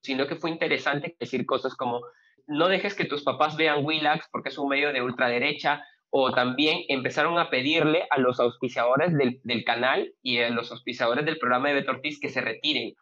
sino 0.03 0.27
que 0.27 0.37
fue 0.37 0.51
interesante 0.51 1.17
decir 1.19 1.47
cosas 1.47 1.75
como 1.75 2.03
no 2.47 2.69
dejes 2.69 2.95
que 2.95 3.05
tus 3.05 3.23
papás 3.23 3.57
vean 3.57 3.85
Willax 3.85 4.29
porque 4.31 4.49
es 4.49 4.59
un 4.59 4.68
medio 4.68 4.93
de 4.93 5.03
ultraderecha, 5.03 5.85
o 6.11 6.33
también 6.33 6.81
empezaron 6.89 7.39
a 7.39 7.51
pedirle 7.51 8.07
a 8.11 8.18
los 8.18 8.41
auspiciadores 8.41 9.16
del, 9.16 9.41
del, 9.45 9.64
canal 9.64 10.12
y 10.22 10.39
a 10.39 10.51
los 10.51 10.72
auspiciadores 10.72 11.24
del 11.24 11.39
programa 11.39 11.68
de 11.68 11.74
Beto 11.74 11.93
Ortiz 11.93 12.18
que 12.18 12.29
se 12.29 12.41
retiren. 12.41 12.95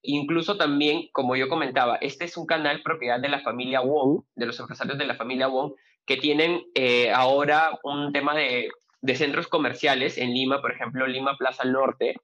Incluso 0.00 0.56
también, 0.56 1.08
como 1.12 1.36
yo 1.36 1.48
comentaba, 1.48 1.96
este 1.96 2.24
es 2.24 2.36
un 2.38 2.46
canal 2.46 2.82
propiedad 2.82 3.20
de 3.20 3.28
la 3.28 3.40
familia 3.40 3.80
Wong, 3.80 4.22
de 4.34 4.46
los 4.46 4.58
empresarios 4.58 4.96
de 4.96 5.06
la 5.06 5.16
familia 5.16 5.48
Wong, 5.48 5.72
que 6.06 6.16
tienen 6.16 6.62
eh, 6.74 7.10
ahora 7.10 7.78
un 7.82 8.12
tema 8.12 8.34
de, 8.34 8.70
de, 9.04 9.16
centros 9.16 9.48
comerciales 9.48 10.18
en 10.18 10.32
Lima, 10.32 10.60
por 10.60 10.72
ejemplo, 10.72 11.06
Lima 11.06 11.36
Plaza 11.36 11.64
Norte, 11.64 12.16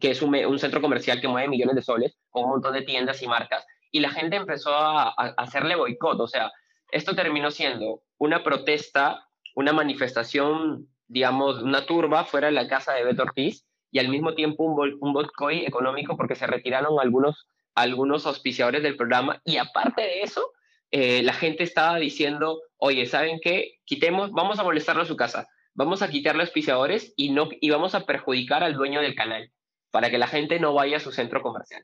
que 0.00 0.10
es 0.10 0.22
un, 0.22 0.58
centro 0.58 0.80
comercial 0.80 1.20
que 1.20 1.28
mueve 1.28 1.48
millones 1.48 1.74
de 1.74 1.82
soles, 1.82 2.16
con 2.30 2.44
un 2.44 2.50
montón 2.50 2.74
de 2.74 2.82
tiendas 2.82 3.22
y 3.22 3.28
marcas, 3.28 3.66
y 3.90 4.00
la 4.00 4.10
gente 4.10 4.36
empezó 4.36 4.74
a, 4.74 5.08
a 5.08 5.34
hacerle 5.36 5.76
boicot, 5.76 6.20
o 6.20 6.28
sea, 6.28 6.52
esto 6.92 7.14
terminó 7.14 7.50
siendo 7.50 8.02
una 8.18 8.42
protesta 8.42 9.26
una 9.54 9.72
manifestación, 9.72 10.88
digamos, 11.08 11.62
una 11.62 11.86
turba 11.86 12.24
fuera 12.24 12.48
de 12.48 12.52
la 12.52 12.68
casa 12.68 12.92
de 12.94 13.04
Beto 13.04 13.22
Ortiz 13.22 13.66
y 13.90 13.98
al 13.98 14.08
mismo 14.08 14.34
tiempo 14.34 14.64
un, 14.64 14.98
un 15.00 15.12
boicot 15.12 15.52
económico 15.52 16.16
porque 16.16 16.34
se 16.34 16.46
retiraron 16.46 16.98
algunos, 17.00 17.48
algunos 17.74 18.26
auspiciadores 18.26 18.82
del 18.82 18.96
programa 18.96 19.40
y 19.44 19.56
aparte 19.56 20.02
de 20.02 20.22
eso, 20.22 20.52
eh, 20.90 21.22
la 21.22 21.32
gente 21.32 21.62
estaba 21.62 21.96
diciendo, 21.98 22.60
oye, 22.76 23.06
¿saben 23.06 23.38
qué? 23.42 23.78
Quitemos, 23.84 24.32
vamos 24.32 24.58
a 24.58 24.64
molestarlo 24.64 25.02
a 25.02 25.06
su 25.06 25.16
casa, 25.16 25.48
vamos 25.80 26.02
a 26.02 26.10
quitarle 26.10 26.42
auspiciadores 26.42 27.14
y, 27.16 27.30
no, 27.30 27.48
y 27.58 27.70
vamos 27.70 27.94
a 27.94 28.04
perjudicar 28.04 28.62
al 28.62 28.74
dueño 28.74 29.00
del 29.00 29.14
canal 29.14 29.50
para 29.90 30.10
que 30.10 30.18
la 30.18 30.26
gente 30.26 30.60
no 30.60 30.74
vaya 30.74 30.98
a 30.98 31.00
su 31.00 31.10
centro 31.10 31.40
comercial. 31.40 31.82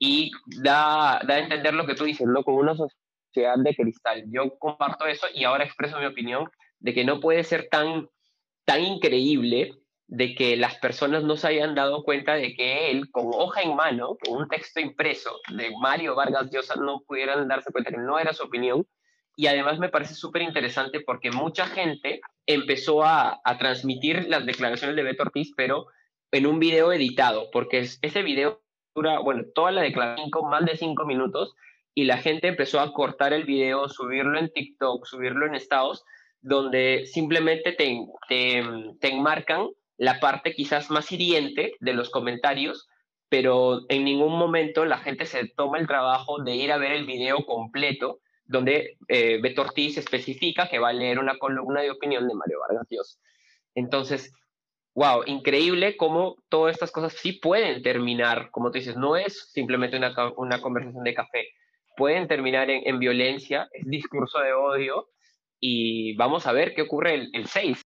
Y 0.00 0.32
da, 0.46 1.20
da 1.24 1.34
a 1.34 1.38
entender 1.38 1.74
lo 1.74 1.86
que 1.86 1.94
tú 1.94 2.02
dices, 2.02 2.26
¿no? 2.26 2.42
Con 2.42 2.54
una 2.56 2.74
sociedad 2.74 3.54
de 3.56 3.76
cristal. 3.76 4.24
Yo 4.26 4.58
comparto 4.58 5.06
eso 5.06 5.28
y 5.32 5.44
ahora 5.44 5.62
expreso 5.62 6.00
mi 6.00 6.06
opinión 6.06 6.50
de 6.80 6.92
que 6.92 7.04
no 7.04 7.20
puede 7.20 7.44
ser 7.44 7.68
tan, 7.70 8.08
tan 8.64 8.82
increíble 8.82 9.72
de 10.08 10.34
que 10.34 10.56
las 10.56 10.74
personas 10.78 11.22
no 11.22 11.36
se 11.36 11.46
hayan 11.46 11.76
dado 11.76 12.02
cuenta 12.02 12.34
de 12.34 12.56
que 12.56 12.90
él, 12.90 13.12
con 13.12 13.26
hoja 13.32 13.62
en 13.62 13.76
mano, 13.76 14.16
con 14.20 14.38
un 14.42 14.48
texto 14.48 14.80
impreso 14.80 15.38
de 15.54 15.70
Mario 15.80 16.16
Vargas 16.16 16.50
Llosa, 16.50 16.74
no 16.74 17.00
pudieran 17.06 17.46
darse 17.46 17.70
cuenta 17.70 17.92
que 17.92 17.98
no 17.98 18.18
era 18.18 18.32
su 18.32 18.42
opinión. 18.42 18.84
Y 19.36 19.46
además 19.48 19.78
me 19.78 19.88
parece 19.88 20.14
súper 20.14 20.42
interesante 20.42 21.00
porque 21.00 21.30
mucha 21.30 21.66
gente 21.66 22.20
empezó 22.46 23.04
a, 23.04 23.40
transmitir 23.58 24.28
las 24.28 24.46
declaraciones 24.46 24.96
de 24.96 25.02
Beto 25.02 25.24
Ortiz, 25.24 25.52
pero 25.56 25.86
en 26.30 26.46
un 26.46 26.58
video 26.58 26.92
editado, 26.92 27.50
porque 27.52 27.78
ese 27.78 28.22
video 28.22 28.62
dura, 28.94 29.18
bueno, 29.18 29.44
toda 29.54 29.72
la 29.72 29.82
declaración, 29.82 30.30
más 30.50 30.64
de 30.64 30.76
cinco 30.76 31.04
minutos, 31.04 31.54
y 31.94 32.04
la 32.04 32.18
gente 32.18 32.48
empezó 32.48 32.80
a 32.80 32.92
cortar 32.92 33.32
el 33.32 33.44
video, 33.44 33.88
subirlo 33.88 34.38
en 34.38 34.52
TikTok, 34.52 35.06
subirlo 35.06 35.46
en 35.46 35.54
estados, 35.54 36.04
donde 36.40 37.06
simplemente 37.06 37.72
te, 37.72 38.06
te, 38.28 38.62
te 39.00 39.08
enmarcan 39.12 39.68
la 39.96 40.20
parte 40.20 40.54
quizás 40.54 40.90
más 40.90 41.10
hiriente 41.12 41.74
de 41.80 41.94
los 41.94 42.10
comentarios, 42.10 42.88
pero 43.28 43.82
en 43.88 44.04
ningún 44.04 44.36
momento 44.36 44.84
la 44.84 44.98
gente 44.98 45.26
se 45.26 45.48
toma 45.48 45.78
el 45.78 45.86
trabajo 45.86 46.42
de 46.42 46.54
ir 46.54 46.72
a 46.72 46.78
ver 46.78 46.92
el 46.92 47.06
video 47.06 47.44
completo, 47.46 48.20
donde 48.46 48.96
eh, 49.08 49.40
Beto 49.40 49.62
Ortiz 49.62 49.98
especifica 49.98 50.68
que 50.68 50.78
va 50.78 50.90
a 50.90 50.92
leer 50.92 51.18
una 51.18 51.38
columna 51.38 51.80
de 51.80 51.90
opinión 51.90 52.28
de 52.28 52.34
Mario 52.34 52.60
Vargas 52.60 52.86
Llosa. 52.90 53.18
Entonces, 53.74 54.32
wow, 54.94 55.22
increíble 55.26 55.96
cómo 55.96 56.36
todas 56.48 56.74
estas 56.74 56.92
cosas 56.92 57.14
sí 57.14 57.32
pueden 57.32 57.82
terminar, 57.82 58.50
como 58.50 58.70
tú 58.70 58.78
dices, 58.78 58.96
no 58.96 59.16
es 59.16 59.50
simplemente 59.52 59.96
una, 59.96 60.14
conversación 60.60 61.04
de 61.04 61.14
café, 61.14 61.48
pueden 61.96 62.28
terminar 62.28 62.70
en, 62.70 62.86
en, 62.86 62.98
violencia, 62.98 63.68
es 63.72 63.86
discurso 63.86 64.38
de 64.40 64.52
odio, 64.52 65.08
y 65.58 66.14
vamos 66.16 66.46
a 66.46 66.52
ver 66.52 66.74
qué 66.74 66.82
ocurre 66.82 67.14
el, 67.14 67.30
el 67.32 67.46
6. 67.46 67.80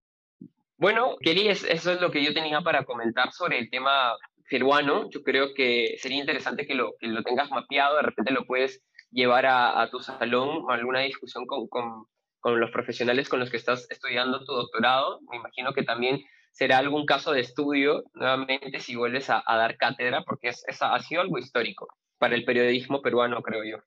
Bueno, 0.76 1.16
Kelly, 1.20 1.48
eso 1.48 1.92
es 1.92 2.00
lo 2.00 2.11
que 2.11 2.24
yo 2.24 2.34
tenía 2.34 2.61
para 2.61 2.84
comentar 2.84 3.32
sobre 3.32 3.59
el 3.59 3.70
tema 3.70 4.16
peruano. 4.50 5.09
Yo 5.11 5.22
creo 5.22 5.54
que 5.54 5.96
sería 5.98 6.18
interesante 6.18 6.66
que 6.66 6.74
lo, 6.74 6.94
que 6.98 7.06
lo 7.06 7.22
tengas 7.22 7.50
mapeado, 7.50 7.96
de 7.96 8.02
repente 8.02 8.32
lo 8.32 8.44
puedes 8.44 8.82
llevar 9.11 9.46
a, 9.46 9.88
tu 9.90 10.00
salón 10.00 10.64
alguna 10.68 11.00
discusión 11.00 11.46
con, 11.46 11.68
con, 11.68 12.06
con, 12.40 12.61
los 12.61 12.70
profesionales 12.70 13.28
con 13.28 13.40
los 13.40 13.50
que 13.50 13.56
estás 13.56 13.90
estudiando 13.90 14.44
tu 14.44 14.52
doctorado. 14.52 15.20
Me 15.30 15.36
imagino 15.36 15.72
que 15.72 15.82
también 15.82 16.20
será 16.52 16.78
algún 16.78 17.06
caso 17.06 17.32
de 17.32 17.40
estudio 17.40 18.04
nuevamente 18.14 18.80
si 18.80 18.96
vuelves 18.96 19.30
a, 19.30 19.42
a 19.46 19.56
dar 19.56 19.76
cátedra, 19.76 20.24
porque 20.24 20.48
es, 20.48 20.64
es, 20.66 20.82
ha 20.82 20.98
sido 21.00 21.22
algo 21.22 21.38
histórico 21.38 21.88
para 22.18 22.34
el 22.34 22.44
periodismo 22.44 23.00
peruano, 23.00 23.42
creo 23.42 23.64
yo. 23.64 23.78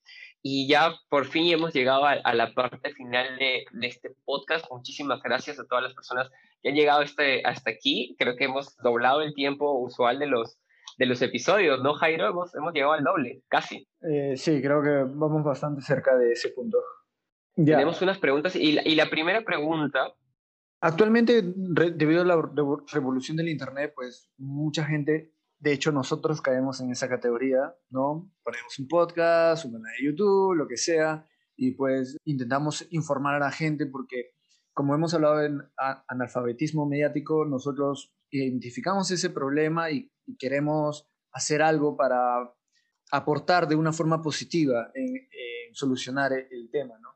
Y 0.41 0.67
ya 0.67 0.95
por 1.09 1.25
fin 1.25 1.51
hemos 1.51 1.73
llegado 1.73 2.05
a, 2.05 2.13
a 2.13 2.33
la 2.33 2.53
parte 2.53 2.93
final 2.93 3.37
de, 3.37 3.65
de, 3.71 3.87
este 3.87 4.11
podcast. 4.25 4.65
Muchísimas 4.71 5.21
gracias 5.21 5.59
a 5.59 5.65
todas 5.67 5.83
las 5.83 5.93
personas 5.93 6.29
que 6.61 6.69
han 6.69 6.75
llegado 6.75 7.01
este, 7.03 7.43
hasta 7.45 7.69
aquí. 7.69 8.15
Creo 8.17 8.35
que 8.35 8.45
hemos 8.45 8.75
doblado 8.77 9.21
el 9.21 9.35
tiempo 9.35 9.71
usual 9.73 10.17
de 10.17 10.27
los, 10.27 10.57
de 11.01 11.07
los 11.07 11.21
episodios, 11.23 11.81
¿no, 11.81 11.95
Jairo? 11.95 12.29
Hemos, 12.29 12.53
hemos 12.53 12.73
llegado 12.73 12.93
al 12.93 13.03
doble, 13.03 13.43
casi. 13.47 13.87
Eh, 14.01 14.37
sí, 14.37 14.61
creo 14.61 14.83
que 14.83 15.03
vamos 15.15 15.43
bastante 15.43 15.81
cerca 15.81 16.15
de 16.15 16.33
ese 16.33 16.49
punto. 16.49 16.77
Ya. 17.55 17.77
Tenemos 17.77 18.01
unas 18.03 18.19
preguntas 18.19 18.55
y 18.55 18.73
la, 18.73 18.87
y 18.87 18.95
la 18.95 19.09
primera 19.09 19.41
pregunta... 19.41 20.13
Actualmente, 20.83 21.43
re, 21.73 21.91
debido 21.91 22.21
a 22.21 22.25
la 22.25 22.41
revolución 22.91 23.37
del 23.37 23.49
Internet, 23.49 23.93
pues 23.95 24.31
mucha 24.37 24.83
gente 24.83 25.33
de 25.61 25.73
hecho, 25.73 25.91
nosotros 25.91 26.41
caemos 26.41 26.81
en 26.81 26.89
esa 26.89 27.07
categoría, 27.07 27.75
¿no? 27.91 28.31
Ponemos 28.43 28.79
un 28.79 28.87
podcast, 28.87 29.63
un 29.65 29.73
canal 29.73 29.91
de 29.99 30.05
YouTube, 30.07 30.55
lo 30.55 30.67
que 30.67 30.75
sea, 30.75 31.27
y 31.55 31.71
pues 31.75 32.17
intentamos 32.25 32.87
informar 32.89 33.35
a 33.35 33.39
la 33.39 33.51
gente 33.51 33.85
porque, 33.85 34.31
como 34.73 34.95
hemos 34.95 35.13
hablado 35.13 35.43
en 35.43 35.61
analfabetismo 36.07 36.87
mediático, 36.87 37.45
nosotros 37.45 38.11
identificamos 38.31 39.11
ese 39.11 39.29
problema 39.29 39.91
y, 39.91 40.11
y 40.25 40.37
queremos 40.37 41.07
hacer 41.31 41.61
algo 41.61 41.95
para 41.95 42.53
aportar 43.11 43.67
de 43.67 43.75
una 43.75 43.93
forma 43.93 44.21
positiva 44.21 44.91
en, 44.93 45.15
en 45.15 45.75
solucionar 45.75 46.33
el, 46.33 46.47
el, 46.51 46.69
tema, 46.71 46.97
¿no? 46.99 47.09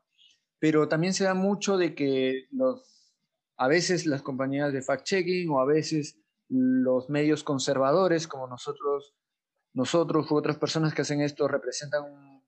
Pero 0.58 0.88
también 0.88 1.14
se 1.14 1.24
da 1.24 1.34
mucho 1.34 1.76
de 1.76 1.94
que 1.94 2.46
los, 2.50 3.14
a 3.56 3.68
veces 3.68 4.06
las 4.06 4.22
compañías 4.22 4.72
de 4.72 4.82
fact-checking 4.82 5.50
o 5.50 5.60
a 5.60 5.66
veces 5.66 6.18
los 6.48 7.08
medios 7.08 7.42
conservadores 7.44 8.28
como 8.28 8.46
nosotros, 8.46 9.14
nosotros 9.72 10.30
u 10.30 10.36
otras 10.36 10.58
personas 10.58 10.94
que 10.94 11.02
hacen 11.02 11.20
esto 11.20 11.48
representan 11.48 12.42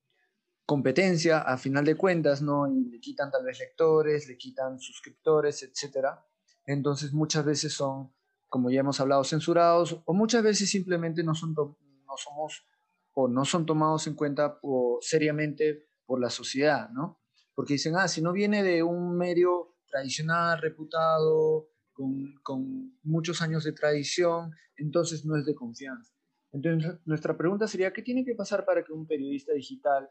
competencia 0.69 1.41
a 1.41 1.57
final 1.57 1.85
de 1.85 1.97
cuentas, 1.97 2.43
¿no? 2.43 2.71
Y 2.71 2.91
le 2.91 3.01
quitan 3.01 3.31
tal 3.31 3.45
vez 3.45 3.59
lectores, 3.59 4.29
le 4.29 4.37
quitan 4.37 4.79
suscriptores, 4.79 5.63
etcétera. 5.63 6.23
Entonces 6.67 7.15
muchas 7.15 7.45
veces 7.45 7.73
son, 7.73 8.13
como 8.49 8.71
ya 8.71 8.81
hemos 8.81 9.01
hablado, 9.01 9.25
censurados 9.25 10.01
o 10.05 10.15
muchas 10.15 10.43
veces 10.43 10.71
simplemente 10.71 11.23
no, 11.23 11.35
son 11.35 11.55
no 11.55 12.17
somos 12.17 12.65
o 13.13 13.29
no 13.29 13.45
son 13.45 13.67
tomados 13.67 14.07
en 14.07 14.15
cuenta 14.15 14.59
seriamente 15.01 15.89
por 16.07 16.21
la 16.21 16.31
sociedad, 16.31 16.89
¿no? 16.91 17.21
Porque 17.55 17.75
dicen, 17.75 17.97
ah, 17.97 18.09
si 18.09 18.23
no 18.23 18.33
viene 18.33 18.63
de 18.63 18.83
un 18.83 19.17
medio 19.17 19.77
tradicional, 19.87 20.61
reputado, 20.61 21.69
con, 21.93 22.35
con, 22.43 22.99
muchos 23.03 23.43
años 23.43 23.65
de 23.65 23.73
tradición, 23.73 24.53
entonces 24.77 25.25
no 25.25 25.37
es 25.37 25.45
de 25.45 25.55
confianza. 25.55 26.15
Entonces, 26.53 27.01
nuestra 27.05 27.37
pregunta 27.37 27.67
sería, 27.67 27.93
¿qué 27.93 28.03
tiene 28.03 28.25
que 28.25 28.35
pasar 28.35 28.65
para 28.65 28.85
que 28.85 28.93
un 28.93 29.07
periodista 29.07 29.53
digital 29.53 30.09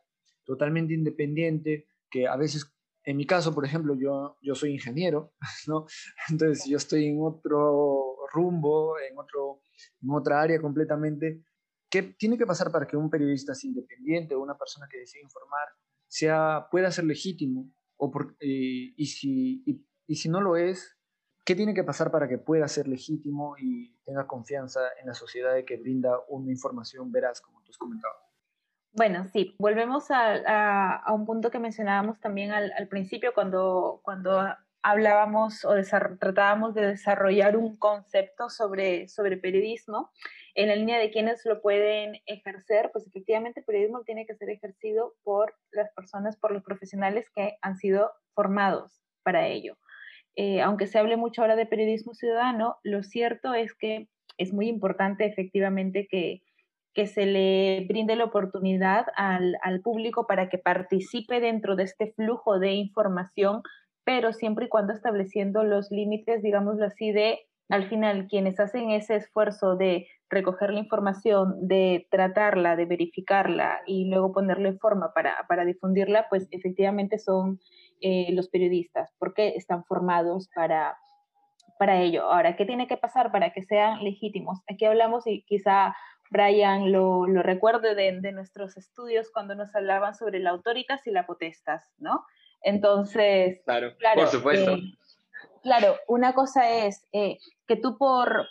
totalmente 0.47 0.93
independiente, 0.93 1.87
que 2.09 2.27
a 2.27 2.35
veces, 2.37 2.73
en 3.03 3.17
mi 3.17 3.25
caso, 3.25 3.53
por 3.53 3.65
ejemplo, 3.65 3.95
yo, 3.95 4.37
yo 4.41 4.55
soy 4.55 4.71
ingeniero, 4.71 5.33
¿no? 5.67 5.85
Entonces 6.29 6.65
yo 6.67 6.77
estoy 6.77 7.05
en 7.05 7.19
otro 7.21 8.16
rumbo, 8.37 8.99
en, 8.99 9.17
otro, 9.17 9.61
en 10.01 10.09
otra 10.11 10.41
área 10.41 10.61
completamente, 10.61 11.43
¿qué 11.89 12.03
tiene 12.03 12.37
que 12.37 12.45
pasar 12.45 12.71
para 12.71 12.87
que 12.87 12.97
un 12.97 13.09
periodista 13.09 13.53
independiente 13.63 14.35
o 14.35 14.41
una 14.41 14.57
persona 14.57 14.87
que 14.89 14.99
desea 14.99 15.21
informar 15.21 15.67
sea, 16.07 16.67
pueda 16.71 16.91
ser 16.91 17.05
legítimo? 17.05 17.71
O 17.97 18.11
por, 18.11 18.35
eh, 18.39 18.93
y, 18.95 19.05
si, 19.07 19.63
y, 19.65 19.85
y 20.07 20.15
si 20.15 20.29
no 20.29 20.41
lo 20.41 20.55
es, 20.55 20.97
¿Qué 21.47 21.55
tiene 21.55 21.73
que 21.73 21.85
pasar 21.85 22.11
para 22.11 22.27
que 22.27 22.37
pueda 22.37 22.67
ser 22.67 22.89
legítimo 22.89 23.55
y 23.57 23.95
tenga 24.03 24.27
confianza 24.27 24.81
en 24.99 25.07
la 25.07 25.13
sociedad 25.13 25.53
de 25.53 25.63
que 25.63 25.77
brinda 25.77 26.19
una 26.27 26.51
información 26.51 27.09
veraz, 27.09 27.39
como 27.39 27.61
tú 27.61 27.71
has 27.71 27.77
comentado? 27.77 28.15
Bueno, 28.91 29.23
sí, 29.31 29.55
volvemos 29.57 30.11
a, 30.11 30.33
a, 30.45 30.95
a 30.97 31.13
un 31.13 31.25
punto 31.25 31.49
que 31.49 31.59
mencionábamos 31.59 32.19
también 32.19 32.51
al, 32.51 32.73
al, 32.77 32.89
principio 32.89 33.33
cuando, 33.33 34.01
cuando 34.03 34.41
hablábamos 34.89 35.65
o 35.65 35.73
tratábamos 36.17 36.73
de 36.73 36.87
desarrollar 36.87 37.57
un 37.57 37.75
concepto 37.75 38.49
sobre, 38.49 39.09
sobre 39.09 39.35
periodismo 39.35 40.11
en 40.55 40.69
la 40.69 40.77
línea 40.77 40.97
de 40.97 41.11
quienes 41.11 41.45
lo 41.45 41.61
pueden 41.61 42.21
ejercer, 42.25 42.89
pues 42.93 43.05
efectivamente 43.05 43.59
el 43.59 43.65
periodismo 43.65 44.03
tiene 44.05 44.25
que 44.25 44.35
ser 44.35 44.49
ejercido 44.49 45.13
por 45.23 45.53
las 45.71 45.91
personas, 45.93 46.37
por 46.37 46.53
los 46.53 46.63
profesionales 46.63 47.25
que 47.35 47.57
han 47.61 47.75
sido 47.75 48.11
formados 48.33 49.01
para 49.23 49.47
ello. 49.47 49.77
Eh, 50.37 50.61
aunque 50.61 50.87
se 50.87 50.99
hable 50.99 51.17
mucho 51.17 51.41
ahora 51.41 51.57
de 51.57 51.65
periodismo 51.65 52.13
ciudadano, 52.13 52.77
lo 52.83 53.03
cierto 53.03 53.53
es 53.53 53.75
que 53.75 54.07
es 54.37 54.53
muy 54.53 54.69
importante 54.69 55.25
efectivamente 55.25 56.07
que, 56.09 56.43
que 56.93 57.07
se 57.07 57.25
le 57.25 57.85
brinde 57.89 58.15
la 58.15 58.23
oportunidad 58.23 59.05
al, 59.17 59.57
al, 59.63 59.81
público 59.81 60.27
para 60.27 60.47
que 60.47 60.59
participe 60.59 61.41
dentro 61.41 61.75
de 61.75 61.83
este 61.83 62.13
flujo 62.13 62.57
de 62.57 62.71
información, 62.71 63.63
pero 64.07 64.31
siempre 64.31 64.67
y 64.67 64.69
cuando 64.69 64.93
estableciendo 64.93 65.65
los 65.65 65.91
límites, 65.91 66.41
digámoslo 66.41 66.85
así, 66.85 67.11
de 67.11 67.41
al 67.67 67.89
final 67.89 68.27
quienes 68.27 68.57
hacen 68.57 68.89
ese 68.91 69.17
esfuerzo 69.17 69.75
de 69.75 70.07
recoger 70.29 70.71
la 70.71 70.79
información, 70.79 71.67
de 71.67 72.07
tratarla, 72.09 72.77
de 72.77 72.85
verificarla 72.85 73.81
y 73.85 74.09
luego 74.09 74.31
ponerle 74.31 74.77
forma 74.77 75.11
para, 75.13 75.45
para 75.49 75.65
difundirla, 75.65 76.27
pues 76.29 76.47
efectivamente 76.51 77.19
son 77.19 77.59
eh, 77.99 78.31
los 78.31 78.47
periodistas, 78.47 79.13
porque 79.19 79.55
están 79.57 79.83
formados 79.83 80.47
para, 80.55 80.97
para 81.77 81.99
ello. 81.99 82.31
Ahora, 82.31 82.55
¿qué 82.55 82.65
tiene 82.65 82.87
que 82.87 82.95
pasar 82.95 83.29
para 83.29 83.51
que 83.51 83.63
sean 83.63 84.05
legítimos? 84.05 84.61
Aquí 84.71 84.85
hablamos 84.85 85.27
y 85.27 85.43
quizá 85.43 85.93
Brian 86.31 86.93
lo, 86.93 87.27
lo 87.27 87.43
recuerde 87.43 87.93
de, 87.93 88.21
de, 88.21 88.31
nuestros 88.31 88.77
estudios 88.77 89.29
cuando 89.33 89.53
nos 89.53 89.75
hablaban 89.75 90.15
sobre 90.15 90.39
la 90.39 90.51
autoritas 90.51 91.05
y 91.07 91.11
la 91.11 91.25
potestas, 91.25 91.91
¿no? 91.97 92.23
Entonces, 92.61 93.61
claro, 93.65 93.95
claro 93.97 94.21
por 94.21 94.29
supuesto. 94.29 94.71
Eh, 94.71 94.97
claro, 95.61 95.95
una 96.07 96.33
cosa 96.33 96.69
es 96.69 97.05
eh, 97.11 97.37
que 97.67 97.75
tú 97.75 97.97
por, 97.97 98.47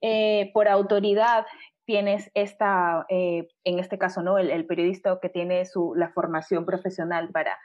eh, 0.00 0.50
por 0.52 0.68
autoridad 0.68 1.46
tienes 1.88 2.30
esta, 2.34 3.06
eh, 3.08 3.48
en 3.64 3.78
este 3.78 3.96
caso, 3.96 4.22
¿no? 4.22 4.36
El, 4.36 4.66
periodista 4.66 5.18
que 5.22 5.30
tiene 5.30 5.64
su, 5.64 5.94
la 5.96 6.10
formación 6.10 6.66
profesional 6.66 7.30
para 7.30 7.58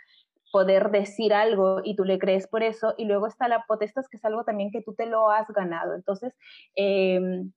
poder 0.49 0.91
decir 0.91 1.33
algo 1.33 1.81
y 1.83 1.97
tú 1.97 2.05
le 2.05 2.19
crees 2.19 2.47
por 2.47 2.63
eso, 2.63 2.95
y 2.97 3.03
luego 3.03 3.27
está 3.27 3.49
la 3.49 3.65
potestas, 3.67 4.07
que 4.07 4.15
es 4.15 4.23
algo 4.23 4.45
también 4.45 4.71
que 4.71 4.81
tú 4.81 4.93
te 4.93 5.07
lo 5.07 5.29
has 5.29 5.49
ganado. 5.49 5.93
Entonces, 5.93 6.33
em, 6.75 7.51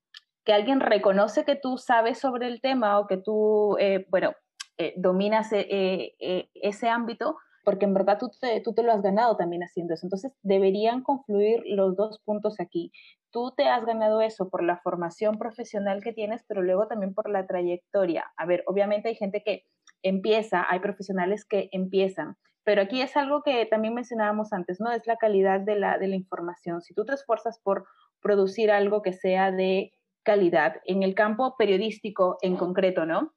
que 0.44 0.52
alguien 0.52 0.80
reconoce 0.80 1.44
que 1.44 1.54
tú 1.54 1.78
sabes 1.78 2.18
sobre 2.18 2.48
el 2.48 2.60
tema 2.60 2.98
o 2.98 3.06
que 3.06 3.18
tú, 3.18 3.76
eh, 3.78 4.04
bueno, 4.08 4.32
eh, 4.76 4.92
dominas 4.96 5.50
ese 5.52 6.88
ámbito, 6.88 7.36
porque 7.66 7.84
en 7.84 7.94
verdad 7.94 8.16
tú 8.20 8.30
te, 8.40 8.60
tú 8.60 8.74
te 8.74 8.84
lo 8.84 8.92
has 8.92 9.02
ganado 9.02 9.36
también 9.36 9.64
haciendo 9.64 9.92
eso. 9.92 10.06
Entonces, 10.06 10.32
deberían 10.42 11.02
confluir 11.02 11.64
los 11.66 11.96
dos 11.96 12.20
puntos 12.20 12.60
aquí. 12.60 12.92
Tú 13.32 13.52
te 13.56 13.68
has 13.68 13.84
ganado 13.84 14.20
eso 14.20 14.48
por 14.48 14.62
la 14.62 14.78
formación 14.78 15.36
profesional 15.36 16.00
que 16.00 16.12
tienes, 16.12 16.44
pero 16.46 16.62
luego 16.62 16.86
también 16.86 17.12
por 17.12 17.28
la 17.28 17.44
trayectoria. 17.44 18.32
A 18.36 18.46
ver, 18.46 18.62
obviamente 18.68 19.08
hay 19.08 19.16
gente 19.16 19.42
que 19.42 19.64
empieza, 20.04 20.64
hay 20.70 20.78
profesionales 20.78 21.44
que 21.44 21.68
empiezan, 21.72 22.36
pero 22.62 22.82
aquí 22.82 23.02
es 23.02 23.16
algo 23.16 23.42
que 23.42 23.66
también 23.66 23.94
mencionábamos 23.94 24.52
antes, 24.52 24.80
¿no? 24.80 24.92
Es 24.92 25.04
la 25.08 25.16
calidad 25.16 25.58
de 25.58 25.74
la, 25.74 25.98
de 25.98 26.06
la 26.06 26.14
información. 26.14 26.82
Si 26.82 26.94
tú 26.94 27.04
te 27.04 27.14
esfuerzas 27.14 27.58
por 27.58 27.86
producir 28.22 28.70
algo 28.70 29.02
que 29.02 29.12
sea 29.12 29.50
de 29.50 29.92
calidad, 30.22 30.76
en 30.84 31.02
el 31.02 31.16
campo 31.16 31.56
periodístico 31.56 32.38
en 32.42 32.56
concreto, 32.56 33.06
¿no? 33.06 33.32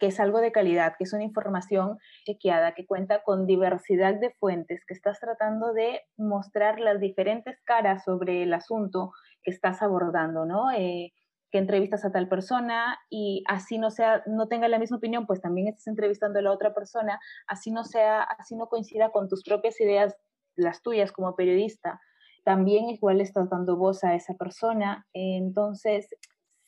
Que 0.00 0.06
es 0.06 0.18
algo 0.18 0.40
de 0.40 0.50
calidad, 0.50 0.94
que 0.96 1.04
es 1.04 1.12
una 1.12 1.22
información 1.22 1.98
chequeada, 2.24 2.72
que 2.72 2.86
cuenta 2.86 3.22
con 3.22 3.46
diversidad 3.46 4.18
de 4.18 4.30
fuentes, 4.30 4.84
que 4.86 4.94
estás 4.94 5.20
tratando 5.20 5.74
de 5.74 6.00
mostrar 6.16 6.80
las 6.80 6.98
diferentes 6.98 7.60
caras 7.64 8.02
sobre 8.04 8.42
el 8.42 8.54
asunto 8.54 9.12
que 9.42 9.50
estás 9.50 9.82
abordando, 9.82 10.46
¿no? 10.46 10.70
Eh, 10.72 11.12
que 11.52 11.58
entrevistas 11.58 12.04
a 12.04 12.12
tal 12.12 12.28
persona 12.28 12.98
y 13.10 13.44
así 13.46 13.76
no 13.76 13.90
sea, 13.90 14.22
no 14.26 14.48
tenga 14.48 14.68
la 14.68 14.78
misma 14.78 14.96
opinión, 14.96 15.26
pues 15.26 15.40
también 15.40 15.68
estás 15.68 15.88
entrevistando 15.88 16.38
a 16.38 16.42
la 16.42 16.52
otra 16.52 16.72
persona, 16.72 17.20
así 17.46 17.70
no 17.70 17.84
sea, 17.84 18.22
así 18.22 18.56
no 18.56 18.68
coincida 18.68 19.10
con 19.10 19.28
tus 19.28 19.42
propias 19.42 19.80
ideas, 19.80 20.16
las 20.56 20.80
tuyas 20.82 21.12
como 21.12 21.36
periodista, 21.36 22.00
también 22.44 22.88
igual 22.88 23.20
estás 23.20 23.50
dando 23.50 23.76
voz 23.76 24.02
a 24.04 24.14
esa 24.14 24.34
persona. 24.34 25.06
Entonces, 25.12 26.08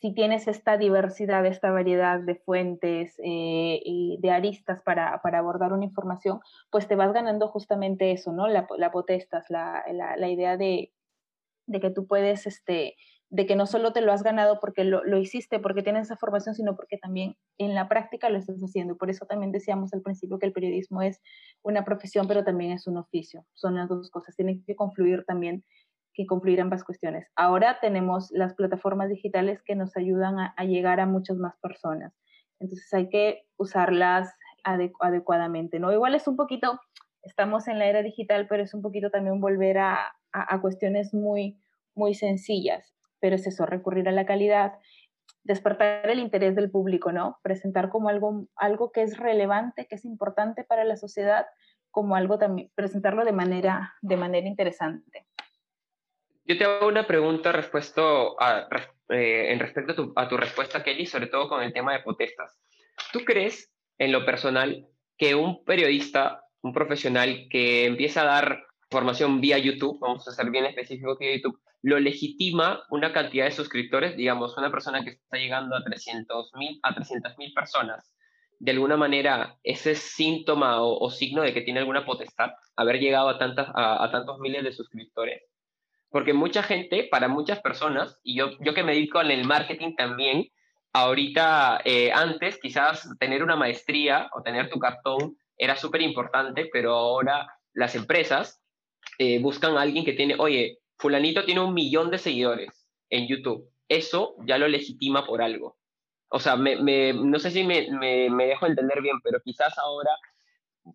si 0.02 0.12
tienes 0.12 0.48
esta 0.48 0.76
diversidad, 0.76 1.46
esta 1.46 1.70
variedad 1.70 2.18
de 2.18 2.34
fuentes 2.34 3.14
eh, 3.20 3.80
y 3.84 4.18
de 4.20 4.30
aristas 4.32 4.82
para, 4.82 5.20
abordar 5.22 5.72
una 5.72 5.84
información, 5.84 6.40
pues 6.72 6.88
te 6.88 6.96
vas 6.96 7.12
ganando 7.12 7.46
justamente 7.46 8.10
eso, 8.10 8.32
¿no? 8.32 8.48
La, 8.48 8.66
la 8.78 8.90
potestas, 8.90 9.44
la, 9.48 9.84
idea 10.28 10.56
de, 10.56 10.92
que 11.80 11.90
tú 11.90 12.08
puedes, 12.08 12.48
este, 12.48 12.96
de 13.30 13.46
que 13.46 13.54
no 13.54 13.68
solo 13.68 13.92
te 13.92 14.00
lo 14.00 14.12
has 14.12 14.24
ganado 14.24 14.58
porque 14.58 14.82
lo, 14.82 15.04
lo, 15.04 15.18
hiciste, 15.18 15.60
porque 15.60 15.84
tienes 15.84 16.06
esa 16.06 16.16
formación, 16.16 16.56
sino 16.56 16.74
porque 16.74 16.98
también 16.98 17.36
en 17.58 17.76
la 17.76 17.88
práctica 17.88 18.28
lo 18.28 18.38
estás 18.38 18.60
haciendo. 18.60 18.96
Por 18.96 19.08
eso 19.08 19.26
también 19.26 19.52
decíamos 19.52 19.94
al 19.94 20.02
principio 20.02 20.40
que 20.40 20.46
el 20.46 20.52
periodismo 20.52 21.02
es 21.02 21.20
una 21.62 21.84
profesión, 21.84 22.26
pero 22.26 22.42
también 22.42 22.72
es 22.72 22.88
un 22.88 22.96
oficio. 22.96 23.46
Son 23.54 23.76
las 23.76 23.88
dos 23.88 24.10
cosas, 24.10 24.34
tienen 24.34 24.64
que 24.64 24.74
confluir 24.74 25.24
también 25.24 25.62
que 26.14 26.26
concluir 26.26 26.60
ambas 26.60 26.84
cuestiones. 26.84 27.26
Ahora 27.36 27.78
tenemos 27.80 28.30
las 28.30 28.54
plataformas 28.54 29.08
digitales 29.08 29.62
que 29.62 29.74
nos 29.74 29.96
ayudan 29.96 30.38
a, 30.38 30.64
llegar 30.64 31.00
a 31.00 31.06
muchas 31.06 31.36
más 31.36 31.56
personas. 31.58 32.12
Entonces 32.60 32.92
hay 32.92 33.08
que 33.08 33.46
usarlas 33.56 34.34
adecuadamente, 34.64 35.80
¿no? 35.80 35.92
Igual 35.92 36.14
es 36.14 36.28
un 36.28 36.36
poquito, 36.36 36.80
estamos 37.22 37.66
en 37.66 37.78
la 37.78 37.86
era 37.86 38.02
digital, 38.02 38.46
pero 38.48 38.62
es 38.62 38.74
un 38.74 38.82
poquito 38.82 39.10
también 39.10 39.40
volver 39.40 39.78
a, 39.78 40.14
a, 40.32 40.60
cuestiones 40.60 41.12
muy, 41.12 41.58
muy 41.94 42.14
sencillas. 42.14 42.94
Pero 43.20 43.36
es 43.36 43.46
eso, 43.46 43.66
recurrir 43.66 44.08
a 44.08 44.12
la 44.12 44.26
calidad, 44.26 44.74
despertar 45.44 46.08
el 46.08 46.20
interés 46.20 46.54
del 46.54 46.70
público, 46.70 47.12
¿no? 47.12 47.38
Presentar 47.42 47.88
como 47.88 48.08
algo, 48.08 48.46
algo 48.56 48.92
que 48.92 49.02
es 49.02 49.16
relevante, 49.18 49.86
que 49.86 49.96
es 49.96 50.04
importante 50.04 50.62
para 50.64 50.84
la 50.84 50.96
sociedad, 50.96 51.46
como 51.90 52.16
algo 52.16 52.38
también, 52.38 52.70
presentarlo 52.74 53.24
de 53.24 53.32
manera, 53.32 53.94
de 54.00 54.16
manera 54.16 54.46
interesante. 54.46 55.26
Yo 56.44 56.58
te 56.58 56.64
hago 56.64 56.88
una 56.88 57.06
pregunta 57.06 57.52
respecto 57.52 58.40
a, 58.40 58.68
eh, 59.10 59.52
en 59.52 59.60
respecto 59.60 60.12
a 60.16 60.28
tu, 60.28 60.36
respuesta, 60.36 60.82
Kelly, 60.82 61.06
sobre 61.06 61.28
todo 61.28 61.48
con 61.48 61.62
el 61.62 61.72
tema 61.72 61.92
de 61.92 62.00
protestas. 62.00 62.58
¿Tú 63.12 63.20
crees, 63.24 63.72
en 63.98 64.10
lo 64.10 64.26
personal, 64.26 64.88
que 65.16 65.36
un 65.36 65.64
periodista, 65.64 66.42
un 66.62 66.72
profesional 66.72 67.46
que 67.48 67.86
empieza 67.86 68.22
a 68.22 68.40
dar 68.40 68.64
formación 68.90 69.40
vía 69.40 69.58
YouTube, 69.58 70.00
vamos 70.00 70.26
a 70.26 70.32
ser 70.32 70.50
bien 70.50 70.66
específico 70.66 71.16
que 71.16 71.36
YouTube, 71.36 71.60
lo 71.82 72.00
legitima 72.00 72.82
una 72.90 73.12
cantidad 73.12 73.44
de 73.44 73.52
suscriptores, 73.52 74.16
digamos, 74.16 74.56
una 74.56 74.70
persona 74.70 75.04
que 75.04 75.10
está 75.10 75.36
llegando 75.36 75.76
a 75.76 75.84
300.000 75.84 76.80
a 76.82 76.94
300.000 76.94 77.54
personas, 77.54 78.14
de 78.58 78.72
alguna 78.72 78.96
manera 78.96 79.56
ese 79.62 79.92
es 79.92 79.98
síntoma 79.98 80.82
o, 80.82 81.10
signo 81.10 81.42
de 81.42 81.54
que 81.54 81.62
tiene 81.62 81.80
alguna 81.80 82.04
potestad, 82.04 82.50
haber 82.76 82.98
llegado 82.98 83.28
a, 83.28 83.38
tantas, 83.38 83.68
a 83.74 84.08
tantos 84.12 84.38
miles 84.38 84.62
de 84.64 84.72
suscriptores. 84.72 85.51
Porque 86.12 86.34
mucha 86.34 86.62
gente, 86.62 87.08
para 87.10 87.26
muchas 87.26 87.60
personas, 87.60 88.20
y 88.22 88.36
yo, 88.36 88.50
yo 88.60 88.74
que 88.74 88.84
me 88.84 88.92
dedico 88.92 89.20
en 89.20 89.32
el 89.32 89.44
marketing 89.44 89.96
también, 89.96 90.46
ahorita, 90.92 91.80
eh, 91.84 92.12
antes 92.12 92.58
quizás 92.60 93.08
tener 93.18 93.42
una 93.42 93.56
maestría 93.56 94.30
o 94.34 94.42
tener 94.42 94.68
tu 94.68 94.78
cartón 94.78 95.36
era 95.56 95.74
súper 95.76 96.02
importante, 96.02 96.68
pero 96.72 96.92
ahora 96.92 97.48
las 97.72 97.94
empresas 97.94 98.62
eh, 99.18 99.40
buscan 99.40 99.76
a 99.76 99.80
alguien 99.80 100.04
que 100.04 100.12
tiene, 100.12 100.36
oye, 100.38 100.78
fulanito 100.98 101.44
tiene 101.44 101.60
un 101.60 101.74
millón 101.74 102.10
de 102.10 102.18
seguidores 102.18 102.88
en 103.10 103.26
YouTube. 103.26 103.68
Eso 103.88 104.36
ya 104.46 104.58
lo 104.58 104.68
legitima 104.68 105.26
por 105.26 105.42
algo. 105.42 105.78
O 106.28 106.40
sea, 106.40 106.56
me, 106.56 106.76
me, 106.76 107.12
no 107.12 107.38
sé 107.38 107.50
si 107.50 107.64
me, 107.64 107.88
me, 107.90 108.46
dejo 108.46 108.66
entender 108.66 109.02
bien, 109.02 109.20
pero 109.22 109.40
quizás 109.44 109.76
ahora 109.78 110.10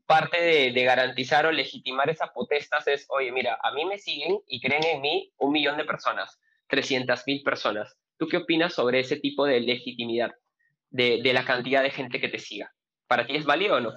parte 0.05 0.41
de, 0.71 0.83
garantizar 0.83 1.45
o 1.45 1.51
legitimar 1.51 2.09
esas 2.09 2.29
potestas 2.31 2.87
es, 2.87 3.05
oye, 3.09 3.31
mira, 3.31 3.57
a 3.61 3.71
mí 3.71 3.85
me 3.85 3.97
siguen 3.97 4.39
y 4.47 4.61
creen 4.61 4.85
en 4.85 5.01
mí 5.01 5.33
un 5.37 5.51
millón 5.51 5.77
de 5.77 5.85
personas, 5.85 6.39
300 6.67 7.23
mil 7.25 7.43
personas. 7.43 7.97
¿Tú 8.17 8.27
qué 8.27 8.37
opinas 8.37 8.73
sobre 8.73 8.99
ese 8.99 9.17
tipo 9.17 9.45
de 9.45 9.59
legitimidad 9.59 10.31
de, 10.89 11.21
de 11.21 11.33
la 11.33 11.45
cantidad 11.45 11.83
de 11.83 11.91
gente 11.91 12.19
que 12.19 12.29
te 12.29 12.39
siga? 12.39 12.73
¿Para 13.07 13.25
ti 13.25 13.35
es 13.35 13.45
válido 13.45 13.75
o 13.75 13.79
no? 13.79 13.93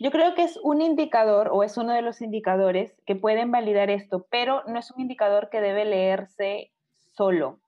Yo 0.00 0.10
creo 0.10 0.34
que 0.34 0.42
es 0.42 0.58
un 0.62 0.80
indicador 0.80 1.50
o 1.52 1.62
es 1.62 1.76
uno 1.76 1.92
de 1.92 2.02
los 2.02 2.22
indicadores 2.22 3.00
que 3.06 3.16
pueden 3.16 3.50
validar 3.50 3.90
esto, 3.90 4.26
pero 4.30 4.64
no 4.66 4.78
es 4.78 4.90
un 4.90 5.02
indicador 5.02 5.50
que 5.50 5.60
debe 5.60 5.84
leerse 5.84 6.72
solo. 7.14 7.60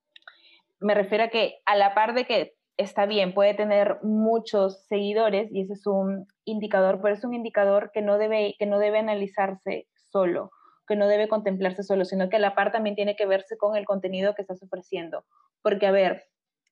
Me 0.80 0.94
refiero 0.94 1.24
a 1.24 1.28
que 1.28 1.60
a 1.66 1.76
la 1.76 1.94
par 1.94 2.14
de 2.14 2.24
que 2.24 2.54
está 2.82 3.06
bien, 3.06 3.34
puede 3.34 3.54
tener 3.54 3.98
muchos 4.02 4.84
seguidores 4.86 5.50
y 5.52 5.62
ese 5.62 5.74
es 5.74 5.86
un 5.86 6.26
indicador, 6.44 7.00
pero 7.02 7.14
es 7.14 7.24
un 7.24 7.34
indicador 7.34 7.90
que 7.92 8.02
no 8.02 8.18
debe, 8.18 8.54
que 8.58 8.66
no 8.66 8.78
debe 8.78 8.98
analizarse 8.98 9.88
solo, 10.10 10.50
que 10.86 10.96
no 10.96 11.08
debe 11.08 11.28
contemplarse 11.28 11.82
solo, 11.82 12.04
sino 12.04 12.28
que 12.28 12.36
a 12.36 12.40
la 12.40 12.54
par 12.54 12.72
también 12.72 12.96
tiene 12.96 13.16
que 13.16 13.26
verse 13.26 13.56
con 13.56 13.76
el 13.76 13.84
contenido 13.84 14.34
que 14.34 14.42
estás 14.42 14.62
ofreciendo. 14.62 15.24
Porque, 15.62 15.86
a 15.86 15.90
ver, 15.92 16.24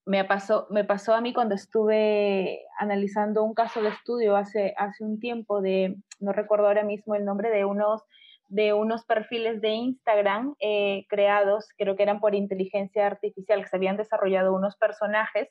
me 0.05 0.25
pasó, 0.25 0.67
me 0.71 0.85
pasó 0.85 1.15
a 1.15 1.21
mí 1.21 1.33
cuando 1.33 1.55
estuve 1.55 2.61
analizando 2.79 3.43
un 3.45 3.55
caso 3.55 3.83
de 3.83 3.91
estudio 3.91 4.37
hace, 4.37 4.75
hace 4.77 5.05
un 5.05 5.21
tiempo 5.21 5.61
de, 5.61 5.97
no 6.19 6.33
recuerdo 6.33 6.67
ahora 6.67 6.85
mismo 6.85 7.15
el 7.15 7.25
nombre, 7.25 7.51
de 7.51 7.65
unos 7.65 8.03
de 8.51 8.73
unos 8.73 9.05
perfiles 9.05 9.61
de 9.61 9.69
Instagram 9.69 10.57
eh, 10.59 11.07
creados, 11.09 11.69
creo 11.79 11.95
que 11.95 12.03
eran 12.03 12.19
por 12.19 12.35
inteligencia 12.35 13.07
artificial, 13.07 13.63
que 13.63 13.69
se 13.69 13.77
habían 13.77 13.97
desarrollado 13.97 14.53
unos 14.53 14.77
personajes 14.77 15.49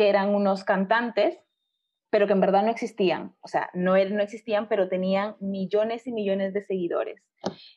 que 0.00 0.08
eran 0.08 0.34
unos 0.34 0.64
cantantes, 0.64 1.38
pero 2.08 2.26
que 2.26 2.32
en 2.32 2.40
verdad 2.40 2.62
no 2.62 2.70
existían. 2.70 3.36
O 3.42 3.48
sea, 3.48 3.68
no, 3.74 3.96
er, 3.96 4.10
no 4.12 4.22
existían, 4.22 4.66
pero 4.66 4.88
tenían 4.88 5.36
millones 5.40 6.06
y 6.06 6.12
millones 6.12 6.54
de 6.54 6.62
seguidores. 6.62 7.22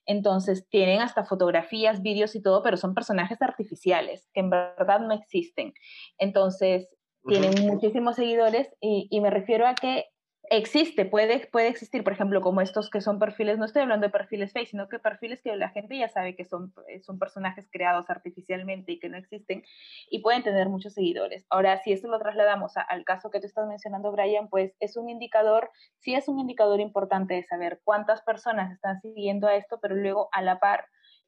Entonces, 0.06 0.66
tienen 0.70 1.02
hasta 1.02 1.26
fotografías, 1.26 2.02
vídeos 2.02 2.34
y 2.38 2.42
todo, 2.42 2.64
pero 2.64 2.78
son 2.78 2.94
personajes 2.94 3.42
artificiales 3.42 4.30
que 4.34 4.40
en 4.40 4.52
verdad 4.52 5.02
no 5.02 5.14
existen. 5.14 5.74
Entonces, 6.18 6.88
tienen 7.28 7.68
muchísimos 7.68 8.16
seguidores 8.16 8.74
y, 8.80 9.10
y 9.12 9.20
me 9.20 9.30
refiero 9.30 9.68
a 9.68 9.76
que 9.76 10.06
existe, 10.50 11.06
puede, 11.06 11.48
puede 11.48 11.68
existir, 11.68 12.04
por 12.04 12.14
ejemplo, 12.14 12.42
como 12.42 12.62
estos 12.62 12.90
que 12.90 13.02
son 13.02 13.20
perfiles, 13.20 13.58
no 13.58 13.66
estoy 13.66 13.82
hablando 13.82 14.08
de 14.08 14.12
perfiles 14.12 14.52
fake, 14.52 14.68
sino 14.68 14.90
que 14.90 15.00
perfiles 15.00 15.42
que 15.42 15.56
la 15.56 15.70
gente 15.70 15.98
ya 15.98 16.10
sabe 16.10 16.36
que 16.36 16.46
son, 16.46 16.74
eh, 16.88 17.02
son 17.02 17.18
personajes 17.18 17.68
creados 17.72 18.10
artificialmente 18.10 18.94
y 18.94 19.00
que 19.00 19.10
no 19.10 19.18
existen 19.18 19.64
y 20.10 20.20
pueden 20.20 20.44
tener 20.44 20.70
muchos 20.70 20.94
seguidores. 20.94 21.46
Ahora, 21.50 21.78
si 21.84 21.94
esto 21.94 22.08
lo 22.08 22.20
trasladamos 22.20 22.74
al 22.76 23.06
caso 23.06 23.32
que 23.32 23.40
tú 23.40 23.48
estás 23.48 23.68
mencionando, 23.68 24.12
Brian, 24.12 24.50
pues 24.50 24.76
es 24.80 24.98
un 24.98 25.10
indicador, 25.10 25.70
sí 26.00 26.14
es 26.14 26.28
un 26.28 26.40
indicador 26.40 26.80
importante 26.80 27.36
de 27.36 27.44
saber 27.44 27.80
cuántas 27.84 28.22
personas 28.22 28.72
están 28.72 29.00
siguiendo 29.02 29.48
a 29.48 29.56
esto, 29.56 29.80
pero 29.82 29.96
luego 29.96 30.30
a 30.34 30.42
la 30.42 30.60
par 30.60 30.86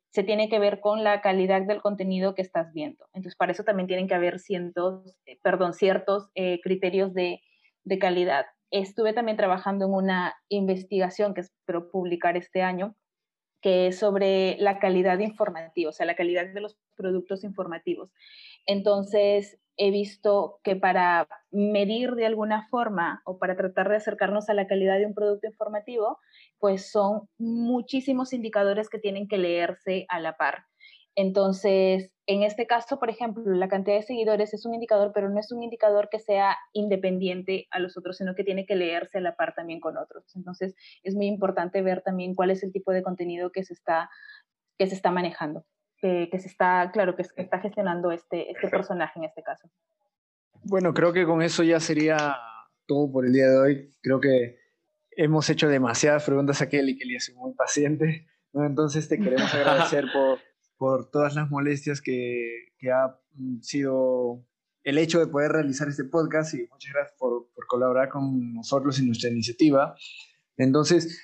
se 0.09 0.23
tiene 0.23 0.47
que 0.47 0.59
ver 0.59 0.79
con 0.79 1.03
la 1.03 1.19
calidad 1.21 1.61
del 1.63 1.81
contenido 1.81 2.35
que 2.35 2.41
estás 2.41 2.71
viendo. 2.73 3.05
Entonces, 3.13 3.35
para 3.35 3.51
eso 3.51 3.63
también 3.63 3.87
tienen 3.87 4.07
que 4.07 4.15
haber 4.15 4.39
cientos, 4.39 5.17
eh, 5.25 5.37
perdón, 5.43 5.73
ciertos 5.73 6.29
eh, 6.35 6.61
criterios 6.61 7.13
de, 7.13 7.41
de 7.83 7.99
calidad 7.99 8.45
estuve 8.71 9.13
también 9.13 9.37
trabajando 9.37 9.85
en 9.85 9.93
una 9.93 10.35
investigación 10.49 11.33
que 11.33 11.41
espero 11.41 11.89
publicar 11.89 12.37
este 12.37 12.61
año, 12.61 12.95
que 13.61 13.87
es 13.87 13.99
sobre 13.99 14.57
la 14.59 14.79
calidad 14.79 15.19
informativa, 15.19 15.89
o 15.89 15.93
sea, 15.93 16.05
la 16.05 16.15
calidad 16.15 16.45
de 16.53 16.61
los 16.61 16.77
productos 16.95 17.43
informativos. 17.43 18.11
Entonces, 18.65 19.59
he 19.77 19.91
visto 19.91 20.59
que 20.63 20.75
para 20.75 21.27
medir 21.51 22.11
de 22.11 22.25
alguna 22.25 22.67
forma 22.69 23.21
o 23.25 23.39
para 23.39 23.55
tratar 23.55 23.89
de 23.89 23.97
acercarnos 23.97 24.49
a 24.49 24.53
la 24.53 24.67
calidad 24.67 24.97
de 24.99 25.05
un 25.05 25.13
producto 25.13 25.47
informativo, 25.47 26.19
pues 26.59 26.91
son 26.91 27.27
muchísimos 27.37 28.33
indicadores 28.33 28.89
que 28.89 28.99
tienen 28.99 29.27
que 29.27 29.37
leerse 29.37 30.05
a 30.09 30.19
la 30.19 30.37
par. 30.37 30.65
Entonces, 31.15 32.11
en 32.27 32.41
este 32.41 32.65
caso, 32.65 32.97
por 32.97 33.09
ejemplo, 33.09 33.43
la 33.53 33.67
cantidad 33.67 33.97
de 33.97 34.03
seguidores 34.03 34.53
es 34.53 34.65
un 34.65 34.73
indicador, 34.73 35.11
pero 35.13 35.29
no 35.29 35.39
es 35.39 35.51
un 35.51 35.61
indicador 35.61 36.09
que 36.09 36.19
sea 36.19 36.57
independiente 36.73 37.67
a 37.69 37.79
los 37.79 37.97
otros, 37.97 38.17
sino 38.17 38.33
que 38.33 38.43
tiene 38.43 38.65
que 38.65 38.75
leerse 38.75 39.19
a 39.19 39.21
la 39.21 39.35
par 39.35 39.53
también 39.53 39.79
con 39.79 39.97
otros. 39.97 40.35
Entonces, 40.35 40.75
es 41.03 41.13
muy 41.13 41.27
importante 41.27 41.81
ver 41.83 42.01
también 42.01 42.33
cuál 42.33 42.49
es 42.49 42.63
el 42.63 42.71
tipo 42.71 42.91
de 42.91 43.03
contenido 43.03 43.51
que 43.51 43.63
se 43.63 43.73
está, 43.73 44.09
que 44.77 44.87
se 44.87 44.95
está 44.95 45.11
manejando, 45.11 45.65
que, 45.99 46.29
se 46.31 46.47
está, 46.47 46.89
claro, 46.91 47.15
que, 47.15 47.23
está 47.37 47.59
gestionando 47.59 48.11
este, 48.11 48.51
este 48.51 48.69
personaje 48.69 49.19
en 49.19 49.25
este 49.25 49.43
caso. 49.43 49.69
Bueno, 50.63 50.95
creo 50.95 51.13
que 51.13 51.25
con 51.25 51.43
eso 51.43 51.61
ya 51.61 51.79
sería 51.79 52.37
todo 52.87 53.11
por 53.11 53.25
el 53.25 53.33
día 53.33 53.47
de 53.49 53.57
hoy. 53.57 53.95
Creo 54.01 54.19
que 54.19 54.57
hemos 55.11 55.47
hecho 55.51 55.67
demasiadas 55.67 56.23
preguntas 56.25 56.59
a 56.61 56.69
Kelly, 56.69 56.97
Kelly 56.97 57.17
es 57.17 57.31
muy 57.35 57.53
paciente. 57.53 58.27
Entonces 58.51 59.07
te 59.07 59.19
queremos 59.19 59.53
agradecer 59.53 60.05
por, 60.11 60.39
por 60.77 61.09
todas 61.09 61.35
las 61.35 61.49
molestias 61.49 62.01
que, 62.01 62.73
que, 62.77 62.91
ha 62.91 63.19
mm, 63.33 63.61
sido 63.61 64.45
el 64.83 64.97
hecho 64.97 65.19
de 65.19 65.27
poder 65.27 65.51
realizar 65.51 65.87
este 65.87 66.03
podcast 66.03 66.53
y 66.53 66.67
muchas 66.69 66.93
gracias 66.93 67.17
por, 67.17 67.49
por 67.53 67.65
colaborar 67.67 68.09
con 68.09 68.53
nosotros 68.53 68.99
en 68.99 69.07
nuestra 69.07 69.29
iniciativa. 69.29 69.95
Entonces, 70.57 71.21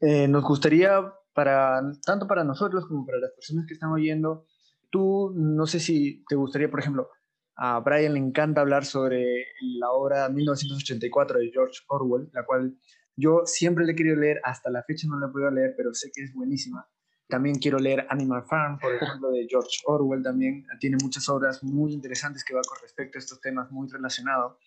eh, 0.00 0.28
nos 0.28 0.44
gustaría, 0.44 1.12
para, 1.34 1.80
tanto 2.04 2.26
para 2.26 2.44
nosotros 2.44 2.86
como 2.86 3.06
para 3.06 3.18
las 3.18 3.32
personas 3.32 3.66
que 3.66 3.74
están 3.74 3.90
oyendo, 3.90 4.46
tú, 4.90 5.32
no 5.34 5.66
sé 5.66 5.80
si 5.80 6.24
te 6.28 6.36
gustaría, 6.36 6.70
por 6.70 6.80
ejemplo, 6.80 7.08
a 7.56 7.80
Brian 7.80 8.14
le 8.14 8.20
encanta 8.20 8.62
hablar 8.62 8.84
sobre 8.84 9.46
la 9.60 9.90
obra 9.90 10.28
1984 10.28 11.40
de 11.40 11.50
George 11.50 11.80
Orwell, 11.88 12.30
la 12.32 12.44
cual 12.44 12.76
yo 13.16 13.42
siempre 13.44 13.84
le 13.84 13.92
he 13.92 13.96
querido 13.96 14.16
leer, 14.16 14.40
hasta 14.44 14.70
la 14.70 14.82
fecha 14.82 15.06
no 15.08 15.20
la 15.20 15.26
he 15.26 15.30
podido 15.30 15.50
leer, 15.50 15.74
pero 15.76 15.92
sé 15.92 16.10
que 16.14 16.22
es 16.22 16.32
buenísima. 16.32 16.88
También 17.30 17.58
quiero 17.58 17.78
leer 17.78 18.06
Animal 18.10 18.44
Farm, 18.44 18.78
por 18.78 18.92
ejemplo, 18.92 19.30
de 19.30 19.46
George 19.48 19.78
Orwell 19.86 20.22
también. 20.22 20.66
Tiene 20.78 20.98
muchas 21.02 21.28
obras 21.28 21.62
muy 21.62 21.92
interesantes 21.92 22.44
que 22.44 22.54
va 22.54 22.60
con 22.68 22.78
respecto 22.82 23.16
a 23.16 23.20
estos 23.20 23.40
temas 23.40 23.70
muy 23.70 23.88
relacionados. 23.88 24.58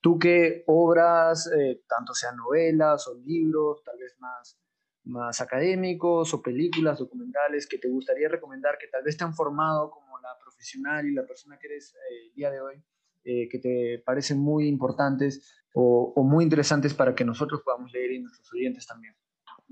¿Tú 0.00 0.18
qué 0.18 0.64
obras, 0.66 1.50
eh, 1.56 1.82
tanto 1.88 2.12
sean 2.12 2.36
novelas 2.36 3.08
o 3.08 3.14
libros, 3.14 3.82
tal 3.84 3.98
vez 3.98 4.14
más, 4.18 4.58
más 5.04 5.40
académicos 5.40 6.34
o 6.34 6.42
películas, 6.42 6.98
documentales, 6.98 7.66
que 7.66 7.78
te 7.78 7.88
gustaría 7.88 8.28
recomendar, 8.28 8.76
que 8.78 8.88
tal 8.88 9.02
vez 9.02 9.16
te 9.16 9.24
han 9.24 9.34
formado 9.34 9.90
como 9.90 10.18
la 10.18 10.36
profesional 10.42 11.06
y 11.06 11.14
la 11.14 11.26
persona 11.26 11.58
que 11.58 11.68
eres 11.68 11.94
eh, 11.94 12.26
el 12.26 12.34
día 12.34 12.50
de 12.50 12.60
hoy, 12.60 12.82
eh, 13.24 13.48
que 13.48 13.58
te 13.58 14.02
parecen 14.04 14.38
muy 14.38 14.66
importantes 14.66 15.62
o, 15.74 16.12
o 16.14 16.22
muy 16.22 16.44
interesantes 16.44 16.92
para 16.92 17.14
que 17.14 17.24
nosotros 17.24 17.62
podamos 17.62 17.92
leer 17.92 18.12
y 18.12 18.20
nuestros 18.20 18.52
oyentes 18.52 18.86
también? 18.86 19.14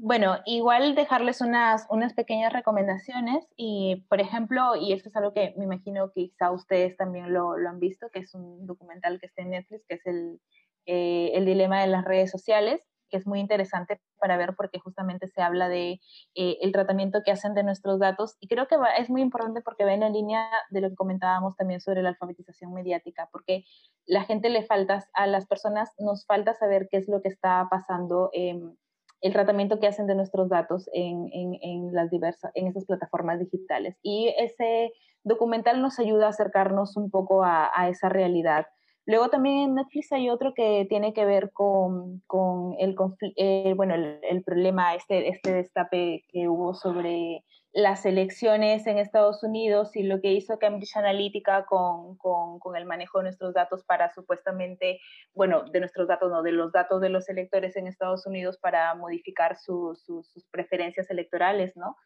Bueno, 0.03 0.39
igual 0.47 0.95
dejarles 0.95 1.43
unas, 1.43 1.87
unas 1.91 2.15
pequeñas 2.15 2.55
recomendaciones 2.55 3.47
y, 3.55 4.07
por 4.09 4.19
ejemplo, 4.19 4.75
y 4.75 4.95
esto 4.95 5.11
es 5.11 5.17
algo 5.17 5.35
que 5.35 5.53
me 5.59 5.65
imagino 5.65 6.11
que 6.15 6.31
quizá 6.31 6.51
ustedes 6.53 6.97
también 6.97 7.35
lo, 7.35 7.59
lo 7.59 7.69
han 7.69 7.79
visto, 7.81 8.09
que 8.09 8.21
es 8.21 8.35
un 8.35 8.67
documental 8.67 9.21
que 9.21 9.27
está 9.27 9.43
en 9.43 9.51
Netflix, 9.51 9.85
que 9.87 9.97
es 9.97 10.07
el, 10.07 10.41
eh, 10.87 11.33
el 11.35 11.45
dilema 11.45 11.83
de 11.83 11.89
las 11.89 12.07
redes 12.07 12.31
sociales, 12.31 12.81
que 13.11 13.19
es 13.19 13.27
muy 13.27 13.41
interesante 13.41 14.01
para 14.19 14.39
ver 14.39 14.55
porque 14.57 14.79
justamente 14.79 15.29
se 15.29 15.43
habla 15.43 15.69
de 15.69 16.01
eh, 16.35 16.57
el 16.63 16.73
tratamiento 16.73 17.21
que 17.23 17.33
hacen 17.33 17.53
de 17.53 17.63
nuestros 17.63 17.99
datos 18.01 18.39
y 18.41 18.49
creo 18.49 18.69
que 18.69 18.77
es 18.97 19.11
muy 19.11 19.21
importante 19.21 19.61
porque 19.61 19.85
va 19.85 19.93
en 19.93 20.13
línea 20.15 20.49
de 20.71 20.81
lo 20.81 20.89
que 20.89 20.97
comentábamos 20.97 21.57
también 21.57 21.83
sobre 21.83 22.03
la 22.03 22.09
alfabetización 22.09 22.73
mediática, 22.73 23.29
porque 23.31 23.65
la 24.07 24.25
gente 24.25 24.49
le 24.49 24.63
falta, 24.63 25.05
a 25.13 25.27
las 25.27 25.47
personas 25.47 25.91
nos 25.99 26.25
falta 26.25 26.55
saber 26.55 26.89
qué 26.91 26.97
es 26.97 27.07
lo 27.07 27.21
que 27.21 27.29
está 27.29 27.69
pasando. 27.71 28.31
en 28.33 28.79
el 29.21 29.33
tratamiento 29.33 29.79
que 29.79 29.87
hacen 29.87 30.07
de 30.07 30.15
nuestros 30.15 30.49
datos 30.49 30.89
en, 30.93 31.29
en, 31.33 31.93
las 31.93 32.11
diversas, 32.11 32.51
en 32.55 32.67
esas 32.67 32.87
plataformas 32.87 33.39
digitales. 33.39 33.97
Y 34.03 34.35
ese 34.39 34.93
documental 35.25 35.83
nos 35.83 35.99
ayuda 35.99 36.27
a 36.27 36.31
acercarnos 36.31 36.97
un 36.97 37.11
poco 37.11 37.45
a, 37.45 37.71
a 37.75 37.89
esa 37.89 38.09
realidad. 38.09 38.67
Luego 39.07 39.29
también 39.29 39.59
en 39.59 39.75
Netflix 39.75 40.13
hay 40.13 40.31
otro 40.31 40.55
que 40.55 40.87
tiene 40.89 41.13
que 41.13 41.25
ver 41.25 41.51
con, 41.53 42.21
con 42.27 42.75
el, 42.79 42.95
eh, 43.37 43.73
bueno, 43.75 43.95
el, 43.95 44.21
el, 44.23 44.43
problema, 44.43 44.95
este, 44.95 45.29
este 45.29 45.53
destape 45.53 46.25
que 46.29 46.49
hubo 46.49 46.75
sobre 46.75 47.45
las 47.73 48.05
elecciones 48.05 48.87
en 48.87 48.99
Estados 48.99 49.43
Unidos 49.45 49.95
y 49.95 50.03
lo 50.03 50.21
que 50.21 50.33
hizo 50.33 50.59
Cambridge 50.59 50.97
Analytica 50.97 51.67
con, 51.67 52.17
con, 52.17 52.59
con, 52.59 52.77
el 52.77 52.85
manejo 52.85 53.19
de 53.19 53.25
nuestros 53.25 53.55
datos 53.55 53.85
para 53.85 54.13
supuestamente, 54.13 55.01
bueno, 55.35 55.65
de 55.71 55.79
nuestros 55.79 56.09
datos, 56.09 56.31
no, 56.31 56.43
de 56.43 56.53
los 56.53 56.73
datos 56.73 57.01
de 57.01 57.11
los 57.11 57.29
electores 57.29 57.77
en 57.77 57.87
Estados 57.87 58.27
Unidos 58.27 58.59
para 58.59 58.95
modificar 58.95 59.57
sus 59.57 60.03
preferencias 60.51 61.11
electorales, 61.11 61.77
¿no? 61.77 61.97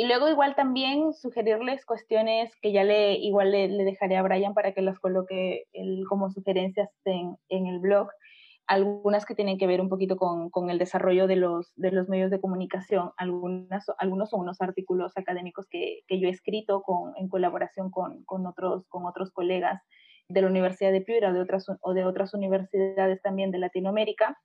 Y 0.00 0.06
luego 0.06 0.28
igual 0.28 0.54
también 0.54 1.12
sugerirles 1.12 1.84
cuestiones 1.84 2.52
que 2.62 2.72
ya 2.72 2.84
le, 2.84 3.14
igual 3.14 3.50
le, 3.50 3.68
dejaré 3.68 4.16
a 4.16 4.22
Brian 4.22 4.54
para 4.54 4.72
que 4.72 4.80
las 4.80 5.00
coloque 5.00 5.64
como 6.08 6.30
sugerencias 6.30 6.88
en, 7.04 7.36
en 7.48 7.66
el 7.66 7.80
blog 7.80 8.08
algunas 8.68 9.24
que 9.24 9.34
tienen 9.34 9.58
que 9.58 9.66
ver 9.66 9.80
un 9.80 9.88
poquito 9.88 10.16
con, 10.16 10.50
con 10.50 10.70
el 10.70 10.78
desarrollo 10.78 11.26
de 11.26 11.36
los, 11.36 11.72
de 11.74 11.90
los, 11.90 12.08
medios 12.08 12.30
de 12.30 12.40
comunicación, 12.40 13.10
algunas, 13.16 13.86
algunos 13.98 14.30
son 14.30 14.40
unos 14.40 14.60
artículos 14.60 15.16
académicos 15.16 15.66
que, 15.68 16.02
que 16.06 16.20
yo 16.20 16.28
he 16.28 16.30
escrito 16.30 16.82
con, 16.82 17.14
en 17.16 17.28
colaboración 17.28 17.90
con, 17.90 18.22
con, 18.24 18.46
otros, 18.46 18.86
con 18.88 19.06
otros 19.06 19.32
colegas 19.32 19.82
de 20.28 20.42
la 20.42 20.48
Universidad 20.48 20.92
de 20.92 21.00
Piura 21.00 21.32
de 21.32 21.40
otras, 21.40 21.66
o 21.80 21.94
de 21.94 22.04
otras 22.04 22.34
universidades 22.34 23.22
también 23.22 23.50
de 23.50 23.58
Latinoamérica. 23.58 24.38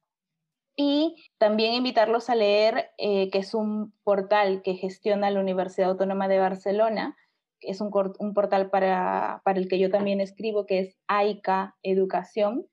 Y 0.76 1.16
también 1.38 1.74
invitarlos 1.74 2.30
a 2.30 2.36
leer, 2.36 2.92
eh, 2.98 3.30
que 3.30 3.40
es 3.40 3.54
un 3.54 3.94
portal 4.04 4.62
que 4.64 4.76
gestiona 4.76 5.30
la 5.30 5.40
Universidad 5.40 5.92
Autónoma 5.92 6.28
de 6.28 6.40
Barcelona, 6.40 7.16
es 7.62 7.82
un, 7.82 7.92
un 8.20 8.34
portal 8.34 8.70
para, 8.70 9.42
para 9.46 9.60
el 9.60 9.68
que 9.68 9.80
yo 9.80 9.90
también 9.90 10.20
escribo, 10.22 10.66
que 10.66 10.80
es 10.80 10.98
AICA 11.08 11.76
Educación, 11.84 12.68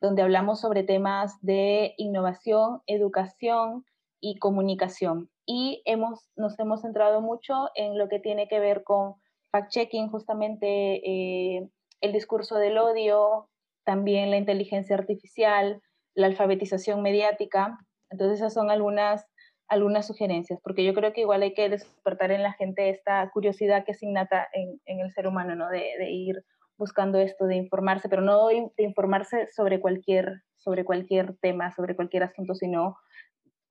donde 0.00 0.22
hablamos 0.22 0.60
sobre 0.60 0.84
temas 0.84 1.40
de 1.40 1.94
innovación, 1.96 2.82
educación 2.86 3.84
y 4.20 4.38
comunicación. 4.38 5.30
Y 5.46 5.82
hemos, 5.86 6.30
nos 6.36 6.58
hemos 6.58 6.82
centrado 6.82 7.20
mucho 7.20 7.70
en 7.74 7.98
lo 7.98 8.08
que 8.08 8.20
tiene 8.20 8.48
que 8.48 8.60
ver 8.60 8.84
con 8.84 9.14
fact-checking, 9.50 10.10
justamente 10.10 11.00
eh, 11.04 11.68
el 12.00 12.12
discurso 12.12 12.56
del 12.56 12.78
odio, 12.78 13.48
también 13.84 14.30
la 14.30 14.36
inteligencia 14.36 14.96
artificial, 14.96 15.80
la 16.18 16.26
alfabetización 16.26 17.00
mediática. 17.00 17.78
Entonces 18.10 18.40
esas 18.40 18.52
son 18.52 18.70
algunas, 18.70 19.24
algunas 19.68 20.06
sugerencias, 20.06 20.58
porque 20.62 20.84
yo 20.84 20.92
creo 20.94 21.12
que 21.12 21.20
igual 21.22 21.42
hay 21.42 21.54
que 21.54 21.68
despertar 21.68 22.32
en 22.32 22.42
la 22.42 22.52
gente 22.52 22.90
esta 22.90 23.30
curiosidad 23.30 23.84
que 23.84 23.92
es 23.92 24.02
innata 24.02 24.48
en, 24.52 24.80
en 24.86 25.00
el 25.00 25.12
ser 25.12 25.26
humano, 25.28 25.54
¿no? 25.54 25.68
De, 25.68 25.84
de 25.98 26.10
ir 26.10 26.44
buscando 26.76 27.18
esto 27.18 27.46
de 27.46 27.56
informarse, 27.56 28.08
pero 28.08 28.22
no 28.22 28.48
de 28.48 28.70
informarse 28.78 29.48
sobre 29.54 29.80
cualquier, 29.80 30.42
sobre 30.56 30.84
cualquier 30.84 31.36
tema, 31.38 31.72
sobre 31.72 31.94
cualquier 31.96 32.24
asunto, 32.24 32.54
sino 32.54 32.96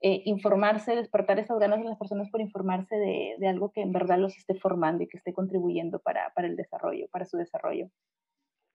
eh, 0.01 0.21
informarse, 0.25 0.95
despertar 0.95 1.39
esas 1.39 1.57
ganas 1.59 1.79
de 1.79 1.85
las 1.85 1.97
personas 1.97 2.29
por 2.29 2.41
informarse 2.41 2.95
de, 2.95 3.35
de, 3.39 3.47
algo 3.47 3.71
que 3.71 3.81
en 3.81 3.91
verdad 3.91 4.19
los 4.19 4.37
esté 4.37 4.55
formando 4.55 5.03
y 5.03 5.07
que 5.07 5.17
esté 5.17 5.33
contribuyendo 5.33 5.99
para, 5.99 6.31
para 6.33 6.47
el 6.47 6.55
desarrollo, 6.55 7.07
para 7.11 7.25
su 7.25 7.37
desarrollo. 7.37 7.89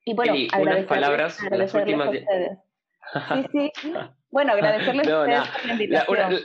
Y 0.04 0.14
bueno, 0.14 0.34
y 0.34 0.48
unas 0.60 0.84
palabras, 0.86 1.38
las 1.50 1.72
últimas. 1.74 2.10
Sí, 3.52 3.70
sí. 3.80 3.92
Bueno, 4.30 4.52
agradecerles 4.54 5.08
a 5.08 5.20
ustedes 5.20 5.48
por 5.48 5.66
la 5.66 5.72
invitación. 5.72 6.40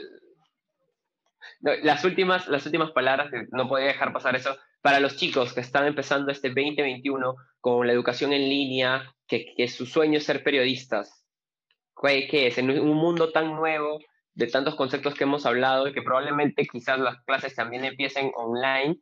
las, 1.60 2.04
últimas, 2.04 2.48
las 2.48 2.66
últimas 2.66 2.90
palabras, 2.92 3.30
no 3.50 3.68
podía 3.68 3.86
dejar 3.86 4.12
pasar 4.12 4.36
eso, 4.36 4.56
para 4.80 5.00
los 5.00 5.16
chicos 5.16 5.52
que 5.52 5.60
están 5.60 5.86
empezando 5.86 6.30
este 6.30 6.48
2021 6.48 7.34
con 7.60 7.86
la 7.86 7.92
educación 7.92 8.32
en 8.32 8.48
línea, 8.48 9.14
que, 9.26 9.54
que 9.56 9.68
su 9.68 9.86
sueño 9.86 10.18
es 10.18 10.24
ser 10.24 10.42
periodistas. 10.42 11.24
¿Qué 12.00 12.46
es? 12.46 12.58
En 12.58 12.70
un 12.70 12.96
mundo 12.96 13.32
tan 13.32 13.54
nuevo, 13.54 13.98
de 14.34 14.46
tantos 14.46 14.76
conceptos 14.76 15.14
que 15.14 15.24
hemos 15.24 15.44
hablado 15.46 15.88
y 15.88 15.92
que 15.92 16.02
probablemente 16.02 16.64
quizás 16.64 17.00
las 17.00 17.20
clases 17.24 17.56
también 17.56 17.84
empiecen 17.84 18.30
online, 18.36 19.00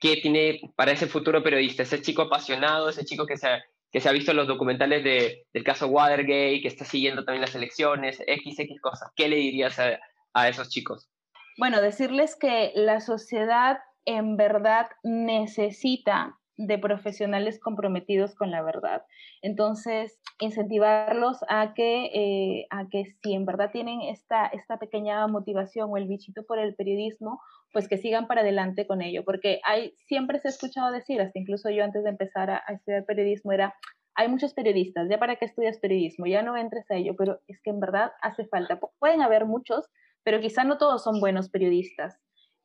¿qué 0.00 0.18
tiene 0.22 0.60
para 0.76 0.92
ese 0.92 1.08
futuro 1.08 1.42
periodista? 1.42 1.82
Ese 1.82 2.00
chico 2.00 2.22
apasionado, 2.22 2.88
ese 2.88 3.04
chico 3.04 3.26
que 3.26 3.36
se, 3.36 3.48
que 3.90 4.00
se 4.00 4.08
ha 4.08 4.12
visto 4.12 4.32
los 4.32 4.46
documentales 4.46 5.02
de, 5.04 5.46
del 5.52 5.64
caso 5.64 5.88
Watergate, 5.88 6.60
que 6.60 6.68
está 6.68 6.84
siguiendo 6.84 7.24
también 7.24 7.42
las 7.42 7.54
elecciones, 7.54 8.16
XX 8.18 8.80
cosas. 8.80 9.10
¿Qué 9.16 9.28
le 9.28 9.36
dirías 9.36 9.78
a, 9.78 9.98
a 10.34 10.48
esos 10.48 10.68
chicos? 10.68 11.08
Bueno, 11.56 11.80
decirles 11.80 12.36
que 12.36 12.72
la 12.74 13.00
sociedad 13.00 13.78
en 14.04 14.36
verdad 14.36 14.88
necesita 15.02 16.38
de 16.58 16.76
profesionales 16.76 17.60
comprometidos 17.60 18.34
con 18.34 18.50
la 18.50 18.62
verdad. 18.62 19.04
Entonces, 19.42 20.20
incentivarlos 20.40 21.38
a 21.48 21.72
que, 21.72 22.06
eh, 22.06 22.66
a 22.70 22.88
que 22.88 23.04
si 23.22 23.32
en 23.32 23.46
verdad 23.46 23.70
tienen 23.70 24.02
esta, 24.02 24.46
esta 24.46 24.78
pequeña 24.78 25.26
motivación 25.28 25.88
o 25.90 25.96
el 25.96 26.08
bichito 26.08 26.42
por 26.44 26.58
el 26.58 26.74
periodismo, 26.74 27.40
pues 27.72 27.88
que 27.88 27.98
sigan 27.98 28.26
para 28.26 28.40
adelante 28.40 28.86
con 28.86 29.02
ello, 29.02 29.24
porque 29.24 29.60
hay, 29.64 29.94
siempre 30.06 30.40
se 30.40 30.48
ha 30.48 30.50
escuchado 30.50 30.90
decir, 30.92 31.20
hasta 31.20 31.38
incluso 31.38 31.70
yo 31.70 31.84
antes 31.84 32.04
de 32.04 32.10
empezar 32.10 32.50
a, 32.50 32.62
a 32.66 32.72
estudiar 32.72 33.04
periodismo, 33.04 33.52
era, 33.52 33.74
hay 34.14 34.28
muchos 34.28 34.54
periodistas, 34.54 35.08
ya 35.08 35.18
para 35.18 35.36
qué 35.36 35.44
estudias 35.44 35.78
periodismo, 35.78 36.26
ya 36.26 36.42
no 36.42 36.56
entres 36.56 36.90
a 36.90 36.96
ello, 36.96 37.14
pero 37.16 37.40
es 37.46 37.60
que 37.62 37.70
en 37.70 37.80
verdad 37.80 38.12
hace 38.20 38.46
falta. 38.46 38.80
Pueden 38.98 39.22
haber 39.22 39.44
muchos, 39.44 39.88
pero 40.24 40.40
quizá 40.40 40.64
no 40.64 40.76
todos 40.76 41.04
son 41.04 41.20
buenos 41.20 41.50
periodistas. 41.50 42.18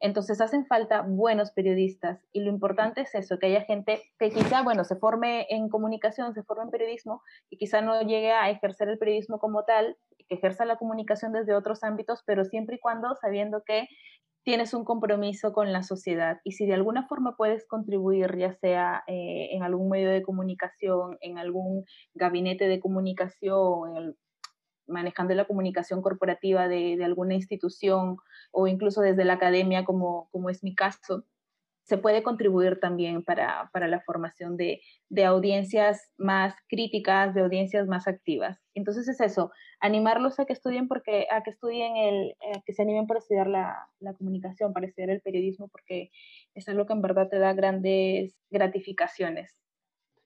Entonces 0.03 0.41
hacen 0.41 0.65
falta 0.65 1.01
buenos 1.01 1.51
periodistas 1.51 2.25
y 2.33 2.41
lo 2.41 2.49
importante 2.49 2.99
es 3.01 3.15
eso, 3.15 3.39
que 3.39 3.45
haya 3.45 3.61
gente 3.61 4.01
que 4.19 4.31
quizá, 4.31 4.61
bueno, 4.61 4.83
se 4.83 4.97
forme 4.97 5.47
en 5.49 5.69
comunicación, 5.69 6.33
se 6.33 6.43
forme 6.43 6.63
en 6.63 6.71
periodismo 6.71 7.21
y 7.49 7.55
quizá 7.55 7.79
no 7.79 8.01
llegue 8.01 8.33
a 8.33 8.49
ejercer 8.49 8.89
el 8.89 8.97
periodismo 8.97 9.39
como 9.39 9.63
tal, 9.63 9.95
que 10.27 10.35
ejerza 10.35 10.65
la 10.65 10.75
comunicación 10.75 11.31
desde 11.31 11.55
otros 11.55 11.83
ámbitos, 11.85 12.21
pero 12.25 12.43
siempre 12.43 12.75
y 12.75 12.79
cuando 12.79 13.15
sabiendo 13.21 13.63
que 13.65 13.87
tienes 14.43 14.73
un 14.73 14.83
compromiso 14.83 15.53
con 15.53 15.71
la 15.71 15.83
sociedad 15.83 16.39
y 16.43 16.51
si 16.51 16.65
de 16.65 16.73
alguna 16.73 17.07
forma 17.07 17.35
puedes 17.37 17.65
contribuir, 17.65 18.37
ya 18.37 18.53
sea 18.53 19.03
eh, 19.07 19.49
en 19.51 19.63
algún 19.63 19.89
medio 19.89 20.09
de 20.09 20.21
comunicación, 20.21 21.17
en 21.21 21.37
algún 21.37 21.85
gabinete 22.13 22.67
de 22.67 22.79
comunicación, 22.79 23.97
en 23.97 24.15
manejando 24.87 25.33
la 25.33 25.45
comunicación 25.45 26.01
corporativa 26.01 26.67
de, 26.67 26.97
de, 26.97 27.05
alguna 27.05 27.35
institución 27.35 28.17
o 28.51 28.67
incluso 28.67 29.01
desde 29.01 29.23
la 29.23 29.33
academia, 29.33 29.85
como, 29.85 30.27
como 30.31 30.49
es 30.49 30.61
mi 30.61 30.75
caso, 30.75 31.25
se 31.83 31.97
puede 31.97 32.23
contribuir 32.23 32.79
también 32.79 33.23
para, 33.23 33.69
para 33.73 33.87
la 33.87 34.01
formación 34.01 34.57
de, 34.57 34.81
de, 35.09 35.25
audiencias 35.25 36.11
más 36.17 36.55
críticas, 36.69 37.33
de 37.33 37.41
audiencias 37.41 37.87
más 37.87 38.07
activas. 38.07 38.61
Entonces 38.73 39.07
es 39.07 39.19
eso, 39.19 39.51
animarlos 39.79 40.39
a 40.39 40.45
que 40.45 40.53
estudien 40.53 40.87
porque 40.87 41.27
a 41.29 41.43
que 41.43 41.49
estudien 41.49 41.97
el, 41.97 42.35
a 42.55 42.61
que 42.65 42.73
se 42.73 42.81
animen 42.81 43.05
para 43.05 43.19
estudiar 43.19 43.47
la, 43.47 43.75
la, 43.99 44.13
comunicación, 44.13 44.73
para 44.73 44.87
estudiar 44.87 45.09
el 45.09 45.21
periodismo, 45.21 45.67
porque 45.67 46.09
es 46.53 46.67
algo 46.69 46.85
que 46.85 46.93
en 46.93 47.01
verdad 47.01 47.27
te 47.29 47.39
da 47.39 47.53
grandes 47.53 48.35
gratificaciones. 48.49 49.57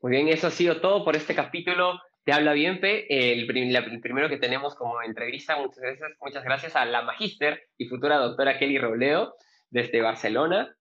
Muy 0.01 0.11
bien, 0.11 0.27
eso 0.27 0.47
ha 0.47 0.51
sido 0.51 0.79
todo 0.79 1.03
por 1.03 1.15
este 1.15 1.33
capítulo 1.33 1.99
te 2.27 2.33
habla 2.33 2.51
bien, 2.51 2.81
Pe, 2.81 3.05
el, 3.07 3.49
el, 3.49 4.01
primero 4.01 4.27
que 4.27 4.35
tenemos 4.35 4.75
como 4.75 5.01
entrevista. 5.01 5.55
Muchas 5.55 5.79
gracias, 5.79 6.09
muchas 6.19 6.43
gracias 6.43 6.75
a 6.75 6.83
la 6.83 7.01
magíster 7.01 7.69
y 7.77 7.85
futura 7.85 8.17
doctora 8.17 8.59
Kelly 8.59 8.77
Robledo 8.77 9.33
desde 9.69 10.01
Barcelona. 10.01 10.76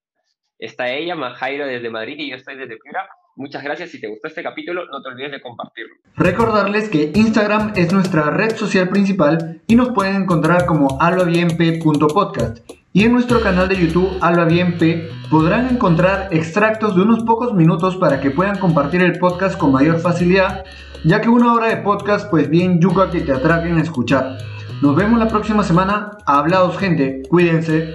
Está 0.59 0.89
ella, 0.91 1.15
Majairo 1.15 1.67
desde 1.67 1.91
Madrid 1.91 2.17
y 2.19 2.31
yo 2.31 2.37
estoy 2.37 2.57
desde 2.57 2.77
Piura. 2.77 3.09
Muchas 3.37 3.63
gracias. 3.63 3.91
Si 3.91 4.01
te 4.01 4.09
gustó 4.09 4.29
este 4.29 4.43
capítulo, 4.43 4.87
no 4.87 5.03
te 5.03 5.09
olvides 5.09 5.33
de 5.33 5.41
compartirlo. 5.43 5.95
Recordarles 6.17 6.89
que 6.89 7.13
Instagram 7.15 7.73
es 7.77 7.93
nuestra 7.93 8.31
red 8.31 8.57
social 8.57 8.89
principal 8.89 9.61
y 9.67 9.77
nos 9.77 9.91
pueden 9.91 10.23
encontrar 10.23 10.65
como 10.65 10.99
albabienp.podcast. 11.01 12.59
Y 12.95 13.05
en 13.05 13.13
nuestro 13.13 13.43
canal 13.43 13.69
de 13.69 13.77
YouTube 13.77 14.17
Alba 14.23 14.47
Bien 14.47 14.79
P 14.79 15.07
podrán 15.31 15.69
encontrar 15.69 16.29
extractos 16.33 16.97
de 16.97 17.03
unos 17.03 17.25
pocos 17.25 17.53
minutos 17.53 17.97
para 17.97 18.21
que 18.23 18.31
puedan 18.31 18.59
compartir 18.59 19.03
el 19.03 19.19
podcast 19.19 19.59
con 19.59 19.73
mayor 19.73 20.01
facilidad 20.01 20.65
ya 21.07 21.21
que 21.21 21.29
una 21.29 21.53
hora 21.55 21.69
de 21.69 21.77
podcast 21.77 22.29
pues 22.31 22.51
bien 22.51 22.81
yuca 22.81 23.11
que 23.11 23.21
te 23.21 23.33
atraquen 23.33 23.79
a 23.79 23.83
escuchar. 23.83 24.39
Nos 24.83 24.97
vemos 24.97 25.19
la 25.19 25.29
próxima 25.29 25.63
semana. 25.63 26.19
Hablados 26.27 26.77
gente, 26.79 27.23
cuídense. 27.29 27.95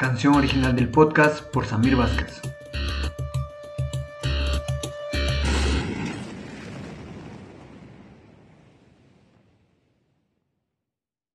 Canción 0.00 0.34
original 0.34 0.74
del 0.74 0.88
podcast 0.88 1.42
por 1.42 1.66
Samir 1.66 1.94
Vázquez. 1.94 2.40